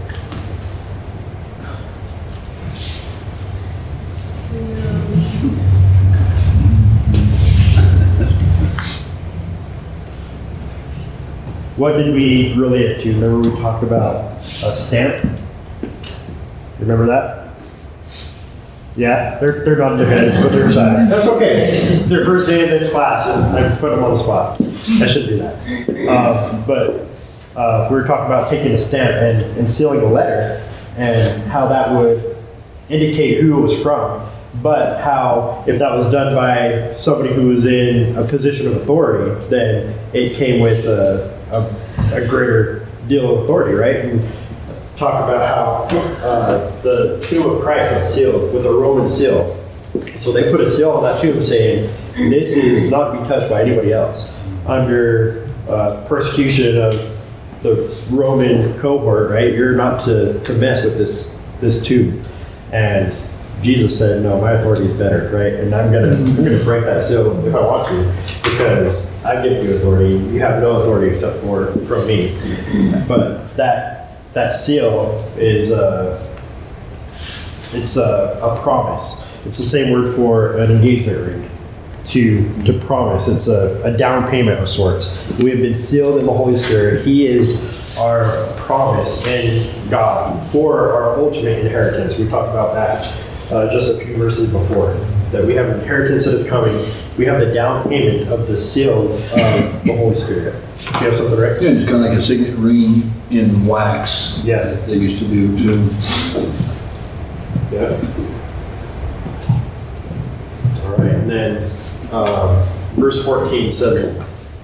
What 11.76 11.98
did 11.98 12.14
we 12.14 12.54
relate 12.54 12.86
it 12.86 13.02
to? 13.02 13.12
Remember 13.12 13.50
we 13.50 13.60
talked 13.60 13.82
about 13.82 14.38
a 14.40 14.72
stamp? 14.72 15.38
Remember 16.78 17.04
that? 17.06 17.43
Yeah, 18.96 19.38
they're, 19.40 19.64
they're 19.64 19.76
not 19.76 19.98
heads, 19.98 20.40
but 20.40 20.52
they're 20.52 20.70
shy. 20.70 21.04
That's 21.08 21.26
okay. 21.28 21.70
It's 21.98 22.10
their 22.10 22.24
first 22.24 22.48
day 22.48 22.62
in 22.62 22.70
this 22.70 22.92
class, 22.92 23.26
and 23.26 23.56
I 23.56 23.76
put 23.76 23.90
them 23.90 24.04
on 24.04 24.10
the 24.10 24.16
spot. 24.16 24.60
I 24.60 25.06
shouldn't 25.06 25.30
do 25.30 25.38
that. 25.38 26.08
Uh, 26.08 26.64
but 26.64 27.06
uh, 27.56 27.88
we 27.90 27.96
were 27.96 28.06
talking 28.06 28.26
about 28.26 28.50
taking 28.50 28.72
a 28.72 28.78
stamp 28.78 29.10
and, 29.10 29.58
and 29.58 29.68
sealing 29.68 30.00
a 30.00 30.06
letter, 30.06 30.64
and 30.96 31.42
how 31.44 31.66
that 31.66 31.90
would 31.90 32.36
indicate 32.88 33.40
who 33.40 33.58
it 33.58 33.62
was 33.62 33.82
from. 33.82 34.28
But 34.62 35.00
how, 35.00 35.64
if 35.66 35.80
that 35.80 35.92
was 35.96 36.08
done 36.12 36.32
by 36.36 36.92
somebody 36.92 37.34
who 37.34 37.48
was 37.48 37.66
in 37.66 38.16
a 38.16 38.22
position 38.24 38.68
of 38.68 38.76
authority, 38.76 39.44
then 39.48 39.98
it 40.12 40.36
came 40.36 40.60
with 40.60 40.84
a, 40.86 41.36
a, 41.50 42.14
a 42.22 42.28
greater 42.28 42.86
deal 43.08 43.34
of 43.34 43.42
authority, 43.42 43.74
right? 43.74 43.96
And 43.96 44.20
talk 44.96 45.24
about 45.24 45.88
how 45.90 45.98
uh, 46.24 46.80
the 46.82 47.24
tomb 47.28 47.50
of 47.50 47.62
Christ 47.62 47.92
was 47.92 48.14
sealed 48.14 48.54
with 48.54 48.66
a 48.66 48.72
Roman 48.72 49.06
seal. 49.06 49.60
So 50.16 50.32
they 50.32 50.50
put 50.50 50.60
a 50.60 50.66
seal 50.66 50.90
on 50.90 51.02
that 51.02 51.20
tomb 51.20 51.42
saying, 51.42 51.92
this 52.14 52.56
is 52.56 52.90
not 52.90 53.12
to 53.12 53.22
be 53.22 53.28
touched 53.28 53.50
by 53.50 53.62
anybody 53.62 53.92
else. 53.92 54.40
Under 54.66 55.48
uh, 55.68 56.04
persecution 56.08 56.78
of 56.80 56.94
the 57.62 58.04
Roman 58.10 58.78
cohort, 58.78 59.30
right? 59.30 59.52
You're 59.52 59.74
not 59.74 60.00
to, 60.02 60.38
to 60.40 60.52
mess 60.54 60.84
with 60.84 60.98
this, 60.98 61.42
this 61.60 61.84
tomb. 61.86 62.24
And 62.72 63.12
Jesus 63.62 63.98
said, 63.98 64.22
no, 64.22 64.40
my 64.40 64.52
authority 64.52 64.84
is 64.84 64.94
better, 64.94 65.30
right? 65.34 65.54
And 65.54 65.74
I'm 65.74 65.90
gonna, 65.92 66.12
I'm 66.12 66.36
gonna 66.36 66.62
break 66.64 66.84
that 66.84 67.02
seal 67.02 67.46
if 67.46 67.54
I 67.54 67.60
want 67.60 67.88
to, 67.88 68.50
because 68.50 69.24
I've 69.24 69.42
given 69.42 69.64
you 69.64 69.76
authority. 69.76 70.14
You 70.14 70.40
have 70.40 70.60
no 70.60 70.82
authority 70.82 71.10
except 71.10 71.38
for, 71.38 71.72
from 71.86 72.06
me. 72.06 72.36
But 73.08 73.56
that, 73.56 74.03
that 74.34 74.52
seal 74.52 75.16
is 75.36 75.72
uh, 75.72 76.20
it's 77.72 77.96
a, 77.96 78.38
a 78.42 78.60
promise. 78.62 79.32
It's 79.46 79.58
the 79.58 79.64
same 79.64 79.92
word 79.92 80.14
for 80.14 80.58
an 80.58 80.70
engagement 80.70 81.18
ring. 81.18 81.50
To 82.06 82.64
to 82.64 82.78
promise. 82.80 83.28
It's 83.28 83.48
a, 83.48 83.80
a 83.82 83.96
down 83.96 84.28
payment 84.28 84.60
of 84.60 84.68
sorts. 84.68 85.38
We 85.38 85.50
have 85.50 85.60
been 85.60 85.72
sealed 85.72 86.20
in 86.20 86.26
the 86.26 86.32
Holy 86.32 86.54
Spirit. 86.54 87.06
He 87.06 87.26
is 87.26 87.96
our 87.98 88.46
promise 88.58 89.26
in 89.26 89.88
God 89.88 90.50
for 90.50 90.92
our 90.92 91.18
ultimate 91.18 91.60
inheritance. 91.60 92.18
We 92.18 92.28
talked 92.28 92.50
about 92.50 92.74
that 92.74 93.06
uh, 93.50 93.70
just 93.72 94.00
a 94.00 94.04
few 94.04 94.16
verses 94.16 94.52
before. 94.52 94.92
That 95.30 95.44
we 95.46 95.54
have 95.54 95.68
an 95.68 95.80
inheritance 95.80 96.26
that 96.26 96.34
is 96.34 96.48
coming. 96.48 96.74
We 97.16 97.24
have 97.24 97.40
the 97.40 97.54
down 97.54 97.88
payment 97.88 98.28
of 98.28 98.46
the 98.48 98.56
seal 98.56 99.12
of 99.12 99.84
the 99.84 99.94
Holy 99.96 100.14
Spirit. 100.14 100.62
Do 100.78 101.00
you 101.00 101.06
have 101.06 101.16
something, 101.16 101.40
Rex? 101.40 101.64
Yeah, 101.64 101.70
it's 101.70 101.84
kind 101.84 101.96
of 102.04 102.10
like 102.10 102.18
a 102.18 102.22
signet 102.22 102.56
ring 102.56 103.10
in 103.30 103.66
wax. 103.66 104.42
Yeah. 104.44 104.64
that 104.64 104.86
They 104.86 104.96
used 104.96 105.18
to 105.18 105.24
do 105.26 105.56
too. 105.56 105.90
Yeah. 107.72 107.96
All 110.84 110.96
right, 110.96 111.12
and 111.12 111.30
then 111.30 111.70
um, 112.12 112.62
verse 112.94 113.24
14 113.24 113.70
says, 113.70 114.16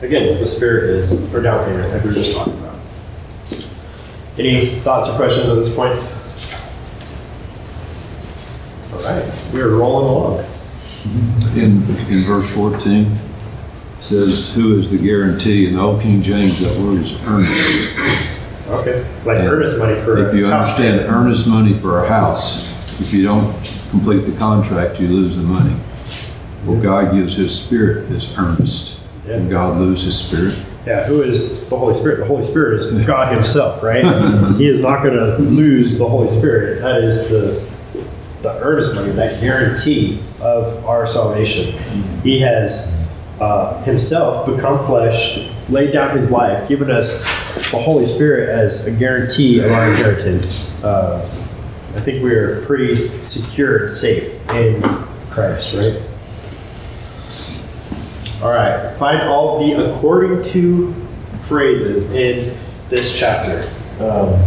again, 0.02 0.38
the 0.38 0.46
Spirit 0.46 0.90
is, 0.90 1.32
or 1.34 1.40
down 1.40 1.64
payment, 1.64 1.92
like 1.92 2.02
we 2.02 2.10
were 2.10 2.14
just 2.14 2.36
talking 2.36 2.54
about. 2.54 2.76
Any 4.38 4.78
thoughts 4.80 5.08
or 5.08 5.16
questions 5.16 5.50
at 5.50 5.56
this 5.56 5.74
point? 5.74 5.98
All 8.92 9.02
right, 9.04 9.50
we 9.52 9.60
are 9.60 9.70
rolling 9.70 10.06
along. 10.06 10.46
In, 11.56 11.82
in 12.12 12.24
verse 12.24 12.54
14, 12.54 13.10
says, 14.00 14.54
who 14.54 14.78
is 14.78 14.90
the 14.90 14.98
guarantee? 14.98 15.68
In 15.68 15.76
the 15.76 15.80
Old 15.80 16.00
King 16.00 16.22
James, 16.22 16.60
that 16.60 16.82
word 16.82 17.02
is 17.02 17.22
earnest. 17.26 17.98
Okay, 18.68 19.04
like 19.24 19.38
uh, 19.38 19.50
earnest 19.50 19.78
money 19.78 20.00
for. 20.00 20.28
If 20.28 20.34
you 20.34 20.46
a 20.46 20.50
house 20.50 20.78
understand 20.78 21.00
earnest 21.10 21.48
money 21.48 21.74
for 21.74 22.04
a 22.04 22.08
house, 22.08 23.00
if 23.00 23.12
you 23.12 23.24
don't 23.24 23.52
complete 23.90 24.20
the 24.20 24.36
contract, 24.38 25.00
you 25.00 25.08
lose 25.08 25.38
the 25.38 25.46
money. 25.46 25.76
Well, 26.64 26.80
God 26.80 27.12
gives 27.12 27.36
his 27.36 27.58
spirit 27.58 28.10
as 28.10 28.36
earnest. 28.38 29.02
Can 29.26 29.48
God 29.48 29.78
lose 29.78 30.04
his 30.04 30.18
spirit? 30.18 30.58
Yeah, 30.86 31.04
who 31.04 31.22
is 31.22 31.68
the 31.68 31.76
Holy 31.76 31.94
Spirit? 31.94 32.20
The 32.20 32.24
Holy 32.24 32.42
Spirit 32.42 32.80
is 32.80 33.06
God 33.06 33.34
Himself, 33.34 33.82
right? 33.82 34.02
he 34.56 34.66
is 34.66 34.78
not 34.80 35.02
going 35.02 35.14
to 35.14 35.36
lose 35.38 35.98
the 35.98 36.08
Holy 36.08 36.28
Spirit. 36.28 36.80
That 36.80 37.04
is 37.04 37.30
the 37.30 37.70
the 38.42 38.58
earnest 38.60 38.94
money, 38.94 39.10
that 39.12 39.40
guarantee 39.40 40.20
of 40.40 40.82
our 40.86 41.06
salvation. 41.06 41.78
He 42.22 42.40
has 42.40 42.99
uh, 43.40 43.82
Himself 43.82 44.46
become 44.46 44.84
flesh, 44.86 45.50
laid 45.68 45.92
down 45.92 46.14
His 46.14 46.30
life, 46.30 46.68
given 46.68 46.90
us 46.90 47.22
the 47.70 47.78
Holy 47.78 48.06
Spirit 48.06 48.48
as 48.48 48.86
a 48.86 48.92
guarantee 48.92 49.60
of 49.60 49.70
our 49.70 49.90
inheritance. 49.90 50.82
Uh, 50.84 51.20
I 51.94 52.00
think 52.00 52.22
we 52.22 52.32
are 52.34 52.64
pretty 52.66 52.96
secure 53.24 53.82
and 53.82 53.90
safe 53.90 54.32
in 54.50 54.82
Christ, 55.30 55.74
right? 55.74 56.02
All 58.42 58.50
right, 58.50 58.96
find 58.96 59.22
all 59.28 59.58
the 59.58 59.90
according 59.90 60.42
to 60.52 60.94
phrases 61.42 62.12
in 62.12 62.56
this 62.88 63.18
chapter. 63.18 63.68
Um, 64.02 64.40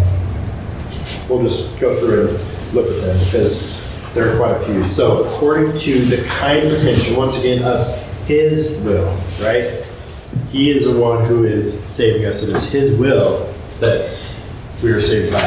we'll 1.30 1.41
just 1.41 1.80
go 1.80 1.94
through 1.96 2.30
and 2.30 2.74
look 2.74 2.88
at 2.89 3.02
them 3.02 3.20
because 3.26 3.84
there 4.14 4.32
are 4.32 4.38
quite 4.38 4.52
a 4.52 4.60
few. 4.62 4.84
So, 4.84 5.26
according 5.26 5.76
to 5.78 6.00
the 6.06 6.24
kind 6.28 6.64
intention, 6.64 7.16
once 7.16 7.39
again, 7.39 7.62
of 7.64 7.93
His 8.26 8.82
will, 8.86 9.15
right? 9.41 9.86
He 10.49 10.71
is 10.71 10.91
the 10.91 10.99
one 10.99 11.26
who 11.26 11.43
is 11.43 11.84
saving 11.84 12.26
us. 12.26 12.43
It 12.43 12.53
is 12.53 12.71
His 12.71 12.97
will 12.97 13.53
that 13.80 14.17
we 14.84 14.91
are 14.91 15.01
saved 15.01 15.34
by. 15.34 15.43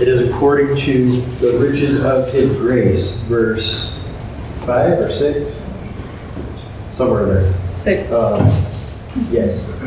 It 0.00 0.08
is 0.08 0.28
according 0.28 0.76
to 0.76 1.10
the 1.38 1.58
riches 1.58 2.04
of 2.04 2.30
His 2.32 2.52
grace, 2.56 3.22
verse 3.22 3.98
5 4.60 4.98
or 4.98 5.10
6? 5.10 5.74
Somewhere 6.88 7.24
there. 7.26 7.54
Six. 7.74 8.10
Um, 8.12 8.50
Yes, 9.28 9.80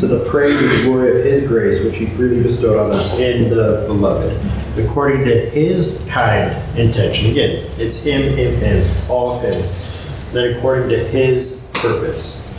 to 0.00 0.06
the 0.08 0.24
praise 0.28 0.60
and 0.60 0.82
glory 0.82 1.20
of 1.20 1.24
His 1.24 1.46
grace, 1.46 1.84
which 1.84 1.96
He 1.96 2.06
freely 2.06 2.42
bestowed 2.42 2.76
on 2.76 2.90
us 2.90 3.20
in 3.20 3.48
the 3.48 3.84
Beloved, 3.86 4.36
according 4.84 5.24
to 5.26 5.50
His 5.50 6.08
kind 6.10 6.52
intention. 6.76 7.30
Again, 7.30 7.70
it's 7.78 8.04
Him, 8.04 8.32
Him, 8.32 8.56
Him, 8.56 8.84
all 9.08 9.36
of 9.36 9.42
Him. 9.42 10.32
Then 10.32 10.56
according 10.56 10.88
to 10.88 10.98
His 11.04 11.63
purpose. 11.86 12.50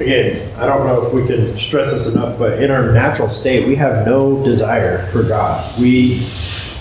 Again, 0.00 0.54
I 0.56 0.66
don't 0.66 0.86
know 0.86 1.06
if 1.06 1.12
we 1.12 1.26
can 1.26 1.56
stress 1.56 1.92
this 1.92 2.14
enough, 2.14 2.38
but 2.38 2.62
in 2.62 2.70
our 2.70 2.92
natural 2.92 3.30
state, 3.30 3.66
we 3.66 3.76
have 3.76 4.06
no 4.06 4.44
desire 4.44 5.06
for 5.06 5.22
God. 5.22 5.80
We 5.80 6.22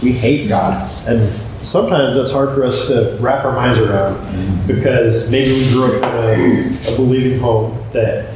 we 0.04 0.12
hate 0.12 0.50
God, 0.50 0.92
and 1.08 1.32
sometimes 1.66 2.16
that's 2.16 2.32
hard 2.32 2.54
for 2.54 2.64
us 2.64 2.88
to 2.88 3.18
wrap 3.22 3.46
our 3.46 3.54
minds 3.54 3.80
around 3.80 4.68
because 4.68 5.32
maybe 5.32 5.54
we 5.54 5.70
grew 5.70 5.86
up 5.86 6.04
in 6.04 6.04
a, 6.04 6.94
a 6.94 6.96
believing 6.96 7.40
home 7.40 7.78
that 7.94 8.36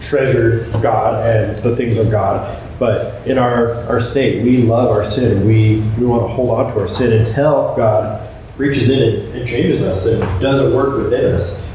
treasured 0.00 0.70
God 0.82 1.24
and 1.24 1.56
the 1.58 1.76
things 1.76 1.98
of 1.98 2.10
God. 2.10 2.62
But 2.78 3.26
in 3.26 3.38
our, 3.38 3.74
our 3.86 4.00
state, 4.00 4.44
we 4.44 4.58
love 4.58 4.90
our 4.90 5.04
sin. 5.04 5.46
We, 5.46 5.80
we 5.98 6.06
want 6.06 6.22
to 6.22 6.28
hold 6.28 6.50
on 6.50 6.72
to 6.72 6.80
our 6.80 6.88
sin 6.88 7.26
until 7.26 7.74
God 7.76 8.24
reaches 8.56 8.90
in 8.90 9.20
and, 9.20 9.34
and 9.34 9.48
changes 9.48 9.82
us 9.82 10.06
and 10.06 10.20
does 10.40 10.60
a 10.60 10.76
work 10.76 10.96
within 10.96 11.34
us. 11.34 11.67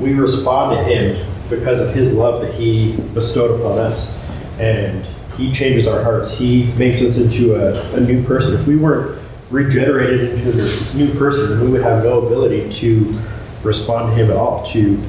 We 0.00 0.14
respond 0.14 0.76
to 0.76 0.84
Him 0.84 1.26
because 1.48 1.80
of 1.80 1.94
His 1.94 2.14
love 2.14 2.42
that 2.42 2.54
He 2.54 2.96
bestowed 3.14 3.60
upon 3.60 3.78
us. 3.78 4.28
And 4.58 5.04
He 5.36 5.52
changes 5.52 5.86
our 5.88 6.02
hearts. 6.02 6.36
He 6.36 6.72
makes 6.74 7.02
us 7.02 7.18
into 7.18 7.54
a, 7.54 7.94
a 7.94 8.00
new 8.00 8.22
person. 8.24 8.58
If 8.58 8.66
we 8.66 8.76
weren't 8.76 9.22
regenerated 9.50 10.32
into 10.32 10.50
a 10.50 10.96
new 10.96 11.14
person, 11.18 11.60
we 11.60 11.70
would 11.70 11.82
have 11.82 12.04
no 12.04 12.26
ability 12.26 12.68
to 12.70 13.12
respond 13.62 14.10
to 14.10 14.22
Him 14.22 14.30
at 14.30 14.36
all, 14.36 14.64
to, 14.66 15.00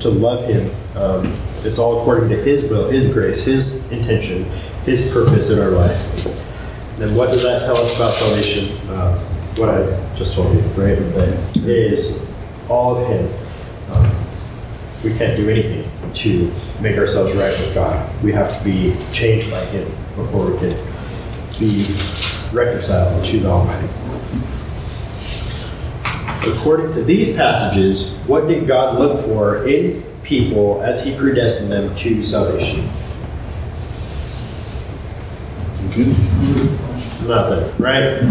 to 0.00 0.08
love 0.08 0.46
Him. 0.48 0.74
Um, 0.96 1.36
it's 1.62 1.78
all 1.78 2.00
according 2.00 2.30
to 2.30 2.36
His 2.36 2.62
will, 2.70 2.88
His 2.88 3.12
grace, 3.12 3.44
His 3.44 3.90
intention, 3.92 4.44
His 4.84 5.12
purpose 5.12 5.50
in 5.50 5.58
our 5.58 5.70
life. 5.70 6.14
Then 6.96 7.14
what 7.16 7.28
does 7.28 7.42
that 7.42 7.60
tell 7.60 7.76
us 7.76 7.96
about 7.96 8.12
salvation? 8.12 8.76
Um, 8.90 9.18
what 9.56 9.68
I 9.70 10.14
just 10.14 10.34
told 10.36 10.54
you, 10.54 10.60
right? 10.70 10.96
That 11.14 11.66
is 11.66 12.30
all 12.68 12.96
of 12.96 13.08
Him. 13.08 13.26
We 15.02 15.16
can't 15.16 15.36
do 15.36 15.48
anything 15.48 15.90
to 16.12 16.52
make 16.80 16.98
ourselves 16.98 17.32
right 17.32 17.50
with 17.50 17.74
God. 17.74 18.22
We 18.22 18.32
have 18.32 18.56
to 18.56 18.64
be 18.64 18.94
changed 19.12 19.50
by 19.50 19.64
Him 19.66 19.86
before 20.14 20.50
we 20.50 20.58
can 20.58 20.70
be 21.58 21.86
reconciled 22.52 23.24
to 23.24 23.40
the 23.40 23.48
Almighty. 23.48 23.88
According 26.46 26.92
to 26.94 27.02
these 27.02 27.36
passages, 27.36 28.18
what 28.26 28.48
did 28.48 28.66
God 28.66 28.98
look 28.98 29.24
for 29.24 29.66
in 29.66 30.02
people 30.22 30.82
as 30.82 31.04
He 31.04 31.16
predestined 31.16 31.72
them 31.72 31.94
to 31.96 32.22
salvation? 32.22 32.88
Good. 35.94 36.08
Nothing, 37.26 37.82
right? 37.82 38.22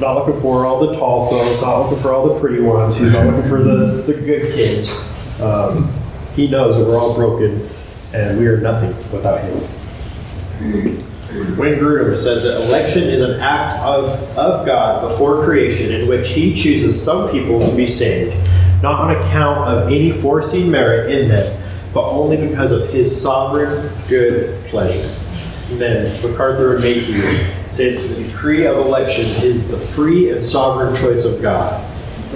Not 0.00 0.14
looking 0.14 0.40
for 0.40 0.64
all 0.64 0.86
the 0.86 0.96
tall 0.96 1.30
folks, 1.30 1.60
not 1.60 1.82
looking 1.82 2.02
for 2.02 2.12
all 2.12 2.34
the 2.34 2.40
pretty 2.40 2.60
ones. 2.60 2.98
He's 2.98 3.12
not 3.12 3.26
looking 3.26 3.48
for 3.48 3.62
the, 3.62 4.02
the 4.06 4.14
good 4.14 4.54
kids. 4.54 5.10
Um, 5.40 5.92
he 6.34 6.48
knows 6.48 6.76
that 6.76 6.84
we're 6.86 6.98
all 6.98 7.14
broken 7.14 7.68
and 8.12 8.38
we 8.38 8.46
are 8.46 8.60
nothing 8.60 8.96
without 9.12 9.40
him. 9.40 9.56
Wayne 11.56 11.78
Grudem 11.78 12.16
says 12.16 12.42
that 12.42 12.66
election 12.66 13.04
is 13.04 13.22
an 13.22 13.38
act 13.40 13.80
of, 13.82 14.08
of 14.36 14.66
God 14.66 15.08
before 15.08 15.44
creation 15.44 15.92
in 15.92 16.08
which 16.08 16.30
he 16.30 16.52
chooses 16.52 17.00
some 17.00 17.30
people 17.30 17.60
to 17.60 17.76
be 17.76 17.86
saved, 17.86 18.36
not 18.82 19.00
on 19.00 19.16
account 19.16 19.68
of 19.68 19.86
any 19.88 20.10
foreseen 20.10 20.70
merit 20.70 21.10
in 21.12 21.28
them, 21.28 21.62
but 21.94 22.08
only 22.10 22.36
because 22.36 22.72
of 22.72 22.88
his 22.90 23.20
sovereign 23.20 23.90
good 24.08 24.58
pleasure. 24.66 25.08
Then 25.76 26.04
MacArthur 26.22 26.74
and 26.74 26.82
Mayhew 26.82 27.44
say 27.70 27.94
that 27.94 28.08
the 28.08 28.24
decree 28.24 28.66
of 28.66 28.78
election 28.78 29.24
is 29.44 29.70
the 29.70 29.78
free 29.78 30.30
and 30.30 30.42
sovereign 30.42 30.94
choice 30.96 31.24
of 31.24 31.40
God, 31.40 31.80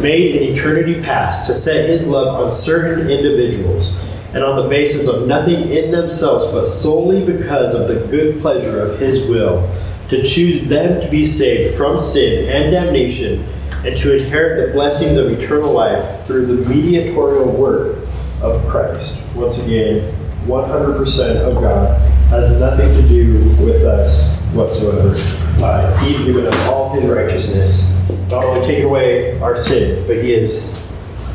made 0.00 0.36
in 0.36 0.52
eternity 0.52 1.00
past 1.02 1.46
to 1.46 1.54
set 1.54 1.88
his 1.88 2.06
love 2.06 2.42
on 2.42 2.50
certain 2.50 3.08
individuals, 3.10 3.98
and 4.34 4.42
on 4.42 4.56
the 4.56 4.68
basis 4.68 5.08
of 5.08 5.28
nothing 5.28 5.68
in 5.68 5.90
themselves, 5.90 6.46
but 6.48 6.66
solely 6.66 7.24
because 7.24 7.74
of 7.74 7.88
the 7.88 8.06
good 8.08 8.40
pleasure 8.40 8.80
of 8.80 8.98
his 8.98 9.28
will, 9.28 9.70
to 10.08 10.22
choose 10.22 10.68
them 10.68 11.00
to 11.00 11.08
be 11.08 11.24
saved 11.24 11.76
from 11.76 11.98
sin 11.98 12.48
and 12.50 12.72
damnation, 12.72 13.44
and 13.84 13.96
to 13.96 14.14
inherit 14.14 14.66
the 14.66 14.72
blessings 14.72 15.16
of 15.16 15.30
eternal 15.30 15.72
life 15.72 16.26
through 16.26 16.46
the 16.46 16.68
mediatorial 16.68 17.50
work 17.50 17.98
of 18.42 18.66
Christ. 18.66 19.24
Once 19.34 19.64
again, 19.64 20.12
100% 20.46 21.36
of 21.36 21.60
God 21.62 22.00
has 22.28 22.58
nothing 22.58 22.88
to 22.94 23.08
do 23.08 23.38
with 23.64 23.84
us 23.84 24.40
whatsoever. 24.52 25.14
Uh, 25.62 25.96
he's 25.98 26.24
given 26.24 26.46
us 26.46 26.66
all 26.66 26.92
his 26.92 27.06
righteousness, 27.06 28.03
not 28.30 28.44
only 28.44 28.66
taken 28.66 28.84
away 28.86 29.38
our 29.40 29.56
sin, 29.56 30.06
but 30.06 30.16
he 30.16 30.32
has 30.32 30.84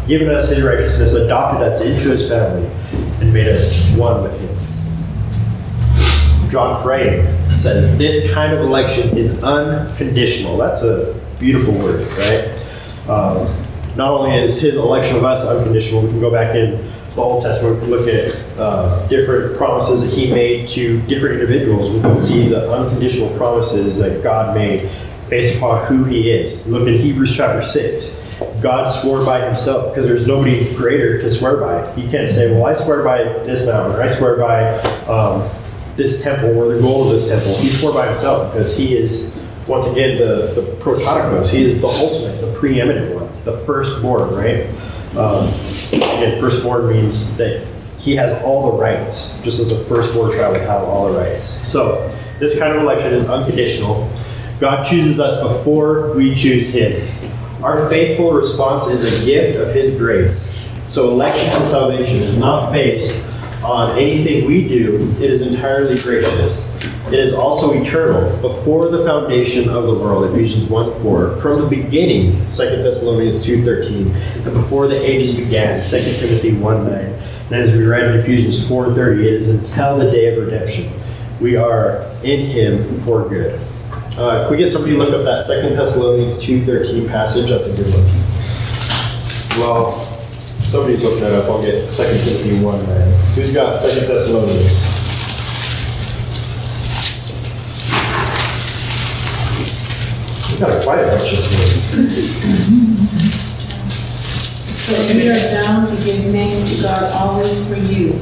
given 0.07 0.27
us 0.27 0.49
his 0.49 0.63
righteousness, 0.63 1.13
adopted 1.15 1.67
us 1.67 1.85
into 1.85 2.09
his 2.09 2.27
family, 2.27 2.67
and 3.21 3.33
made 3.33 3.47
us 3.47 3.95
one 3.95 4.23
with 4.23 4.39
him. 4.39 4.49
John 6.49 6.81
Frame 6.81 7.25
says 7.51 7.97
this 7.97 8.33
kind 8.33 8.53
of 8.53 8.61
election 8.61 9.15
is 9.15 9.43
unconditional. 9.43 10.57
That's 10.57 10.83
a 10.83 11.13
beautiful 11.39 11.75
word, 11.75 11.99
right? 12.17 13.07
Um, 13.07 13.47
not 13.95 14.11
only 14.11 14.35
is 14.35 14.59
his 14.59 14.75
election 14.75 15.17
of 15.17 15.23
us 15.23 15.47
unconditional, 15.47 16.01
we 16.01 16.09
can 16.09 16.19
go 16.19 16.31
back 16.31 16.55
in 16.55 16.91
the 17.15 17.21
Old 17.21 17.43
Testament 17.43 17.81
and 17.83 17.91
look 17.91 18.07
at 18.07 18.35
uh, 18.57 19.07
different 19.07 19.57
promises 19.57 20.09
that 20.09 20.17
he 20.17 20.31
made 20.31 20.67
to 20.69 21.01
different 21.01 21.35
individuals. 21.35 21.91
We 21.91 22.01
can 22.01 22.15
see 22.15 22.49
the 22.49 22.71
unconditional 22.71 23.35
promises 23.37 23.99
that 23.99 24.23
God 24.23 24.55
made 24.55 24.89
based 25.29 25.57
upon 25.57 25.85
who 25.85 26.03
he 26.05 26.31
is. 26.31 26.67
Look 26.67 26.87
in 26.87 26.97
Hebrews 26.97 27.35
chapter 27.35 27.61
6. 27.61 28.29
God 28.61 28.85
swore 28.85 29.23
by 29.23 29.45
himself 29.45 29.91
because 29.91 30.07
there's 30.07 30.27
nobody 30.27 30.73
greater 30.75 31.21
to 31.21 31.29
swear 31.29 31.57
by. 31.57 31.95
You 31.95 32.09
can't 32.09 32.27
say, 32.27 32.51
well, 32.51 32.65
I 32.65 32.73
swear 32.73 33.03
by 33.03 33.23
this 33.43 33.67
mountain, 33.67 33.95
or 33.95 34.01
I 34.01 34.07
swear 34.07 34.37
by 34.37 34.75
um, 35.07 35.49
this 35.95 36.23
temple, 36.23 36.57
or 36.57 36.73
the 36.73 36.81
goal 36.81 37.05
of 37.05 37.11
this 37.11 37.29
temple. 37.29 37.55
He 37.57 37.67
swore 37.67 37.93
by 37.93 38.05
himself 38.05 38.51
because 38.51 38.77
he 38.77 38.95
is, 38.95 39.41
once 39.67 39.91
again, 39.91 40.17
the, 40.17 40.53
the 40.59 40.75
prototokos. 40.79 41.51
He 41.51 41.63
is 41.63 41.81
the 41.81 41.87
ultimate, 41.87 42.41
the 42.41 42.53
preeminent 42.53 43.13
one, 43.13 43.29
the 43.43 43.57
firstborn, 43.65 44.33
right? 44.33 44.67
Um, 45.15 45.47
and 45.93 46.39
firstborn 46.39 46.89
means 46.89 47.37
that 47.37 47.65
he 47.99 48.15
has 48.15 48.41
all 48.43 48.71
the 48.71 48.77
rights, 48.77 49.43
just 49.43 49.59
as 49.59 49.71
a 49.71 49.83
firstborn 49.85 50.31
child 50.31 50.53
would 50.57 50.65
have 50.65 50.83
all 50.83 51.11
the 51.11 51.19
rights. 51.19 51.43
So, 51.43 52.07
this 52.39 52.57
kind 52.57 52.73
of 52.73 52.81
election 52.81 53.13
is 53.13 53.27
unconditional. 53.27 54.09
God 54.59 54.83
chooses 54.83 55.21
us 55.21 55.41
before 55.41 56.13
we 56.13 56.33
choose 56.33 56.73
him. 56.73 57.01
Our 57.63 57.89
faithful 57.89 58.33
response 58.33 58.87
is 58.87 59.05
a 59.05 59.25
gift 59.25 59.57
of 59.57 59.73
his 59.73 59.97
grace. 59.97 60.69
So, 60.85 61.11
election 61.11 61.49
and 61.55 61.65
salvation 61.65 62.17
is 62.23 62.37
not 62.37 62.73
based 62.73 63.29
on 63.63 63.97
anything 63.97 64.45
we 64.45 64.67
do, 64.67 65.09
it 65.11 65.29
is 65.29 65.41
entirely 65.41 65.95
gracious. 66.01 66.77
It 67.07 67.19
is 67.19 67.33
also 67.33 67.73
eternal, 67.73 68.35
before 68.37 68.89
the 68.89 69.03
foundation 69.03 69.69
of 69.69 69.87
the 69.87 69.93
world, 69.93 70.25
Ephesians 70.31 70.67
1 70.67 71.01
4, 71.01 71.37
from 71.37 71.61
the 71.61 71.67
beginning, 71.67 72.33
2 72.33 72.45
Thessalonians 72.47 73.43
2 73.43 73.63
13, 73.63 74.07
and 74.11 74.53
before 74.53 74.87
the 74.87 74.95
ages 74.95 75.35
began, 75.37 75.81
2 75.81 75.97
Timothy 76.19 76.53
1 76.53 76.83
9. 76.85 76.93
And 76.93 77.53
as 77.53 77.73
we 77.73 77.85
read 77.85 78.11
in 78.11 78.19
Ephesians 78.19 78.67
4 78.67 78.93
30, 78.93 79.27
it 79.27 79.33
is 79.33 79.49
until 79.49 79.97
the 79.97 80.11
day 80.11 80.33
of 80.33 80.43
redemption. 80.43 80.91
We 81.39 81.55
are 81.55 82.03
in 82.23 82.45
him 82.45 83.01
for 83.01 83.27
good. 83.27 83.59
Uh, 84.17 84.43
can 84.43 84.51
we 84.51 84.57
get 84.57 84.69
somebody 84.69 84.93
to 84.93 84.99
look 84.99 85.13
up 85.13 85.23
that 85.23 85.41
Second 85.41 85.75
Thessalonians 85.77 86.37
2.13 86.43 87.07
passage? 87.07 87.49
That's 87.49 87.67
a 87.67 87.75
good 87.75 87.87
one. 87.93 88.03
Well, 89.61 89.91
somebody's 90.63 91.03
looking 91.03 91.21
that 91.21 91.33
up. 91.33 91.45
I'll 91.49 91.61
get 91.61 91.89
Second 91.89 92.19
Timothy 92.25 92.63
1 92.63 92.85
9. 92.85 93.01
Who's 93.35 93.53
got 93.53 93.77
Second 93.77 94.09
Thessalonians? 94.09 94.99
We've 100.51 100.59
got 100.59 100.83
quite 100.83 100.99
a 100.99 101.07
bunch 101.07 101.31
of. 101.31 101.39
But 104.89 105.15
we 105.15 105.29
are 105.29 105.63
bound 105.63 105.87
to 105.87 105.95
give 106.03 106.31
thanks 106.33 106.75
to 106.75 106.83
God 106.83 107.13
always 107.13 107.67
for 107.69 107.75
you, 107.75 108.19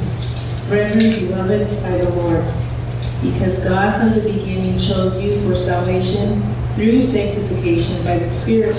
brethren 0.67 1.27
beloved 1.27 1.81
by 1.81 1.97
the 1.97 2.09
Lord, 2.11 2.43
because 3.21 3.63
God 3.67 3.99
from 3.99 4.13
the 4.13 4.21
beginning 4.21 4.77
chose 4.77 5.21
you 5.21 5.39
for 5.41 5.55
salvation 5.55 6.41
through 6.69 7.01
sanctification 7.01 8.03
by 8.03 8.17
the 8.17 8.25
Spirit 8.25 8.75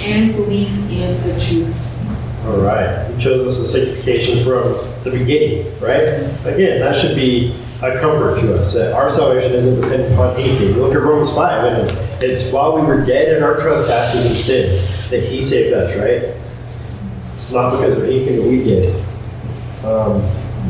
and 0.00 0.32
belief 0.32 0.70
in 0.90 1.16
the 1.28 1.38
truth. 1.40 1.90
All 2.46 2.58
right. 2.58 3.10
He 3.10 3.20
chose 3.20 3.40
us 3.40 3.60
as 3.60 3.72
sanctification 3.72 4.44
from 4.44 4.74
the 5.04 5.10
beginning, 5.10 5.66
right? 5.80 6.02
Again, 6.44 6.80
that 6.80 6.94
should 6.94 7.16
be 7.16 7.54
a 7.82 7.98
comfort 7.98 8.40
to 8.40 8.54
us 8.54 8.74
that 8.74 8.92
our 8.92 9.10
salvation 9.10 9.52
isn't 9.52 9.80
dependent 9.80 10.12
upon 10.12 10.36
anything. 10.36 10.72
Look 10.78 10.94
at 10.94 11.02
Romans 11.02 11.34
5, 11.34 11.64
and 11.64 12.22
it's 12.22 12.52
while 12.52 12.78
we 12.78 12.86
were 12.86 13.04
dead 13.04 13.36
in 13.36 13.42
our 13.42 13.56
trespasses 13.58 14.26
and 14.26 14.36
sin 14.36 15.10
that 15.10 15.26
He 15.28 15.42
saved 15.42 15.74
us, 15.74 15.96
right? 15.96 16.34
It's 17.34 17.52
not 17.52 17.72
because 17.72 17.96
of 17.96 18.04
anything 18.04 18.36
that 18.36 18.48
we 18.48 18.64
did. 18.64 18.94
Um, 19.84 20.20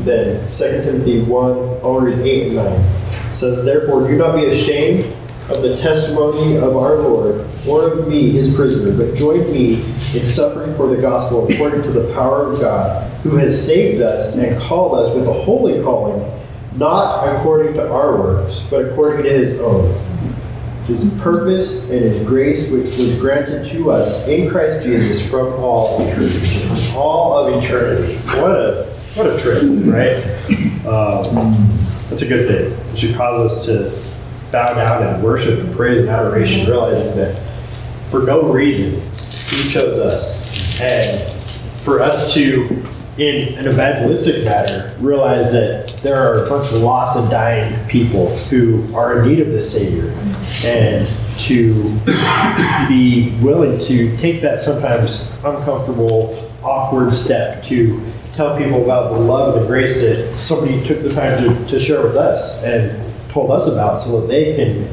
then 0.05 0.41
2 0.49 0.49
Timothy 0.85 1.23
1, 1.23 1.53
I'll 1.83 2.01
read 2.01 2.19
8 2.19 2.47
and 2.49 2.57
9. 2.57 3.04
Says, 3.37 3.64
Therefore, 3.64 4.07
do 4.07 4.16
not 4.16 4.37
be 4.37 4.47
ashamed 4.47 5.05
of 5.51 5.61
the 5.62 5.76
testimony 5.76 6.57
of 6.57 6.76
our 6.76 6.97
Lord, 6.97 7.47
or 7.68 7.93
of 7.93 8.09
me, 8.09 8.30
his 8.30 8.55
prisoner, 8.55 8.97
but 8.97 9.14
join 9.16 9.51
me 9.53 9.74
in 9.74 10.24
suffering 10.24 10.74
for 10.76 10.87
the 10.89 11.01
gospel 11.01 11.47
according 11.53 11.82
to 11.82 11.91
the 11.91 12.12
power 12.14 12.51
of 12.51 12.61
God, 12.61 13.11
who 13.20 13.37
has 13.37 13.66
saved 13.66 14.01
us 14.01 14.37
and 14.37 14.59
called 14.62 14.99
us 14.99 15.14
with 15.14 15.28
a 15.28 15.32
holy 15.32 15.82
calling, 15.82 16.22
not 16.76 17.28
according 17.37 17.74
to 17.74 17.93
our 17.93 18.16
works, 18.16 18.66
but 18.70 18.87
according 18.87 19.24
to 19.24 19.30
his 19.30 19.61
own. 19.61 19.95
his 20.87 21.18
purpose 21.22 21.91
and 21.91 22.01
his 22.03 22.22
grace 22.24 22.70
which 22.70 22.97
was 22.99 23.18
granted 23.18 23.64
to 23.66 23.91
us 23.91 24.28
in 24.28 24.51
Christ 24.51 24.85
Jesus 24.85 25.30
from 25.30 25.47
all 25.55 26.01
eternity. 26.07 26.59
All 26.95 27.47
of 27.47 27.62
eternity. 27.62 28.16
What 28.16 28.51
a 28.51 28.85
what 29.14 29.26
a 29.26 29.39
trip, 29.39 29.62
right? 29.87 30.22
Um, 30.87 31.68
that's 32.09 32.23
a 32.23 32.29
good 32.29 32.49
thing. 32.49 32.93
It 32.93 32.99
should 32.99 33.17
cause 33.17 33.41
us 33.41 33.67
to 33.67 34.53
bow 34.53 34.75
down 34.75 35.03
and 35.03 35.23
worship 35.23 35.59
and 35.61 35.75
praise 35.75 35.99
and 35.99 36.09
adoration, 36.09 36.69
realizing 36.71 37.17
that 37.17 37.37
for 38.11 38.23
no 38.23 38.53
reason 38.53 39.01
he 39.01 39.69
chose 39.69 39.99
us. 39.99 40.81
And 40.81 41.33
for 41.81 42.01
us 42.01 42.35
to, 42.35 42.65
in 43.19 43.59
an 43.59 43.67
evangelistic 43.67 44.45
matter, 44.45 44.95
realize 45.01 45.53
that 45.53 45.89
there 46.03 46.17
are 46.17 46.45
a 46.45 46.49
bunch 46.49 46.73
of 46.73 46.79
lost 46.79 47.19
and 47.19 47.31
dying 47.31 47.89
people 47.89 48.37
who 48.37 48.95
are 48.95 49.21
in 49.21 49.29
need 49.29 49.41
of 49.41 49.49
this 49.49 49.73
Savior. 49.73 50.13
And 50.65 51.09
to 51.41 51.99
be 52.89 53.37
willing 53.43 53.79
to 53.79 54.17
take 54.19 54.41
that 54.43 54.61
sometimes 54.61 55.37
uncomfortable, 55.45 56.35
awkward 56.63 57.13
step 57.13 57.63
to 57.65 58.01
tell 58.35 58.57
people 58.57 58.82
about 58.85 59.14
the 59.14 59.20
love 59.20 59.55
and 59.55 59.64
the 59.64 59.68
grace 59.68 60.03
that 60.03 60.37
somebody 60.39 60.82
took 60.85 61.03
the 61.03 61.12
time 61.12 61.39
to, 61.39 61.66
to 61.66 61.78
share 61.78 62.03
with 62.03 62.16
us 62.16 62.62
and 62.64 63.01
told 63.30 63.51
us 63.51 63.68
about 63.68 63.97
so 63.97 64.20
that 64.20 64.26
they 64.26 64.55
can 64.55 64.89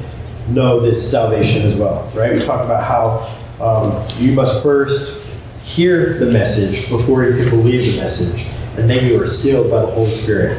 know 0.53 0.79
this 0.79 1.09
salvation 1.09 1.63
as 1.63 1.75
well, 1.75 2.11
right? 2.15 2.33
We 2.33 2.39
talk 2.39 2.63
about 2.63 2.83
how 2.83 3.37
um, 3.63 4.05
you 4.17 4.33
must 4.33 4.63
first 4.63 5.25
hear 5.63 6.17
the 6.17 6.25
message 6.25 6.89
before 6.89 7.23
you 7.25 7.41
can 7.41 7.49
believe 7.49 7.93
the 7.93 8.01
message, 8.01 8.47
and 8.77 8.89
then 8.89 9.05
you 9.05 9.21
are 9.21 9.27
sealed 9.27 9.69
by 9.69 9.81
the 9.81 9.87
Holy 9.87 10.11
Spirit. 10.11 10.57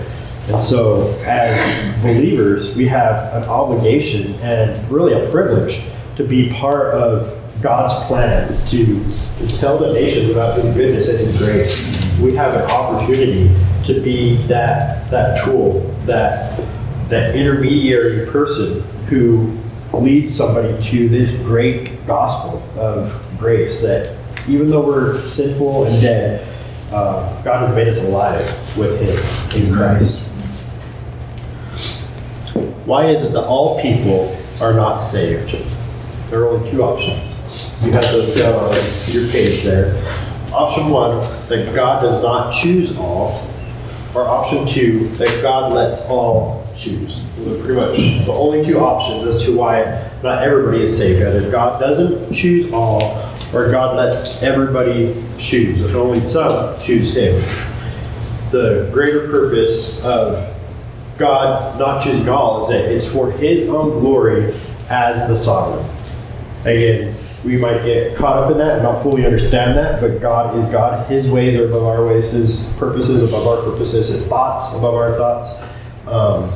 And 0.49 0.59
so, 0.59 1.15
as 1.25 2.03
believers, 2.03 2.77
we 2.77 2.87
have 2.89 3.33
an 3.35 3.49
obligation 3.49 4.35
and 4.37 4.91
really 4.91 5.13
a 5.13 5.31
privilege 5.31 5.89
to 6.17 6.25
be 6.25 6.51
part 6.51 6.95
of 6.95 7.39
God's 7.63 7.95
plan 8.07 8.49
to, 8.69 8.87
to 9.39 9.59
tell 9.59 9.79
the 9.79 9.93
nations 9.93 10.31
about 10.31 10.57
His 10.57 10.75
goodness 10.75 11.09
and 11.09 11.19
His 11.19 11.39
grace. 11.39 12.21
We 12.21 12.35
have 12.35 12.55
an 12.55 12.69
opportunity 12.71 13.55
to 13.85 14.01
be 14.01 14.37
that 14.49 15.09
that 15.11 15.45
tool, 15.45 15.81
that 16.07 16.59
that 17.09 17.37
intermediary 17.37 18.27
person 18.31 18.83
who 19.07 19.57
leads 19.93 20.35
somebody 20.35 20.81
to 20.81 21.09
this 21.09 21.47
great 21.47 22.05
gospel 22.07 22.63
of 22.79 23.33
grace 23.39 23.83
that 23.83 24.19
even 24.49 24.71
though 24.71 24.85
we're 24.85 25.23
sinful 25.23 25.85
and 25.85 26.01
dead, 26.03 26.49
uh, 26.91 27.43
God 27.43 27.67
has 27.67 27.75
made 27.75 27.89
us 27.89 28.03
alive 28.05 28.77
with 28.77 29.01
Him 29.01 29.63
in 29.63 29.75
Christ. 29.75 30.31
Why 32.87 33.07
is 33.07 33.23
it 33.23 33.33
that 33.33 33.45
all 33.45 33.81
people 33.81 34.37
are 34.61 34.75
not 34.75 34.97
saved? 34.97 35.53
There 36.31 36.41
are 36.41 36.49
only 36.49 36.69
two 36.71 36.83
options. 36.83 37.42
You 37.85 37.91
have 37.91 38.13
those 38.13 38.37
down 38.37 38.55
on 38.55 38.73
your 39.09 39.29
page 39.33 39.65
there. 39.65 39.97
Option 40.53 40.89
one, 40.89 41.19
that 41.49 41.75
God 41.75 42.01
does 42.01 42.23
not 42.23 42.53
choose 42.53 42.97
all, 42.97 43.45
or 44.15 44.23
option 44.29 44.65
two, 44.67 45.09
that 45.17 45.43
God 45.43 45.73
lets 45.73 46.09
all 46.09 46.65
choose. 46.77 47.29
Those 47.37 47.61
are 47.61 47.65
pretty 47.65 47.81
much 47.81 48.25
the 48.25 48.33
only 48.33 48.63
two 48.63 48.79
options 48.79 49.25
as 49.25 49.45
to 49.47 49.57
why 49.57 50.11
not 50.23 50.45
everybody 50.45 50.83
is 50.83 50.97
saved. 50.97 51.23
Either 51.23 51.51
God 51.51 51.81
doesn't 51.81 52.33
choose 52.33 52.73
all, 52.73 53.19
or 53.53 53.69
God 53.71 53.97
lets 53.97 54.45
everybody 54.45 55.21
choose, 55.37 55.85
and 55.85 55.97
only 55.97 56.21
some 56.21 56.79
choose 56.79 57.17
Him. 57.17 57.35
The 58.53 58.89
greater 58.93 59.29
purpose 59.29 60.05
of 60.05 60.57
God 61.19 61.79
not 61.81 62.03
choosing 62.03 62.29
all 62.29 62.63
is 62.63 62.69
that 62.71 62.93
it's 62.93 63.13
for 63.13 63.33
His 63.33 63.69
own 63.69 63.99
glory 64.01 64.55
as 64.89 65.27
the 65.27 65.37
sovereign. 65.37 65.85
Again, 66.61 67.17
we 67.45 67.57
might 67.57 67.83
get 67.85 68.17
caught 68.17 68.37
up 68.37 68.53
in 68.53 68.59
that 68.59 68.75
and 68.75 68.83
not 68.83 69.03
fully 69.03 69.25
understand 69.25 69.77
that, 69.77 70.01
but 70.01 70.21
God 70.21 70.57
is 70.57 70.67
God. 70.67 71.11
His 71.11 71.31
ways 71.31 71.57
are 71.57 71.67
above 71.67 71.85
our 71.85 72.07
ways, 72.07 72.31
His 72.31 72.77
purposes 72.79 73.23
above 73.23 73.47
our 73.47 73.63
purposes, 73.65 74.09
His 74.09 74.29
thoughts 74.29 74.77
above 74.77 74.95
our 74.95 75.17
thoughts. 75.17 75.63
Um, 76.07 76.53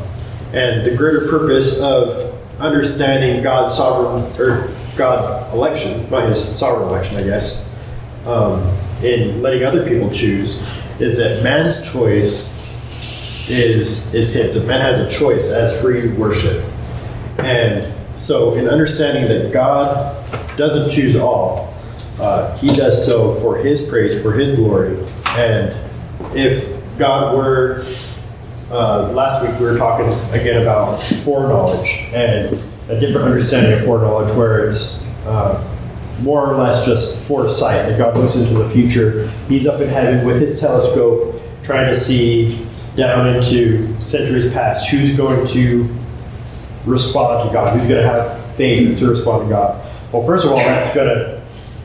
and 0.55 0.87
the 0.87 0.97
greater 0.97 1.28
purpose 1.28 1.82
of 1.82 2.34
understanding 2.61 3.43
God's 3.43 3.74
sovereign, 3.74 4.24
or 4.41 4.72
God's 4.97 5.28
election, 5.53 6.09
not 6.11 6.28
His 6.28 6.59
sovereign 6.59 6.89
election, 6.89 7.18
I 7.18 7.24
guess, 7.24 7.76
um, 8.24 8.62
in 9.03 9.43
letting 9.43 9.64
other 9.64 9.89
people 9.89 10.09
choose, 10.11 10.61
is 11.01 11.18
that 11.18 11.43
man's 11.43 11.93
choice 11.93 12.57
is 13.51 14.14
is 14.14 14.32
his. 14.34 14.61
That 14.61 14.68
man 14.68 14.80
has 14.80 15.01
a 15.01 15.11
choice 15.11 15.51
as 15.51 15.80
free 15.80 16.09
worship. 16.12 16.64
And 17.39 17.93
so, 18.17 18.55
in 18.55 18.67
understanding 18.67 19.29
that 19.29 19.53
God 19.53 20.17
doesn't 20.57 20.91
choose 20.91 21.17
all, 21.17 21.75
uh, 22.19 22.57
He 22.57 22.69
does 22.69 23.07
so 23.07 23.39
for 23.41 23.59
His 23.59 23.83
praise, 23.83 24.21
for 24.23 24.33
His 24.33 24.55
glory. 24.55 24.99
And 25.37 25.79
if 26.35 26.73
God 26.97 27.37
were, 27.37 27.85
uh, 28.71 29.12
last 29.12 29.43
week 29.47 29.59
we 29.61 29.67
were 29.67 29.77
talking 29.77 30.07
again 30.39 30.62
about 30.62 30.97
foreknowledge 30.97 32.09
and 32.14 32.59
a 32.89 32.99
different 32.99 33.27
understanding 33.27 33.79
of 33.79 33.85
foreknowledge, 33.85 34.35
where 34.35 34.67
it's 34.67 35.07
uh, 35.27 35.62
more 36.23 36.51
or 36.51 36.57
less 36.57 36.87
just 36.87 37.27
foresight 37.29 37.87
that 37.87 37.99
God 37.99 38.17
looks 38.17 38.37
into 38.37 38.55
the 38.55 38.71
future. 38.71 39.29
He's 39.47 39.67
up 39.67 39.83
in 39.83 39.91
heaven 39.91 40.27
with 40.27 40.41
His 40.41 40.59
telescope, 40.59 41.39
trying 41.62 41.87
to 41.87 41.95
see 41.95 42.67
down 42.97 43.29
into 43.29 44.03
centuries 44.03 44.55
past 44.55 44.89
who's 44.89 45.14
going 45.14 45.47
to 45.49 45.87
respond 46.87 47.49
to 47.49 47.53
God, 47.53 47.76
who's 47.76 47.89
going 47.89 48.03
to 48.03 48.09
have 48.09 48.55
faith 48.57 48.99
to 48.99 49.09
respond 49.09 49.45
to 49.45 49.49
God. 49.51 49.84
Well, 50.12 50.24
first 50.24 50.45
of 50.45 50.53
all, 50.53 50.59
that's 50.59 50.95
going 50.95 51.09
to, 51.09 51.43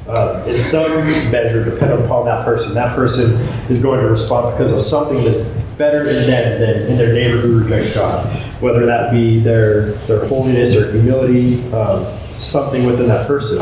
uh, 0.08 0.46
in 0.48 0.58
some 0.58 0.92
measure, 1.32 1.66
depend 1.66 1.92
upon 2.04 2.26
that 2.26 2.46
person. 2.46 2.74
That 2.76 2.96
person 2.96 3.34
is 3.70 3.82
going 3.82 4.00
to 4.00 4.08
respond 4.08 4.54
because 4.54 4.72
of 4.72 4.82
something 4.82 5.24
that's 5.24 5.50
better 5.78 6.08
in 6.08 6.28
them 6.28 6.62
than 6.62 6.92
in 6.92 6.98
their 6.98 7.14
neighbor 7.14 7.38
who 7.38 7.64
rejects 7.64 7.96
God. 7.96 8.26
Whether 8.62 8.86
that 8.86 9.12
be 9.12 9.40
their 9.40 9.94
their 10.08 10.26
holiness 10.28 10.78
or 10.78 10.92
humility, 10.92 11.64
um, 11.74 12.06
something 12.36 12.86
within 12.86 13.08
that 13.08 13.26
person 13.26 13.58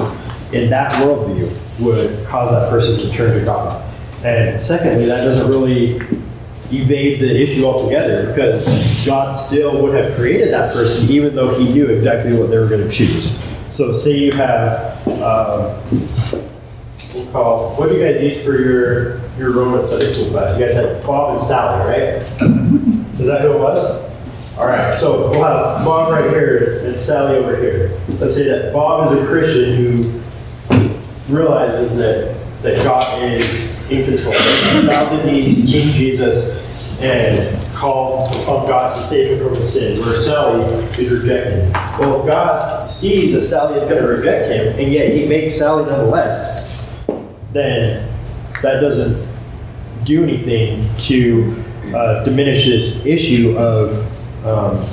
in 0.51 0.69
that 0.69 0.91
worldview 0.93 1.55
would 1.79 2.25
cause 2.27 2.51
that 2.51 2.69
person 2.69 2.99
to 2.99 3.11
turn 3.13 3.37
to 3.37 3.45
God. 3.45 3.81
And 4.23 4.61
secondly, 4.61 5.05
that 5.05 5.23
doesn't 5.23 5.49
really 5.49 5.99
evade 6.71 7.19
the 7.19 7.41
issue 7.41 7.65
altogether 7.65 8.27
because 8.27 9.05
God 9.05 9.31
still 9.31 9.81
would 9.81 9.95
have 9.95 10.13
created 10.15 10.53
that 10.53 10.73
person 10.73 11.09
even 11.09 11.35
though 11.35 11.57
he 11.57 11.71
knew 11.71 11.87
exactly 11.87 12.37
what 12.37 12.49
they 12.49 12.57
were 12.57 12.67
going 12.67 12.83
to 12.83 12.89
choose. 12.89 13.39
So 13.73 13.91
say 13.91 14.17
you 14.17 14.31
have, 14.33 15.07
um, 15.07 15.77
we'll 17.13 17.31
call, 17.31 17.75
what 17.75 17.89
do 17.89 17.95
you 17.95 18.03
guys 18.03 18.21
use 18.21 18.43
for 18.43 18.59
your, 18.59 19.19
your 19.37 19.51
Roman 19.53 19.83
Sunday 19.83 20.07
school 20.07 20.31
class? 20.31 20.57
You 20.57 20.65
guys 20.65 20.75
had 20.75 21.03
Bob 21.03 21.31
and 21.31 21.41
Sally, 21.41 21.87
right? 21.87 22.21
Is 23.19 23.27
that 23.27 23.41
who 23.41 23.53
it 23.53 23.59
was? 23.59 24.09
All 24.57 24.67
right, 24.67 24.93
so 24.93 25.29
we'll 25.29 25.43
have 25.43 25.85
Bob 25.85 26.11
right 26.11 26.29
here 26.29 26.83
and 26.85 26.97
Sally 26.97 27.37
over 27.37 27.55
here. 27.55 27.97
Let's 28.19 28.35
say 28.35 28.43
that 28.45 28.73
Bob 28.73 29.11
is 29.11 29.23
a 29.23 29.25
Christian 29.25 29.75
who 29.75 30.19
realizes 31.29 31.95
that, 31.97 32.35
that 32.61 32.83
God 32.83 33.03
is 33.23 33.78
in 33.91 34.05
control. 34.05 34.33
Bow 34.85 35.15
the 35.15 35.23
knee 35.25 35.55
to 35.55 35.61
King 35.61 35.91
Jesus 35.93 36.67
and 37.01 37.63
call 37.73 38.25
upon 38.41 38.67
God 38.67 38.95
to 38.95 39.01
save 39.01 39.31
him 39.31 39.47
from 39.47 39.55
his 39.55 39.73
sin, 39.73 39.99
where 39.99 40.15
Sally 40.15 40.61
is 40.97 41.11
rejecting. 41.11 41.71
Well, 41.97 42.19
if 42.21 42.27
God 42.27 42.89
sees 42.89 43.33
that 43.33 43.43
Sally 43.43 43.77
is 43.77 43.85
going 43.85 44.01
to 44.01 44.07
reject 44.07 44.47
him, 44.47 44.77
and 44.79 44.91
yet 44.91 45.13
he 45.13 45.27
makes 45.27 45.53
Sally 45.53 45.85
nonetheless, 45.85 46.85
then 47.53 48.07
that 48.61 48.81
doesn't 48.81 49.27
do 50.03 50.23
anything 50.23 50.89
to 50.97 51.63
uh, 51.95 52.23
diminish 52.23 52.65
this 52.65 53.05
issue 53.05 53.57
of 53.57 54.05
um, 54.45 54.85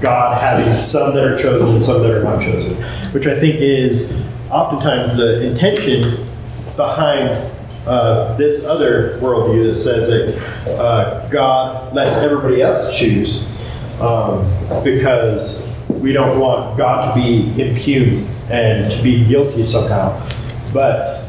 God 0.00 0.40
having 0.40 0.72
some 0.80 1.14
that 1.14 1.24
are 1.24 1.38
chosen 1.38 1.68
and 1.68 1.82
some 1.82 2.02
that 2.02 2.10
are 2.10 2.22
not 2.22 2.42
chosen, 2.42 2.76
which 3.12 3.26
I 3.26 3.38
think 3.38 3.60
is 3.60 4.26
oftentimes 4.50 5.16
the 5.16 5.46
intention 5.46 6.26
behind 6.76 7.51
uh, 7.86 8.36
this 8.36 8.66
other 8.66 9.18
worldview 9.18 9.66
that 9.66 9.74
says 9.74 10.08
that 10.08 10.78
uh, 10.78 11.28
God 11.28 11.94
lets 11.94 12.18
everybody 12.18 12.62
else 12.62 12.98
choose 12.98 13.60
um, 14.00 14.44
because 14.84 15.84
we 15.88 16.12
don't 16.12 16.38
want 16.38 16.76
God 16.76 17.14
to 17.14 17.20
be 17.20 17.60
impugned 17.60 18.28
and 18.50 18.90
to 18.90 19.02
be 19.02 19.24
guilty 19.26 19.62
somehow. 19.62 20.18
But 20.72 21.28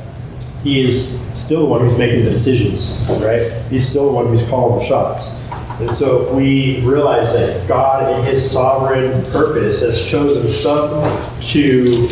He 0.63 0.81
is 0.81 1.21
still 1.37 1.61
the 1.61 1.69
one 1.69 1.81
who's 1.81 1.97
making 1.97 2.23
the 2.23 2.29
decisions, 2.31 3.07
right? 3.23 3.51
He's 3.69 3.87
still 3.87 4.07
the 4.07 4.13
one 4.13 4.27
who's 4.27 4.47
calling 4.47 4.79
the 4.79 4.85
shots. 4.85 5.43
And 5.79 5.91
so 5.91 6.27
if 6.27 6.33
we 6.35 6.81
realize 6.81 7.33
that 7.33 7.67
God, 7.67 8.19
in 8.19 8.25
His 8.25 8.49
sovereign 8.49 9.23
purpose, 9.23 9.81
has 9.81 10.09
chosen 10.09 10.47
some 10.47 11.01
to 11.41 12.07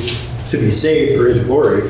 to 0.49 0.57
be 0.57 0.69
saved 0.69 1.17
for 1.17 1.27
His 1.27 1.43
glory, 1.43 1.89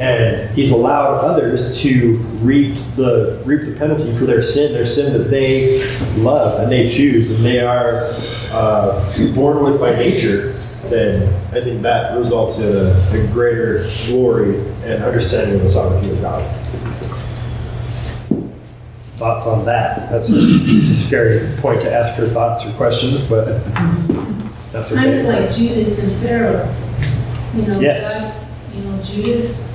and 0.00 0.48
He's 0.54 0.70
allowed 0.72 1.24
others 1.24 1.80
to 1.82 2.16
reap 2.42 2.74
the 2.96 3.40
reap 3.44 3.64
the 3.66 3.74
penalty 3.78 4.14
for 4.16 4.24
their 4.26 4.42
sin, 4.42 4.72
their 4.72 4.86
sin 4.86 5.12
that 5.16 5.24
they 5.30 5.82
love 6.16 6.60
and 6.60 6.70
they 6.70 6.86
choose 6.86 7.30
and 7.34 7.44
they 7.44 7.60
are 7.60 8.10
uh, 8.52 9.34
born 9.34 9.62
with 9.64 9.80
by 9.80 9.90
nature, 9.96 10.52
then 10.88 11.32
I 11.54 11.60
think 11.60 11.82
that 11.82 12.16
results 12.16 12.60
in 12.60 12.76
a, 12.76 12.90
a 13.12 13.26
greater 13.32 13.88
glory 14.06 14.58
and 14.84 15.02
understanding 15.02 15.56
of 15.56 15.60
the 15.62 15.66
sovereignty 15.66 16.10
of 16.10 16.20
God. 16.20 16.42
Thoughts 19.16 19.48
on 19.48 19.64
that? 19.64 20.08
That's 20.10 20.30
a 20.30 20.92
scary 20.94 21.40
point 21.60 21.80
to 21.82 21.92
ask 21.92 22.16
for 22.16 22.26
thoughts 22.28 22.64
or 22.68 22.72
questions, 22.74 23.20
but 23.28 23.46
that's 24.70 24.94
Kind 24.94 25.10
of 25.10 25.26
okay. 25.26 25.40
like 25.42 25.50
Judas 25.52 26.04
and 26.06 26.22
Pharaoh. 26.22 26.72
You 27.56 27.62
know, 27.62 27.80
Yes. 27.80 28.38
God- 28.38 28.44
You 28.76 28.84
know, 28.84 29.02
Judas, 29.02 29.67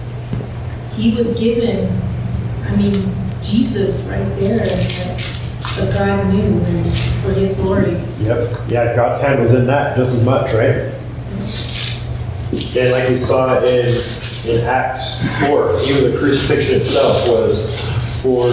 he 0.96 1.16
was 1.16 1.34
given, 1.40 1.90
I 2.66 2.76
mean, 2.76 2.94
Jesus 3.44 4.06
right 4.08 4.26
there, 4.40 4.60
that- 4.60 5.30
God 5.94 6.28
knew 6.32 6.62
for 7.24 7.32
his 7.34 7.56
glory. 7.56 7.98
Yep. 8.22 8.40
Yeah, 8.68 8.96
God's 8.96 9.20
hand 9.22 9.40
was 9.42 9.54
in 9.54 9.66
that 9.68 9.96
just 9.98 10.14
as 10.16 10.24
much, 10.24 10.54
right? 10.54 10.92
And 12.78 12.92
like 12.92 13.10
we 13.10 13.18
saw 13.18 13.60
in, 13.64 13.88
in 14.48 14.62
Acts 14.66 15.24
4, 15.40 15.80
even 15.82 16.12
the 16.12 16.18
crucifixion 16.20 16.76
itself 16.76 17.28
was 17.28 17.72
for 18.22 18.44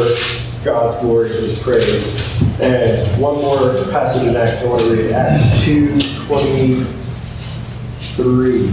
God's 0.64 0.94
glory 1.00 1.28
and 1.30 1.40
his 1.40 1.58
praise. 1.62 2.40
And 2.60 3.06
one 3.20 3.40
more 3.42 3.74
passage 3.90 4.26
in 4.28 4.36
Acts, 4.36 4.62
I 4.62 4.66
want 4.68 4.80
to 4.82 4.90
read 4.90 5.12
Acts 5.12 5.62
2 5.64 5.98
23. 6.26 8.70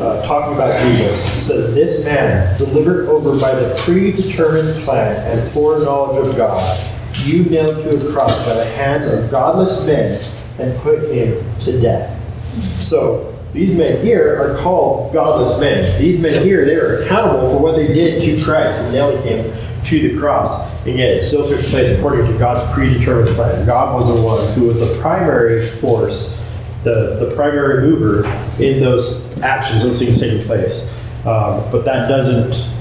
Uh, 0.00 0.24
talking 0.26 0.54
about 0.54 0.80
Jesus, 0.82 1.46
says, 1.46 1.74
This 1.74 2.04
man, 2.04 2.58
delivered 2.58 3.08
over 3.08 3.38
by 3.40 3.54
the 3.54 3.74
predetermined 3.78 4.82
plan 4.84 5.16
and 5.30 5.52
foreknowledge 5.52 6.28
of 6.28 6.36
God, 6.36 6.92
you 7.24 7.44
nailed 7.44 7.82
to 7.84 8.08
a 8.08 8.12
cross 8.12 8.46
by 8.46 8.54
the 8.54 8.64
hands 8.64 9.06
of 9.06 9.30
godless 9.30 9.86
men 9.86 10.20
and 10.58 10.76
put 10.80 10.98
him 11.10 11.44
to 11.60 11.80
death. 11.80 12.18
So 12.82 13.32
these 13.52 13.74
men 13.74 14.04
here 14.04 14.40
are 14.40 14.58
called 14.58 15.12
godless 15.12 15.60
men. 15.60 16.00
These 16.00 16.20
men 16.20 16.44
here, 16.44 16.64
they 16.64 16.76
are 16.76 17.02
accountable 17.02 17.50
for 17.50 17.62
what 17.62 17.76
they 17.76 17.86
did 17.88 18.22
to 18.22 18.42
Christ 18.42 18.84
and 18.84 18.94
nailing 18.94 19.22
him 19.22 19.52
to 19.84 20.08
the 20.08 20.18
cross. 20.18 20.84
And 20.86 20.96
yet 20.96 21.10
it 21.10 21.20
still 21.20 21.46
took 21.46 21.60
place 21.66 21.96
according 21.96 22.26
to 22.32 22.38
God's 22.38 22.62
predetermined 22.72 23.34
plan. 23.36 23.66
God 23.66 23.94
was 23.94 24.14
the 24.14 24.22
one 24.22 24.52
who 24.54 24.64
was 24.68 24.80
a 24.82 25.00
primary 25.00 25.68
force, 25.68 26.38
the, 26.82 27.16
the 27.20 27.34
primary 27.36 27.82
mover 27.88 28.24
in 28.58 28.80
those 28.80 29.21
actions, 29.42 29.82
those 29.82 29.98
things 29.98 30.20
taking 30.20 30.44
place. 30.46 30.92
Um, 31.26 31.70
but 31.70 31.84
that 31.84 32.08
doesn't 32.08 32.72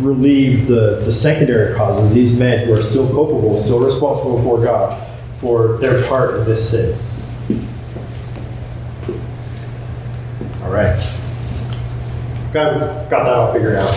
relieve 0.00 0.66
the, 0.66 1.02
the 1.04 1.12
secondary 1.12 1.74
causes, 1.74 2.14
these 2.14 2.38
men 2.38 2.66
who 2.66 2.74
are 2.74 2.82
still 2.82 3.08
culpable, 3.12 3.56
still 3.58 3.80
responsible 3.84 4.36
before 4.36 4.62
God 4.62 5.06
for 5.40 5.78
their 5.78 6.02
part 6.06 6.34
of 6.34 6.46
this 6.46 6.70
sin. 6.70 6.98
All 10.62 10.70
right. 10.70 10.96
Got, 12.52 13.10
got 13.10 13.24
that 13.24 13.34
all 13.34 13.52
figured 13.52 13.76
out. 13.76 13.94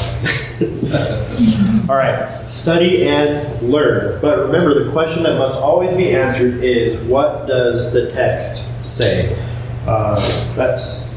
all 1.90 1.96
right. 1.96 2.48
Study 2.48 3.08
and 3.08 3.62
learn. 3.62 4.22
But 4.22 4.46
remember, 4.46 4.84
the 4.84 4.92
question 4.92 5.24
that 5.24 5.38
must 5.38 5.60
always 5.60 5.94
be 5.94 6.16
answered 6.16 6.64
is 6.64 6.98
what 7.02 7.48
does 7.48 7.92
the 7.94 8.12
text 8.12 8.68
say? 8.86 9.38
Uh, 9.88 10.16
that's 10.56 11.11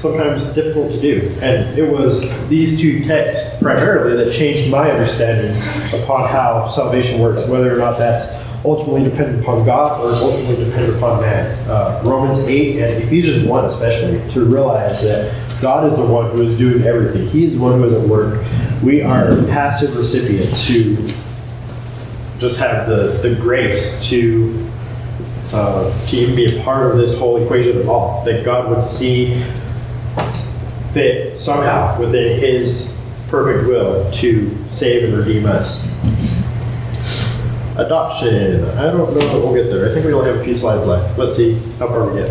sometimes 0.00 0.54
difficult 0.54 0.90
to 0.92 1.00
do. 1.00 1.28
And 1.42 1.78
it 1.78 1.90
was 1.90 2.48
these 2.48 2.80
two 2.80 3.04
texts 3.04 3.60
primarily 3.60 4.16
that 4.16 4.32
changed 4.32 4.70
my 4.70 4.90
understanding 4.90 5.54
upon 6.00 6.28
how 6.28 6.66
salvation 6.66 7.20
works, 7.20 7.46
whether 7.48 7.74
or 7.74 7.78
not 7.78 7.98
that's 7.98 8.42
ultimately 8.64 9.04
dependent 9.04 9.42
upon 9.42 9.64
God 9.66 10.00
or 10.00 10.12
ultimately 10.14 10.64
dependent 10.64 10.96
upon 10.96 11.20
man. 11.20 11.68
Uh, 11.68 12.00
Romans 12.04 12.48
8 12.48 12.82
and 12.82 13.04
Ephesians 13.04 13.46
1 13.46 13.64
especially, 13.66 14.26
to 14.30 14.44
realize 14.44 15.02
that 15.02 15.34
God 15.60 15.90
is 15.90 15.98
the 15.98 16.12
one 16.12 16.30
who 16.30 16.42
is 16.42 16.56
doing 16.56 16.82
everything. 16.84 17.28
He 17.28 17.44
is 17.44 17.56
the 17.56 17.62
one 17.62 17.78
who 17.78 17.84
is 17.84 17.92
at 17.92 18.08
work. 18.08 18.42
We 18.82 19.02
are 19.02 19.36
passive 19.46 19.94
recipients 19.96 20.66
who 20.66 20.96
just 22.38 22.58
have 22.58 22.88
the, 22.88 23.20
the 23.22 23.36
grace 23.38 24.08
to 24.08 24.66
uh, 25.52 26.06
to 26.06 26.16
even 26.16 26.36
be 26.36 26.46
a 26.46 26.62
part 26.62 26.92
of 26.92 26.96
this 26.96 27.18
whole 27.18 27.42
equation 27.42 27.76
at 27.76 27.86
all. 27.86 28.24
That 28.24 28.44
God 28.44 28.70
would 28.70 28.84
see 28.84 29.42
fit 30.92 31.36
somehow 31.36 31.98
within 31.98 32.38
His 32.40 33.00
perfect 33.28 33.68
will 33.68 34.10
to 34.10 34.68
save 34.68 35.04
and 35.04 35.16
redeem 35.16 35.46
us. 35.46 35.96
Adoption. 37.78 38.64
I 38.64 38.90
don't 38.90 38.98
know 38.98 39.08
if 39.08 39.32
we'll 39.32 39.54
get 39.54 39.70
there. 39.70 39.88
I 39.88 39.94
think 39.94 40.04
we 40.04 40.12
only 40.12 40.30
have 40.30 40.40
a 40.40 40.44
few 40.44 40.52
slides 40.52 40.86
left. 40.86 41.16
Let's 41.16 41.36
see 41.36 41.54
how 41.78 41.86
far 41.86 42.06
we 42.06 42.20
get. 42.20 42.30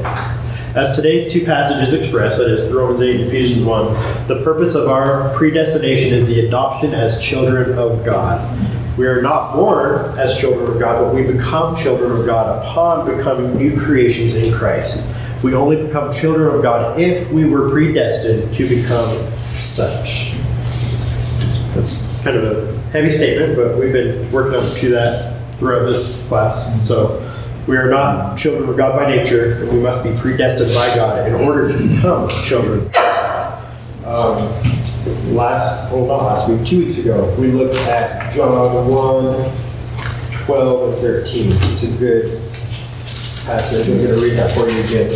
As 0.76 0.96
today's 0.96 1.34
two 1.34 1.44
passages 1.46 1.94
express, 1.94 2.38
that 2.38 2.48
is 2.48 2.72
Romans 2.72 3.02
8 3.02 3.16
and 3.16 3.28
Ephesians 3.28 3.64
1, 3.64 4.28
the 4.28 4.42
purpose 4.44 4.76
of 4.76 4.88
our 4.88 5.34
predestination 5.36 6.14
is 6.14 6.30
the 6.30 6.46
adoption 6.46 6.94
as 6.94 7.20
children 7.20 7.76
of 7.80 8.06
God. 8.06 8.40
We 8.96 9.08
are 9.08 9.22
not 9.22 9.56
born 9.56 10.20
as 10.20 10.40
children 10.40 10.70
of 10.70 10.80
God, 10.80 11.04
but 11.04 11.16
we 11.16 11.24
become 11.24 11.76
children 11.76 12.12
of 12.12 12.26
God 12.26 12.62
upon 12.62 13.18
becoming 13.18 13.58
new 13.58 13.76
creations 13.80 14.36
in 14.36 14.54
Christ. 14.54 15.12
We 15.42 15.54
only 15.54 15.86
become 15.86 16.12
children 16.12 16.54
of 16.54 16.62
God 16.62 17.00
if 17.00 17.32
we 17.32 17.50
were 17.50 17.70
predestined 17.70 18.54
to 18.54 18.68
become 18.68 19.32
such. 19.60 20.34
That's 21.74 22.22
kind 22.24 22.36
of 22.36 22.44
a 22.44 22.78
heavy 22.90 23.10
statement, 23.10 23.56
but 23.56 23.78
we've 23.78 23.94
been 23.94 24.30
working 24.32 24.60
up 24.60 24.74
to 24.78 24.90
that 24.90 25.54
throughout 25.54 25.86
this 25.86 26.28
class. 26.28 26.86
So 26.86 27.26
we 27.68 27.78
are 27.78 27.90
not 27.90 28.38
children 28.38 28.70
of 28.70 28.76
God 28.76 29.00
by 29.00 29.16
nature, 29.16 29.62
and 29.62 29.72
we 29.72 29.80
must 29.80 30.04
be 30.04 30.14
predestined 30.18 30.74
by 30.74 30.94
God 30.96 31.28
in 31.28 31.36
order 31.36 31.70
to 31.70 31.88
become 31.88 32.28
children. 32.44 32.92
Um, 34.06 34.38
last, 35.34 35.92
well, 35.94 36.06
not 36.06 36.24
last 36.24 36.50
week, 36.50 36.66
two 36.66 36.80
weeks 36.80 36.98
ago, 36.98 37.34
we 37.40 37.52
looked 37.52 37.76
at 37.82 38.34
John 38.34 38.90
1, 38.90 39.52
12, 40.46 40.94
and 40.94 41.02
13. 41.02 41.48
It's 41.48 41.96
a 41.96 42.00
good 42.00 42.49
passage. 43.46 43.90
I'm 43.90 43.98
going 43.98 44.16
to 44.16 44.22
read 44.22 44.38
that 44.38 44.52
for 44.52 44.70
you 44.70 44.80
again. 44.84 45.10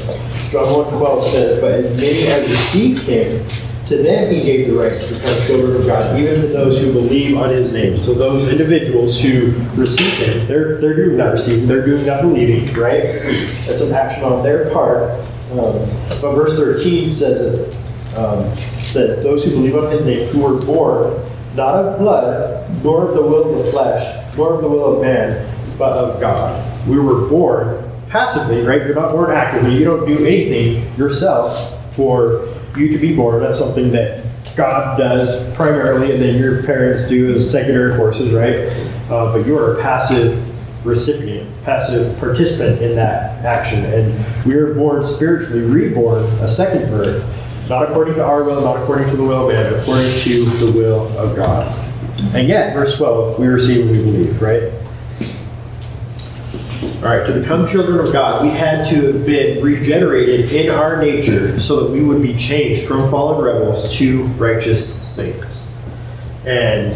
John 0.49 0.71
1, 0.71 0.97
12 0.97 1.23
says, 1.23 1.61
But 1.61 1.71
as 1.71 1.99
many 1.99 2.27
as 2.27 2.49
received 2.49 3.07
him, 3.07 3.45
to 3.87 4.01
them 4.01 4.31
he 4.31 4.43
gave 4.43 4.67
the 4.67 4.73
right 4.73 4.93
to 4.93 5.13
become 5.13 5.41
children 5.45 5.75
of 5.75 5.85
God, 5.85 6.19
even 6.19 6.41
to 6.41 6.47
those 6.47 6.81
who 6.81 6.93
believe 6.93 7.35
on 7.37 7.49
his 7.49 7.73
name. 7.73 7.97
So 7.97 8.13
those 8.13 8.49
individuals 8.51 9.19
who 9.19 9.51
receive 9.79 10.13
him, 10.13 10.47
they're, 10.47 10.77
they're 10.77 10.95
doing 10.95 11.17
not 11.17 11.31
receiving, 11.33 11.67
they're 11.67 11.85
doing 11.85 12.05
not 12.05 12.21
believing, 12.21 12.65
right? 12.73 13.03
That's 13.65 13.81
an 13.81 13.93
action 13.93 14.23
on 14.23 14.43
their 14.43 14.71
part. 14.71 15.11
Um, 15.51 15.73
but 16.21 16.33
verse 16.33 16.57
13 16.57 17.07
says 17.07 17.53
it, 17.53 18.17
um, 18.17 18.45
says, 18.79 19.21
Those 19.21 19.43
who 19.43 19.51
believe 19.51 19.75
on 19.75 19.91
his 19.91 20.07
name, 20.07 20.27
who 20.29 20.41
were 20.41 20.65
born 20.65 21.21
not 21.55 21.75
of 21.75 21.99
blood, 21.99 22.83
nor 22.83 23.07
of 23.07 23.15
the 23.15 23.21
will 23.21 23.59
of 23.59 23.65
the 23.65 23.71
flesh, 23.71 24.35
nor 24.35 24.55
of 24.55 24.61
the 24.61 24.67
will 24.67 24.95
of 24.95 25.01
man, 25.01 25.47
but 25.77 25.93
of 25.93 26.19
God. 26.19 26.87
We 26.87 26.99
were 26.99 27.27
born 27.27 27.91
passively, 28.13 28.61
right? 28.61 28.85
You're 28.85 28.93
not 28.93 29.11
born 29.11 29.31
actively. 29.31 29.75
You 29.75 29.83
don't 29.83 30.07
do 30.07 30.23
anything 30.23 30.95
yourself 30.97 31.83
for 31.95 32.47
you 32.77 32.89
to 32.89 32.99
be 32.99 33.15
born. 33.15 33.41
That's 33.41 33.57
something 33.57 33.89
that 33.89 34.23
God 34.55 34.99
does 34.99 35.51
primarily, 35.55 36.13
and 36.13 36.21
then 36.21 36.39
your 36.39 36.61
parents 36.61 37.09
do 37.09 37.31
as 37.31 37.49
secondary 37.49 37.97
forces, 37.97 38.31
right? 38.31 38.69
Uh, 39.11 39.35
but 39.35 39.47
you 39.47 39.57
are 39.57 39.79
a 39.79 39.81
passive 39.81 40.39
recipient, 40.85 41.49
passive 41.63 42.15
participant 42.19 42.83
in 42.83 42.95
that 42.95 43.43
action. 43.43 43.83
And 43.85 44.45
we 44.45 44.53
are 44.57 44.75
born 44.75 45.01
spiritually, 45.01 45.63
reborn, 45.63 46.23
a 46.39 46.47
second 46.47 46.91
birth, 46.91 47.27
not 47.67 47.89
according 47.89 48.13
to 48.15 48.23
our 48.23 48.43
will, 48.43 48.61
not 48.61 48.77
according 48.77 49.09
to 49.09 49.17
the 49.17 49.23
will 49.23 49.49
of 49.49 49.55
man, 49.55 49.73
but 49.73 49.81
according 49.81 50.11
to 50.19 50.45
the 50.63 50.71
will 50.71 51.07
of 51.17 51.35
God. 51.35 51.67
And 52.35 52.47
yet, 52.47 52.75
verse 52.75 52.95
12, 52.95 53.39
we 53.39 53.47
receive 53.47 53.87
and 53.87 53.91
we 53.91 54.03
believe, 54.03 54.39
right? 54.39 54.71
All 57.03 57.09
right, 57.09 57.27
to 57.27 57.37
become 57.37 57.67
children 57.67 57.99
of 57.99 58.13
God, 58.13 58.43
we 58.45 58.49
had 58.49 58.85
to 58.85 59.11
have 59.11 59.25
been 59.25 59.61
regenerated 59.61 60.53
in 60.53 60.69
our 60.69 61.01
nature 61.01 61.59
so 61.59 61.81
that 61.81 61.91
we 61.91 62.01
would 62.01 62.21
be 62.21 62.33
changed 62.33 62.87
from 62.87 63.11
fallen 63.11 63.43
rebels 63.43 63.93
to 63.97 64.23
righteous 64.37 65.05
saints. 65.05 65.85
And 66.45 66.91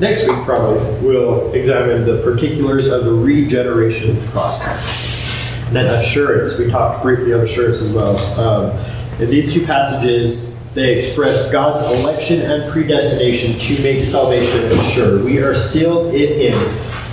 next 0.00 0.26
week, 0.26 0.36
probably, 0.44 0.80
we'll 1.06 1.52
examine 1.52 2.04
the 2.04 2.20
particulars 2.24 2.88
of 2.88 3.04
the 3.04 3.12
regeneration 3.12 4.20
process. 4.30 5.54
And 5.68 5.76
then 5.76 5.86
assurance, 5.86 6.58
we 6.58 6.68
talked 6.68 7.00
briefly 7.00 7.32
on 7.32 7.42
assurance 7.42 7.82
as 7.82 7.94
well. 7.94 8.16
Um, 8.40 9.22
in 9.22 9.30
these 9.30 9.54
two 9.54 9.64
passages, 9.64 10.60
they 10.74 10.96
express 10.96 11.52
God's 11.52 11.82
election 12.00 12.40
and 12.40 12.68
predestination 12.72 13.52
to 13.60 13.80
make 13.84 14.02
salvation 14.02 14.64
assured. 14.76 15.22
We 15.24 15.38
are 15.38 15.54
sealed 15.54 16.14
in 16.14 16.52
Him. 16.52 16.58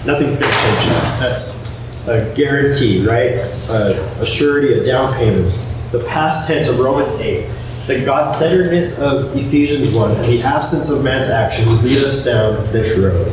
Nothing's 0.03 0.39
going 0.39 0.51
to 0.51 0.57
change 0.57 0.83
that. 0.89 1.17
That's 1.19 1.66
a 2.07 2.33
guarantee, 2.35 3.05
right? 3.05 3.33
A, 3.69 4.21
a 4.21 4.25
surety, 4.25 4.73
a 4.73 4.85
down 4.85 5.13
payment. 5.15 5.51
The 5.91 6.05
past 6.07 6.47
tense 6.47 6.67
of 6.67 6.79
Romans 6.79 7.19
8, 7.19 7.49
the 7.87 8.03
God 8.05 8.31
centeredness 8.31 8.99
of 8.99 9.35
Ephesians 9.35 9.95
1, 9.95 10.11
and 10.11 10.25
the 10.25 10.41
absence 10.41 10.89
of 10.89 11.03
man's 11.03 11.29
actions 11.29 11.83
lead 11.83 12.03
us 12.03 12.23
down 12.25 12.55
this 12.71 12.97
road. 12.97 13.31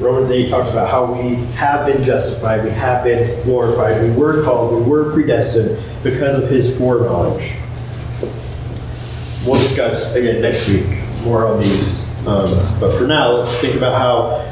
Romans 0.00 0.30
8 0.30 0.50
talks 0.50 0.70
about 0.70 0.90
how 0.90 1.12
we 1.12 1.36
have 1.54 1.86
been 1.86 2.02
justified, 2.02 2.64
we 2.64 2.70
have 2.70 3.02
been 3.04 3.42
glorified, 3.44 4.02
we 4.02 4.14
were 4.14 4.44
called, 4.44 4.84
we 4.84 4.90
were 4.90 5.12
predestined 5.12 5.78
because 6.02 6.40
of 6.42 6.50
his 6.50 6.76
foreknowledge. 6.78 7.56
we'll 9.46 9.58
discuss 9.60 10.16
again 10.16 10.42
next 10.42 10.68
week 10.68 10.86
more 11.24 11.46
on 11.46 11.60
these. 11.60 12.06
Um, 12.26 12.48
but 12.80 12.96
for 12.98 13.06
now, 13.06 13.32
let's 13.32 13.60
think 13.60 13.76
about 13.76 13.94
how, 13.94 14.42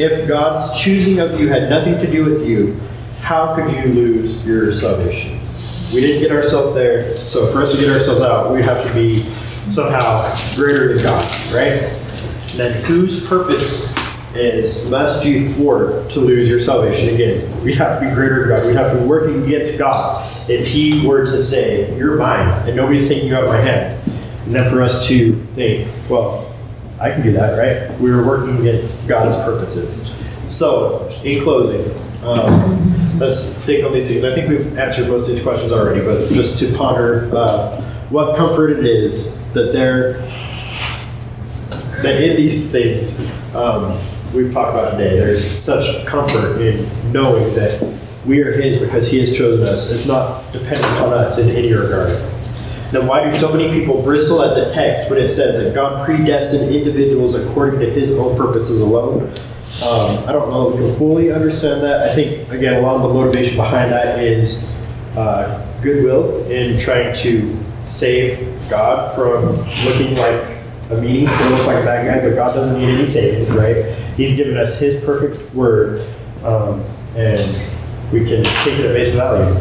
if 0.00 0.26
God's 0.26 0.80
choosing 0.82 1.18
of 1.18 1.38
you 1.40 1.48
had 1.48 1.68
nothing 1.68 1.98
to 1.98 2.10
do 2.10 2.24
with 2.24 2.48
you, 2.48 2.80
how 3.24 3.54
could 3.54 3.74
you 3.74 3.84
lose 3.94 4.46
your 4.46 4.70
salvation? 4.70 5.40
We 5.94 6.02
didn't 6.02 6.20
get 6.20 6.30
ourselves 6.30 6.74
there, 6.74 7.16
so 7.16 7.50
for 7.50 7.62
us 7.62 7.72
to 7.72 7.80
get 7.80 7.90
ourselves 7.90 8.20
out, 8.20 8.52
we 8.52 8.62
have 8.62 8.86
to 8.86 8.92
be 8.92 9.16
somehow 9.16 10.30
greater 10.54 10.92
than 10.92 11.02
God, 11.02 11.24
right? 11.54 11.72
And 11.80 12.60
then 12.60 12.84
whose 12.84 13.26
purpose 13.26 13.96
is 14.34 14.90
must 14.90 15.24
you 15.24 15.38
thwart 15.38 16.10
to 16.10 16.20
lose 16.20 16.50
your 16.50 16.58
salvation? 16.58 17.14
Again, 17.14 17.64
we 17.64 17.72
have 17.72 17.98
to 17.98 18.06
be 18.06 18.14
greater 18.14 18.40
than 18.40 18.58
God. 18.58 18.66
We 18.66 18.74
have 18.74 18.92
to 18.92 18.98
be 18.98 19.06
working 19.06 19.42
against 19.42 19.78
God. 19.78 20.22
If 20.46 20.66
He 20.66 21.06
were 21.06 21.24
to 21.24 21.38
say, 21.38 21.96
"You're 21.96 22.18
mine," 22.18 22.68
and 22.68 22.76
nobody's 22.76 23.08
taking 23.08 23.28
you 23.28 23.36
out 23.36 23.44
of 23.44 23.50
my 23.50 23.62
hand, 23.62 24.02
and 24.44 24.54
then 24.54 24.70
for 24.70 24.82
us 24.82 25.08
to 25.08 25.32
think, 25.54 25.88
"Well, 26.10 26.52
I 27.00 27.10
can 27.10 27.22
do 27.22 27.32
that," 27.32 27.56
right? 27.56 27.98
We 28.00 28.10
were 28.10 28.22
working 28.22 28.58
against 28.58 29.08
God's 29.08 29.34
purposes. 29.36 30.12
So, 30.46 31.10
in 31.22 31.42
closing, 31.42 31.90
um, 32.22 32.93
let's 33.18 33.58
think 33.64 33.84
on 33.84 33.92
these 33.92 34.10
things. 34.10 34.24
I 34.24 34.34
think 34.34 34.48
we've 34.48 34.78
answered 34.78 35.08
most 35.08 35.28
of 35.28 35.34
these 35.34 35.42
questions 35.42 35.72
already, 35.72 36.04
but 36.04 36.28
just 36.32 36.58
to 36.60 36.76
ponder 36.76 37.30
uh, 37.34 37.80
what 38.10 38.36
comfort 38.36 38.70
it 38.70 38.84
is 38.84 39.40
that 39.52 39.72
there 39.72 40.14
that 42.02 42.22
in 42.22 42.36
these 42.36 42.70
things 42.70 43.20
um, 43.54 43.98
we've 44.34 44.52
talked 44.52 44.70
about 44.70 44.90
today, 44.92 45.16
there's 45.18 45.44
such 45.44 46.04
comfort 46.06 46.60
in 46.60 46.86
knowing 47.12 47.54
that 47.54 47.80
we 48.26 48.42
are 48.42 48.52
His 48.52 48.78
because 48.78 49.10
He 49.10 49.18
has 49.20 49.36
chosen 49.36 49.62
us. 49.62 49.90
It's 49.90 50.06
not 50.06 50.52
dependent 50.52 50.92
on 51.00 51.12
us 51.12 51.38
in 51.38 51.56
any 51.56 51.72
regard. 51.72 52.10
Then 52.90 53.06
why 53.06 53.24
do 53.24 53.32
so 53.32 53.52
many 53.52 53.70
people 53.70 54.02
bristle 54.02 54.42
at 54.42 54.54
the 54.54 54.72
text 54.72 55.10
when 55.10 55.20
it 55.20 55.28
says 55.28 55.64
that 55.64 55.74
God 55.74 56.04
predestined 56.04 56.74
individuals 56.74 57.34
according 57.34 57.80
to 57.80 57.90
His 57.90 58.12
own 58.12 58.36
purposes 58.36 58.80
alone? 58.80 59.32
Um, 59.82 60.28
I 60.28 60.32
don't 60.32 60.50
know 60.50 60.72
if 60.72 60.80
we 60.80 60.98
fully 60.98 61.32
understand 61.32 61.82
that. 61.82 62.08
I 62.08 62.14
think 62.14 62.50
again, 62.52 62.74
a 62.74 62.80
lot 62.80 62.96
of 62.96 63.02
the 63.02 63.08
motivation 63.12 63.56
behind 63.56 63.90
that 63.90 64.20
is 64.20 64.72
uh, 65.16 65.66
goodwill 65.82 66.46
in 66.50 66.78
trying 66.78 67.14
to 67.16 67.58
save 67.84 68.48
God 68.70 69.14
from 69.14 69.56
looking 69.84 70.16
like 70.16 70.54
a 70.90 71.00
meaning 71.00 71.26
to 71.26 71.48
look 71.50 71.66
like 71.66 71.82
a 71.82 71.84
bad 71.84 72.06
guy, 72.06 72.26
but 72.26 72.34
God 72.36 72.54
doesn't 72.54 72.80
need 72.80 72.88
any 72.88 73.04
saving, 73.04 73.52
right? 73.54 73.84
He's 74.16 74.36
given 74.36 74.56
us 74.56 74.78
His 74.78 75.04
perfect 75.04 75.52
word, 75.54 76.06
um, 76.44 76.84
and 77.16 77.40
we 78.12 78.20
can 78.20 78.44
take 78.62 78.78
it 78.78 78.86
at 78.86 78.92
face 78.92 79.14
value. 79.14 79.54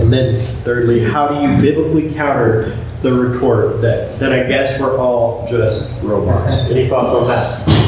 And 0.00 0.12
then, 0.12 0.40
thirdly, 0.62 1.00
how 1.00 1.28
do 1.28 1.46
you 1.46 1.60
biblically 1.60 2.14
counter 2.14 2.76
the 3.02 3.12
retort 3.12 3.82
that 3.82 4.18
that 4.20 4.32
I 4.32 4.48
guess 4.48 4.80
we're 4.80 4.96
all 4.96 5.46
just 5.46 6.00
robots? 6.02 6.70
Any 6.70 6.88
thoughts 6.88 7.10
on 7.12 7.28
that? 7.28 7.87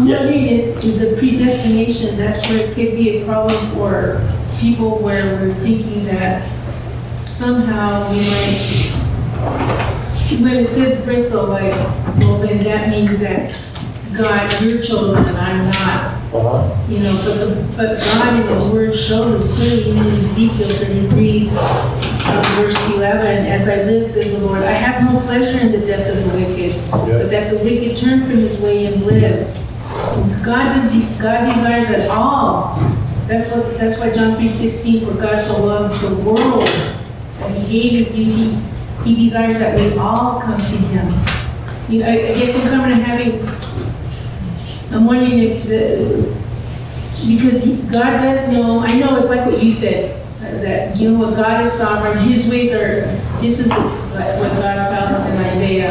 I'm 0.00 0.06
Yes. 0.08 0.20
wondering 0.24 0.46
if 0.46 0.80
the 0.98 1.14
predestination, 1.18 2.16
that's 2.16 2.48
where 2.48 2.58
it 2.60 2.74
could 2.74 2.96
be 2.96 3.18
a 3.20 3.24
problem 3.26 3.54
for 3.74 4.22
people 4.58 4.98
where 4.98 5.22
we're 5.36 5.52
thinking 5.56 6.06
that 6.06 6.42
somehow 7.16 8.02
we 8.10 8.16
might, 8.20 8.92
when 10.40 10.56
it 10.56 10.64
says 10.66 11.02
bristle, 11.02 11.48
like, 11.48 11.74
well, 12.18 12.38
then 12.38 12.60
that 12.60 12.88
means 12.88 13.20
that 13.20 13.54
God, 14.16 14.50
you're 14.62 14.80
chosen 14.80 15.22
and 15.26 15.36
I'm 15.36 15.66
not. 15.66 16.14
Uh-huh. 16.32 16.76
You 16.88 17.00
know, 17.00 17.12
but, 17.22 17.34
the- 17.34 17.66
but 17.76 17.98
God 17.98 18.40
in 18.40 18.46
His 18.46 18.62
Word 18.72 18.94
shows 18.94 19.32
us 19.32 19.56
clearly, 19.58 19.90
even 19.90 20.06
in 20.06 20.14
Ezekiel 20.14 20.68
33, 20.68 21.50
uh, 21.52 22.54
verse 22.56 22.96
11, 22.96 23.44
as 23.46 23.68
I 23.68 23.82
live, 23.82 24.06
says 24.06 24.32
the 24.32 24.46
Lord, 24.46 24.62
I 24.62 24.70
have 24.72 25.12
no 25.12 25.20
pleasure 25.20 25.58
in 25.60 25.72
the 25.72 25.84
death 25.86 26.08
of 26.08 26.32
the 26.32 26.38
wicked, 26.38 26.74
but 26.90 27.28
that 27.30 27.50
the 27.50 27.58
wicked 27.58 27.98
turn 27.98 28.20
from 28.22 28.38
his 28.38 28.62
way 28.62 28.86
and 28.86 29.04
live. 29.04 29.56
God 30.44 30.74
God 31.20 31.52
desires 31.52 31.88
that 31.88 32.10
all. 32.10 32.76
That's 33.26 33.54
what, 33.54 33.78
that's 33.78 34.00
why 34.00 34.12
John 34.12 34.36
3:16, 34.36 35.06
for 35.06 35.14
God 35.20 35.38
so 35.38 35.64
loved 35.64 36.00
the 36.02 36.14
world, 36.16 36.66
that 37.38 37.50
He 37.50 37.90
gave, 37.90 38.08
He, 38.08 38.24
he, 38.24 38.58
he 39.04 39.14
desires 39.24 39.58
that 39.60 39.76
we 39.76 39.96
all 39.98 40.40
come 40.40 40.56
to 40.56 40.76
Him. 40.88 41.06
You 41.88 42.00
know, 42.00 42.06
I 42.06 42.12
I 42.12 42.34
guess 42.38 42.56
I'm 42.56 42.70
coming 42.70 42.96
to 42.96 43.02
having 43.02 43.46
I'm 44.92 45.06
wondering 45.06 45.38
if 45.38 45.64
the, 45.64 46.34
because 47.28 47.64
God 47.92 48.18
does 48.18 48.52
know, 48.52 48.80
I 48.80 48.98
know 48.98 49.16
it's 49.18 49.28
like 49.28 49.46
what 49.46 49.62
you 49.62 49.70
said, 49.70 50.16
that, 50.40 50.96
you 50.96 51.12
know 51.12 51.18
what, 51.18 51.36
God 51.36 51.64
is 51.64 51.72
sovereign, 51.72 52.18
his 52.26 52.50
ways 52.50 52.72
are, 52.72 53.02
this 53.40 53.60
is 53.60 53.68
the, 53.68 53.80
what 53.80 54.52
God 54.58 54.74
tells 54.74 55.12
us 55.12 55.28
in 55.30 55.36
Isaiah, 55.38 55.90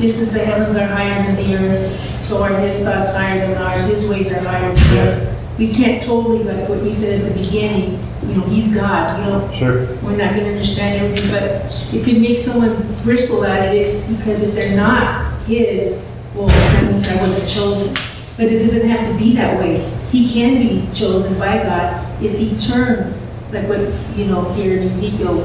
this 0.00 0.20
is 0.20 0.32
the 0.32 0.40
heavens 0.44 0.76
are 0.76 0.86
higher 0.86 1.22
than 1.22 1.36
the 1.36 1.56
earth, 1.56 2.20
so 2.20 2.42
are 2.42 2.58
his 2.60 2.84
thoughts 2.84 3.14
higher 3.14 3.46
than 3.46 3.60
ours, 3.60 3.86
his 3.86 4.08
ways 4.10 4.32
are 4.32 4.40
higher 4.40 4.72
than 4.72 4.98
ours. 4.98 5.28
We 5.58 5.68
can't 5.72 6.02
totally, 6.02 6.44
like 6.44 6.68
what 6.68 6.82
you 6.82 6.92
said 6.92 7.20
at 7.20 7.32
the 7.34 7.42
beginning, 7.42 7.98
you 8.22 8.34
know, 8.36 8.42
he's 8.42 8.74
God, 8.74 9.10
you 9.18 9.24
know, 9.26 9.50
Sure. 9.52 9.86
we're 10.02 10.16
not 10.16 10.34
gonna 10.34 10.50
understand 10.50 11.02
everything, 11.02 11.30
but 11.30 11.66
it 11.92 12.04
could 12.04 12.20
make 12.20 12.38
someone 12.38 12.76
bristle 13.02 13.44
at 13.44 13.74
it 13.74 13.86
if, 13.86 14.08
because 14.08 14.42
if 14.42 14.54
they're 14.54 14.76
not 14.76 15.32
his, 15.44 16.14
well, 16.34 16.46
that 16.46 16.84
means 16.90 17.08
I 17.08 17.16
wasn't 17.16 17.48
chosen. 17.48 17.94
But 18.36 18.46
it 18.46 18.58
doesn't 18.60 18.88
have 18.88 19.10
to 19.10 19.18
be 19.18 19.34
that 19.34 19.58
way. 19.58 19.80
He 20.12 20.32
can 20.32 20.62
be 20.62 20.88
chosen 20.94 21.36
by 21.40 21.58
God 21.58 22.22
if 22.22 22.38
he 22.38 22.56
turns, 22.56 23.34
like 23.52 23.68
what, 23.68 23.80
you 24.16 24.26
know, 24.26 24.44
here 24.52 24.78
in 24.78 24.86
Ezekiel, 24.86 25.40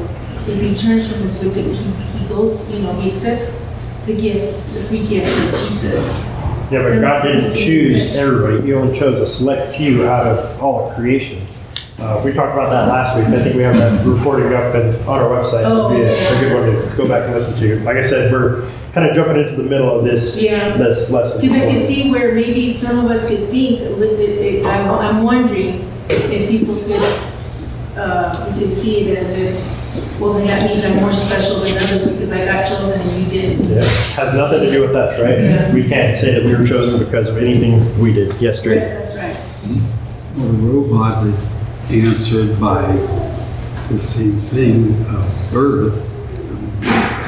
if 0.47 0.61
he 0.61 0.75
turns 0.75 1.11
from 1.11 1.21
his 1.21 1.43
wicked, 1.43 1.65
he, 1.65 1.91
he 2.19 2.27
goes, 2.27 2.69
you 2.69 2.79
know, 2.79 2.93
he 2.99 3.09
accepts 3.09 3.65
the 4.05 4.19
gift, 4.19 4.73
the 4.73 4.83
free 4.83 5.05
gift 5.07 5.27
of 5.53 5.59
Jesus. 5.59 6.27
Yeah, 6.71 6.81
but 6.83 6.99
God 7.01 7.23
didn't 7.23 7.55
choose 7.55 8.15
everybody. 8.15 8.61
He 8.65 8.73
only 8.73 8.97
chose 8.97 9.19
a 9.19 9.27
select 9.27 9.75
few 9.75 10.07
out 10.07 10.25
of 10.27 10.61
all 10.61 10.89
of 10.89 10.95
creation. 10.95 11.45
Uh, 11.99 12.21
we 12.25 12.33
talked 12.33 12.53
about 12.53 12.69
that 12.69 12.87
last 12.87 13.15
week. 13.17 13.27
I 13.27 13.43
think 13.43 13.55
we 13.55 13.61
have 13.61 13.77
that 13.77 14.05
recording 14.05 14.51
up 14.53 14.73
and 14.75 14.95
on 15.07 15.19
our 15.21 15.29
website. 15.29 15.63
Oh, 15.65 15.93
It'd 15.93 16.03
be 16.05 16.09
a, 16.09 16.37
a 16.37 16.39
good 16.41 16.53
one 16.81 16.89
to 16.91 16.97
go 16.97 17.07
back 17.07 17.25
and 17.25 17.33
listen 17.33 17.59
to. 17.61 17.79
Like 17.83 17.97
I 17.97 18.01
said, 18.01 18.31
we're 18.31 18.67
kind 18.93 19.07
of 19.07 19.15
jumping 19.15 19.37
into 19.37 19.55
the 19.55 19.63
middle 19.63 19.89
of 19.97 20.03
this 20.03 20.41
Yeah. 20.43 20.75
this 20.75 21.11
lesson. 21.11 21.41
Because 21.41 21.57
I 21.61 21.71
can 21.71 21.79
see 21.79 22.11
where 22.11 22.33
maybe 22.33 22.67
some 22.69 23.05
of 23.05 23.11
us 23.11 23.29
could 23.29 23.47
think, 23.49 23.81
a 23.81 23.89
little 23.91 24.17
bit- 24.17 24.65
I'm, 24.65 24.89
I'm 24.89 25.23
wondering 25.23 25.87
if 26.09 26.49
people 26.49 26.75
could, 26.75 27.01
uh, 27.97 28.51
we 28.53 28.61
could 28.61 28.71
see 28.71 29.01
it 29.09 29.17
as 29.19 29.37
if, 29.37 29.82
well, 30.19 30.33
then 30.33 30.47
that 30.47 30.69
means 30.69 30.85
I'm 30.85 31.01
more 31.01 31.11
special 31.13 31.59
than 31.59 31.75
others 31.77 32.09
because 32.11 32.31
I 32.31 32.45
got 32.45 32.65
chosen 32.67 33.01
and 33.01 33.23
you 33.23 33.29
didn't. 33.29 33.65
Yeah, 33.67 33.81
has 34.15 34.33
nothing 34.33 34.61
to 34.61 34.69
do 34.71 34.81
with 34.81 34.95
us, 34.95 35.19
right? 35.19 35.39
Yeah. 35.39 35.73
We 35.73 35.87
can't 35.87 36.15
say 36.15 36.33
that 36.39 36.45
we 36.45 36.55
were 36.55 36.65
chosen 36.65 36.99
because 37.03 37.29
of 37.29 37.37
anything 37.37 37.99
we 37.99 38.13
did 38.13 38.39
yesterday. 38.41 38.79
That's 38.79 39.17
right. 39.17 39.35
Hmm? 39.35 40.39
Well, 40.39 40.51
the 40.51 40.57
robot 40.67 41.27
is 41.27 41.63
answered 41.89 42.59
by 42.59 42.81
the 43.89 43.99
same 43.99 44.39
thing 44.49 44.99
of 45.15 45.49
birth. 45.51 46.09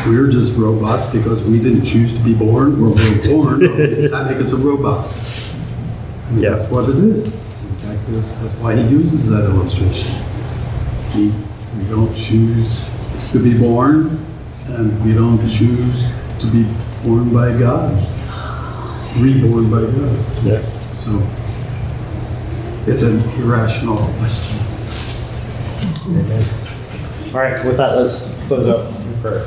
We're 0.07 0.29
just 0.29 0.57
robots 0.57 1.07
because 1.11 1.47
we 1.47 1.59
didn't 1.59 1.83
choose 1.83 2.15
to 2.17 2.23
be 2.23 2.35
born, 2.35 2.79
we're 2.79 2.93
born, 3.27 3.63
or 3.65 3.77
does 3.87 4.11
that 4.11 4.29
make 4.29 4.37
us 4.39 4.53
a 4.53 4.57
robot? 4.57 5.11
I 6.27 6.31
mean, 6.31 6.41
Yeah. 6.41 6.51
that's 6.51 6.69
what 6.69 6.87
it 6.89 6.95
is. 6.97 7.67
Exactly, 7.71 8.13
that's, 8.13 8.39
that's 8.41 8.55
why 8.57 8.75
he 8.75 8.87
uses 8.87 9.29
that 9.31 9.45
illustration. 9.45 10.13
We, 11.15 11.33
we 11.77 11.89
don't 11.89 12.13
choose 12.15 12.89
to 13.31 13.39
be 13.39 13.57
born, 13.57 14.19
and 14.67 15.05
we 15.05 15.13
don't 15.13 15.39
choose 15.47 16.11
to 16.39 16.47
be 16.47 16.63
born 17.03 17.33
by 17.33 17.57
God, 17.57 17.93
reborn 19.17 19.69
by 19.69 19.81
God. 19.81 20.17
Yeah. 20.43 20.61
So 20.99 21.21
it's 22.87 23.03
an 23.03 23.21
irrational 23.41 23.97
question. 24.17 24.59
Amen. 26.07 26.45
All 27.33 27.41
right, 27.41 27.65
with 27.65 27.77
that, 27.77 27.97
let's 27.97 28.33
close 28.47 28.67
out 28.67 28.87
in 29.01 29.21
prayer. 29.21 29.45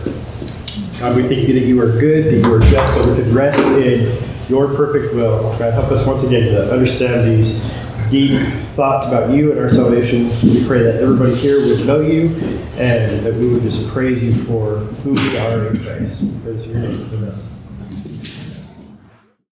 God, 0.99 1.16
we 1.16 1.22
thank 1.22 1.49
you 1.49 1.55
that 1.55 1.66
you 1.66 1.81
are 1.81 1.87
good, 2.01 2.26
that 2.26 2.35
you 2.35 2.55
are 2.55 2.61
just, 2.61 2.95
so 2.95 3.14
we 3.14 3.22
can 3.22 3.33
rest 3.35 3.61
in 3.79 4.20
your 4.49 4.66
perfect 4.74 5.14
will. 5.14 5.57
God, 5.59 5.72
help 5.72 5.91
us 5.93 6.07
once 6.07 6.24
again 6.24 6.53
to 6.53 6.72
understand 6.72 7.31
these 7.31 7.64
deep 8.11 8.40
thoughts 8.74 9.06
about 9.06 9.34
you 9.34 9.52
and 9.52 9.61
our 9.61 9.70
salvation. 9.70 10.28
We 10.42 10.66
pray 10.66 10.82
that 10.82 10.96
everybody 11.02 11.34
here 11.34 11.61
would 11.61 11.86
know 11.86 12.00
you 12.00 12.28
and 12.76 13.24
that 13.24 13.34
we 13.34 13.48
would 13.48 13.62
just 13.62 13.88
praise 13.88 14.22
you 14.22 14.34
for 14.44 14.78
who 14.78 15.12
we 15.12 15.38
are 15.38 15.68
in 15.68 15.82
Christ. 15.82 16.22
Your 16.22 16.78
name. 16.78 17.11
Amen. 17.12 17.57